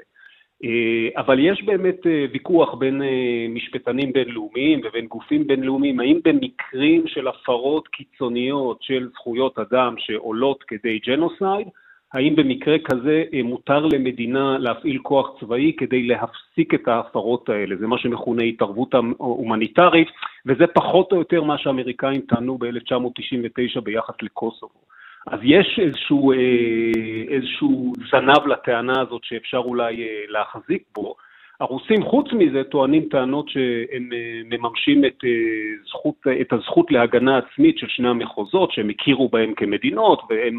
אה, 0.64 1.20
אבל 1.20 1.38
יש 1.38 1.62
באמת 1.64 2.06
אה, 2.06 2.26
ויכוח 2.32 2.74
בין 2.74 3.02
אה, 3.02 3.46
משפטנים 3.48 4.12
בינלאומיים 4.12 4.80
ובין 4.84 5.06
גופים 5.06 5.46
בינלאומיים, 5.46 6.00
האם 6.00 6.20
במקרים 6.24 7.06
של 7.06 7.28
הפרות 7.28 7.88
קיצוניות 7.88 8.82
של 8.82 9.08
זכויות 9.12 9.58
אדם 9.58 9.94
שעולות 9.98 10.62
כדי 10.62 10.98
ג'נוסייד, 10.98 11.68
האם 12.12 12.36
במקרה 12.36 12.76
כזה 12.84 13.24
מותר 13.44 13.86
למדינה 13.86 14.58
להפעיל 14.58 14.98
כוח 14.98 15.40
צבאי 15.40 15.72
כדי 15.78 16.02
להפסיק 16.02 16.74
את 16.74 16.88
ההפרות 16.88 17.48
האלה? 17.48 17.76
זה 17.76 17.86
מה 17.86 17.98
שמכונה 17.98 18.42
התערבות 18.42 18.94
הומניטרית, 19.16 20.08
וזה 20.46 20.66
פחות 20.66 21.12
או 21.12 21.18
יותר 21.18 21.42
מה 21.42 21.58
שהאמריקאים 21.58 22.20
טענו 22.20 22.58
ב-1999 22.58 23.80
ביחס 23.80 24.14
לקוסובו. 24.22 24.80
אז 25.30 25.38
יש 25.42 25.80
איזשהו, 25.82 26.32
אה, 26.32 26.36
איזשהו 27.28 27.92
זנב 28.10 28.46
לטענה 28.46 29.00
הזאת 29.00 29.24
שאפשר 29.24 29.58
אולי 29.58 30.02
אה, 30.02 30.22
להחזיק 30.28 30.82
בו. 30.94 31.14
הרוסים 31.60 32.02
חוץ 32.02 32.32
מזה 32.32 32.64
טוענים 32.64 33.08
טענות 33.10 33.48
שהם 33.48 34.08
אה, 34.12 34.40
מממשים 34.44 35.04
את, 35.04 35.24
זכות, 35.88 36.14
את 36.40 36.52
הזכות 36.52 36.90
להגנה 36.90 37.38
עצמית 37.38 37.78
של 37.78 37.86
שני 37.88 38.08
המחוזות, 38.08 38.72
שהם 38.72 38.88
הכירו 38.88 39.28
בהם 39.28 39.54
כמדינות, 39.54 40.22
והם 40.30 40.58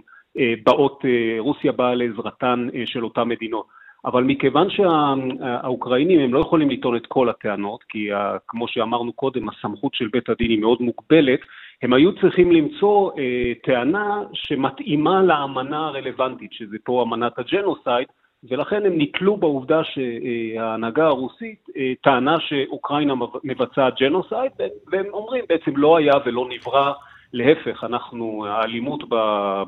באות, 0.63 1.05
רוסיה 1.39 1.71
באה 1.71 1.95
לעזרתן 1.95 2.67
של 2.85 3.03
אותן 3.03 3.23
מדינות. 3.23 3.65
אבל 4.05 4.23
מכיוון 4.23 4.67
שהאוקראינים 4.69 6.19
הם 6.19 6.33
לא 6.33 6.39
יכולים 6.39 6.69
לטעון 6.69 6.95
את 6.95 7.05
כל 7.05 7.29
הטענות, 7.29 7.83
כי 7.89 8.09
כמו 8.47 8.67
שאמרנו 8.67 9.13
קודם, 9.13 9.49
הסמכות 9.49 9.93
של 9.93 10.07
בית 10.11 10.29
הדין 10.29 10.49
היא 10.49 10.59
מאוד 10.59 10.81
מוגבלת, 10.81 11.39
הם 11.81 11.93
היו 11.93 12.15
צריכים 12.21 12.51
למצוא 12.51 13.11
אה, 13.17 13.51
טענה 13.63 14.23
שמתאימה 14.33 15.23
לאמנה 15.23 15.87
הרלוונטית, 15.87 16.53
שזה 16.53 16.77
פה 16.83 17.03
אמנת 17.03 17.39
הג'נוסייד, 17.39 18.07
ולכן 18.49 18.85
הם 18.85 18.93
נתלו 18.95 19.37
בעובדה 19.37 19.81
שההנהגה 19.83 21.05
הרוסית 21.05 21.67
אה, 21.77 21.93
טענה 22.03 22.39
שאוקראינה 22.39 23.13
מבצעת 23.43 23.93
ג'נוסייד, 23.99 24.51
והם 24.91 25.05
אומרים 25.13 25.45
בעצם 25.49 25.77
לא 25.77 25.97
היה 25.97 26.13
ולא 26.25 26.47
נברא, 26.49 26.93
להפך, 27.33 27.83
אנחנו, 27.83 28.45
האלימות 28.49 29.03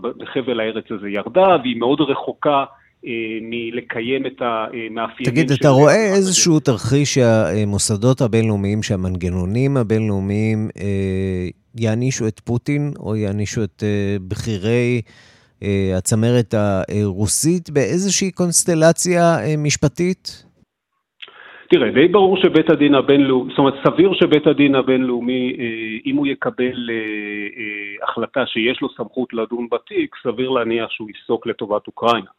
בחבל 0.02 0.60
הארץ 0.60 0.92
הזה 0.92 1.10
ירדה, 1.10 1.58
והיא 1.64 1.80
מאוד 1.80 2.02
רחוקה 2.02 2.66
מלקיים 3.42 4.26
את 4.26 4.42
המאפיינים 4.42 5.34
תגיד, 5.34 5.52
אתה 5.52 5.70
רואה 5.70 6.06
איזשהו 6.16 6.60
תרחיש 6.60 7.14
שהמוסדות 7.14 8.22
הבינלאומיים, 8.22 8.84
שהמנגנונים 8.84 9.78
הבינלאומיים 9.78 10.70
אה, 10.78 11.48
יענישו 11.80 12.28
את 12.28 12.40
פוטין, 12.40 12.92
או 13.00 13.16
יענישו 13.16 13.64
את 13.64 13.84
אה, 13.84 14.16
בכירי 14.28 15.02
הצמרת 15.98 16.54
הרוסית 16.54 17.70
באיזושהי 17.70 18.32
קונסטלציה 18.32 19.38
משפטית? 19.58 20.46
תראה, 21.70 21.92
די 21.92 22.08
ברור 22.08 22.38
שבית 22.38 22.70
הדין 22.70 22.96
הבינלאומי, 22.96 23.50
זאת 23.50 23.60
אומרת, 23.60 23.74
סביר 23.88 24.14
שבית 24.14 24.48
הדין 24.48 24.76
הבינלאומי, 24.76 25.54
אם 26.06 26.16
הוא 26.16 26.28
יקבל 26.28 26.90
החלטה 28.04 28.46
שיש 28.46 28.82
לו 28.82 28.88
סמכות 28.98 29.34
לדון 29.34 29.68
בתיק, 29.72 30.16
סביר 30.24 30.50
להניח 30.50 30.90
שהוא 30.90 31.10
יפסוק 31.10 31.48
לטובת 31.48 31.88
אוקראינה. 31.88 32.30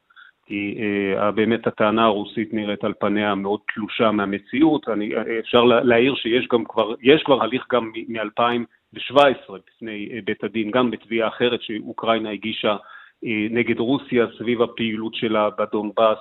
כי 0.46 0.78
אה, 1.18 1.30
באמת 1.30 1.66
הטענה 1.66 2.04
הרוסית 2.04 2.54
נראית 2.54 2.84
על 2.84 2.92
פניה 3.00 3.34
מאוד 3.34 3.60
תלושה 3.74 4.10
מהמציאות. 4.10 4.88
אני, 4.88 5.16
אה, 5.16 5.38
אפשר 5.38 5.64
להעיר 5.64 6.14
שיש 6.14 6.48
גם 6.52 6.64
כבר, 6.64 6.94
יש 7.02 7.22
כבר 7.22 7.42
הליך 7.42 7.66
גם 7.72 7.92
מ-2017 8.08 9.52
בפני 9.52 10.08
אה, 10.12 10.18
בית 10.24 10.44
הדין, 10.44 10.70
גם 10.70 10.90
בתביעה 10.90 11.28
אחרת 11.28 11.62
שאוקראינה 11.62 12.30
הגישה 12.30 12.76
אה, 13.24 13.46
נגד 13.50 13.78
רוסיה 13.78 14.26
סביב 14.38 14.62
הפעילות 14.62 15.14
שלה 15.14 15.48
בדונבאס 15.58 16.18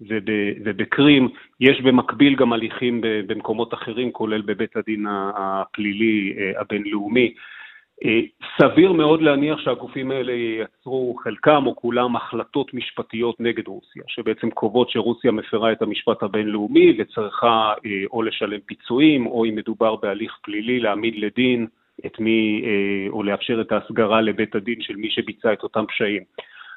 וב, 0.00 0.24
ובקרים. 0.64 1.28
יש 1.60 1.80
במקביל 1.80 2.34
גם 2.34 2.52
הליכים 2.52 3.00
במקומות 3.02 3.74
אחרים, 3.74 4.12
כולל 4.12 4.40
בבית 4.42 4.76
הדין 4.76 5.06
הפלילי 5.36 6.34
אה, 6.38 6.60
הבינלאומי. 6.60 7.34
אה, 8.04 8.20
סביר 8.58 8.92
מאוד 8.92 9.22
להניח 9.22 9.58
שהגופים 9.58 10.10
האלה 10.10 10.32
ייצרו 10.32 11.14
חלקם 11.24 11.66
או 11.66 11.76
כולם 11.76 12.16
החלטות 12.16 12.74
משפטיות 12.74 13.40
נגד 13.40 13.68
רוסיה, 13.68 14.02
שבעצם 14.06 14.50
קובעות 14.50 14.90
שרוסיה 14.90 15.32
מפרה 15.32 15.72
את 15.72 15.82
המשפט 15.82 16.22
הבינלאומי 16.22 16.96
וצריכה 16.98 17.72
אה, 17.86 17.90
או 18.10 18.22
לשלם 18.22 18.60
פיצויים, 18.66 19.26
או 19.26 19.44
אם 19.44 19.54
מדובר 19.54 19.96
בהליך 19.96 20.38
פלילי, 20.42 20.80
להעמיד 20.80 21.14
לדין 21.16 21.66
את 22.06 22.20
מי, 22.20 22.62
אה, 22.64 23.10
או 23.10 23.22
לאפשר 23.22 23.60
את 23.60 23.72
ההסגרה 23.72 24.20
לבית 24.20 24.54
הדין 24.54 24.80
של 24.80 24.96
מי 24.96 25.10
שביצע 25.10 25.52
את 25.52 25.62
אותם 25.62 25.84
פשעים. 25.86 26.22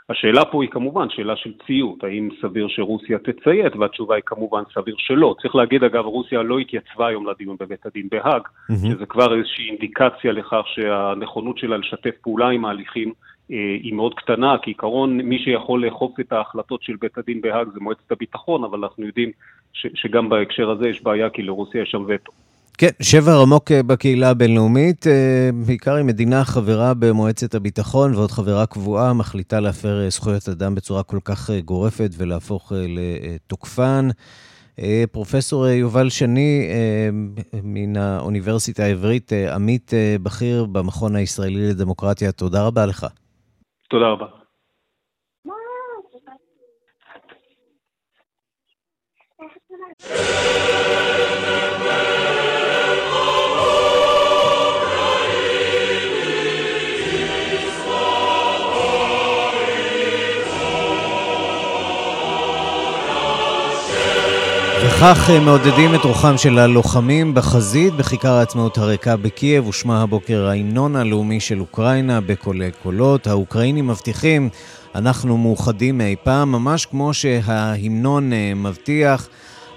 השאלה 0.10 0.46
פה 0.46 0.64
היא 0.64 0.70
כמובן 0.70 1.10
שאלה 1.10 1.36
של 1.36 1.54
ציות, 1.68 2.04
האם 2.04 2.30
סביר 2.42 2.68
שרוסיה 2.68 3.18
תציית, 3.20 3.76
והתשובה 3.76 4.16
היא 4.16 4.24
כמובן 4.26 4.64
סביר 4.74 4.96
שלא. 4.98 5.36
צריך 5.42 5.56
להגיד 5.56 5.84
אגב, 5.84 6.06
רוסיה 6.06 6.44
לא 6.44 6.60
התייצבה 6.60 7.08
היום 7.08 7.28
לדיון 7.28 7.56
בבית 7.60 7.86
הדין 7.86 8.08
בהאג, 8.12 8.42
mm-hmm. 8.42 8.76
שזה 8.76 9.06
כבר 9.06 9.38
איזושהי 9.38 9.70
אינדיקציה 9.70 10.32
לכך 10.32 10.62
שהנכונות 10.66 11.58
שלה 11.58 11.78
לשתף 11.78 12.16
פעולה 12.22 12.50
עם 12.50 12.66
ההליכים 12.66 13.14
אה, 13.52 13.78
היא 13.84 13.94
מאוד 13.94 14.14
קטנה, 14.14 14.58
כי 14.62 14.70
עיקרון 14.70 15.22
מי 15.22 15.40
שיכול 15.40 15.86
לאכוף 15.86 16.20
את 16.20 16.34
ההחלטות 16.34 16.84
של 16.84 16.96
בית 17.02 17.18
הדין 17.18 17.42
בהאג 17.42 17.68
זה 17.74 17.80
מועצת 17.80 18.12
הביטחון, 18.12 18.64
אבל 18.64 18.80
אנחנו 18.80 19.06
יודעים 19.06 19.32
ש- 19.74 19.88
שגם 19.94 20.30
בהקשר 20.30 20.70
הזה 20.70 20.90
יש 20.90 21.04
בעיה, 21.04 21.30
כי 21.30 21.42
לרוסיה 21.44 21.82
יש 21.82 21.90
שם 21.92 22.06
וטו. 22.08 22.32
כן, 22.78 22.90
שבר 23.02 23.42
עמוק 23.42 23.72
אה, 23.72 23.84
בקהילה 23.84 24.30
הבינלאומית, 24.30 25.08
אה, 25.08 25.50
בעיקר 25.66 26.02
אם 26.02 26.08
מדינה 26.08 26.44
חברה 26.44 26.94
במועצת 26.94 27.56
הביטחון 27.56 28.16
ועוד 28.16 28.32
חברה 28.32 28.66
קבועה 28.66 29.14
מחליטה 29.14 29.60
להפר 29.60 30.04
אה, 30.04 30.10
זכויות 30.10 30.50
אדם 30.50 30.76
בצורה 30.76 31.04
כל 31.04 31.20
כך 31.24 31.50
גורפת 31.66 32.10
ולהפוך 32.18 32.72
לתוקפן. 32.88 34.08
פרופסור 35.12 35.68
יובל 35.68 36.10
שני 36.10 36.70
מן 37.64 37.98
האוניברסיטה 37.98 38.84
העברית, 38.84 39.32
עמית 39.54 39.92
בכיר 40.24 40.66
במכון 40.66 41.16
הישראלי 41.16 41.70
לדמוקרטיה, 41.70 42.32
תודה 42.32 42.64
רבה 42.64 42.86
לך. 42.86 43.06
תודה 43.90 44.06
רבה. 44.06 44.26
בכך 64.98 65.30
מעודדים 65.46 65.96
את 65.96 66.04
רוחם 66.04 66.38
של 66.38 66.60
הלוחמים 66.60 67.34
בחזית 67.34 67.94
בכיכר 67.94 68.32
העצמאות 68.32 68.78
הריקה 68.78 69.18
בקייב, 69.18 69.68
ושמע 69.68 70.02
הבוקר 70.02 70.46
ההמנון 70.46 70.96
הלאומי 70.96 71.40
של 71.40 71.60
אוקראינה 71.60 72.22
בקולי 72.22 72.72
קולות. 72.84 73.28
האוקראינים 73.28 73.88
מבטיחים, 73.88 74.50
אנחנו 74.96 75.38
מאוחדים 75.38 75.98
מאי 75.98 76.16
פעם, 76.24 76.52
ממש 76.52 76.86
כמו 76.86 77.14
שההמנון 77.14 78.32
מבטיח. 78.56 79.30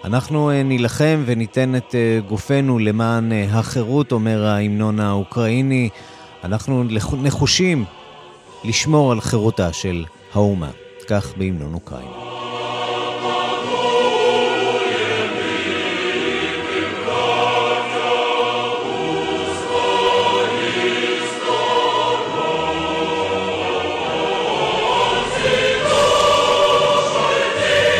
אנחנו 0.04 0.50
נילחם 0.64 1.22
וניתן 1.26 1.76
את 1.76 1.94
גופנו 2.28 2.78
למען 2.78 3.32
החירות, 3.50 4.12
אומר 4.12 4.46
ההמנון 4.46 5.00
האוקראיני. 5.00 5.88
אנחנו 6.44 6.84
נחושים 7.22 7.84
לשמור 8.64 9.12
על 9.12 9.20
חירותה 9.20 9.72
של 9.72 10.04
האומה. 10.34 10.70
כך 11.08 11.32
בהמנון 11.36 11.74
אוקראינה. 11.74 12.27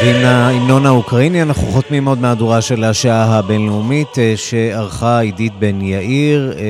ועם 0.09 0.25
ההמנון 0.25 0.87
האוקראיני 0.87 1.43
אנחנו 1.43 1.67
חותמים 1.67 2.09
עוד 2.09 2.19
מהדורה 2.19 2.61
של 2.61 2.85
השעה 2.85 3.39
הבינלאומית 3.39 4.19
אה, 4.19 4.33
שערכה 4.37 5.21
עידית 5.21 5.53
בן 5.59 5.81
יאיר, 5.81 6.53
אה, 6.59 6.63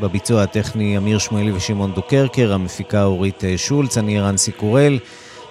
בביצוע 0.00 0.42
הטכני 0.42 0.96
אמיר 0.96 1.18
שמואלי 1.18 1.52
ושמעון 1.52 1.92
דוקרקר, 1.92 2.52
המפיקה 2.52 3.04
אורית 3.04 3.44
אה, 3.44 3.58
שולץ, 3.58 3.98
אני 3.98 4.20
רנסי 4.20 4.52
קורל. 4.52 4.98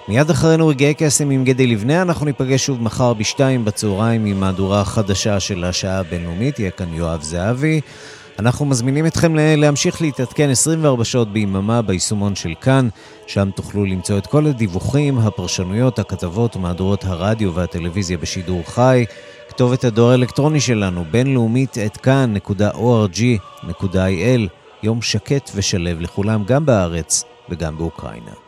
מיד 0.08 0.30
אחרינו 0.30 0.68
רגעי 0.68 0.94
קסם 0.94 1.30
עם 1.30 1.44
גדי 1.44 1.66
לבנה, 1.66 2.02
אנחנו 2.02 2.26
ניפגש 2.26 2.66
שוב 2.66 2.82
מחר 2.82 3.14
בשתיים 3.14 3.64
בצהריים 3.64 4.24
עם 4.24 4.40
מהדורה 4.40 4.80
החדשה 4.80 5.40
של 5.40 5.64
השעה 5.64 5.98
הבינלאומית, 5.98 6.58
יהיה 6.58 6.70
כאן 6.70 6.94
יואב 6.94 7.22
זהבי. 7.22 7.80
אנחנו 8.38 8.66
מזמינים 8.66 9.06
אתכם 9.06 9.34
להמשיך 9.34 10.02
להתעדכן 10.02 10.50
24 10.50 11.04
שעות 11.04 11.32
ביממה 11.32 11.82
ביישומון 11.82 12.34
של 12.34 12.54
כאן, 12.60 12.88
שם 13.26 13.50
תוכלו 13.56 13.84
למצוא 13.84 14.18
את 14.18 14.26
כל 14.26 14.46
הדיווחים, 14.46 15.18
הפרשנויות, 15.18 15.98
הכתבות 15.98 16.56
ומהדורות 16.56 17.04
הרדיו 17.04 17.54
והטלוויזיה 17.54 18.18
בשידור 18.18 18.62
חי. 18.66 19.04
כתובת 19.48 19.84
הדואר 19.84 20.10
האלקטרוני 20.10 20.60
שלנו, 20.60 21.04
בינלאומית 21.10 21.78
את 21.86 21.96
כאן.org.il. 21.96 23.38
יום 24.82 25.02
שקט 25.02 25.50
ושלב 25.54 26.00
לכולם, 26.00 26.44
גם 26.44 26.66
בארץ 26.66 27.24
וגם 27.48 27.78
באוקראינה. 27.78 28.41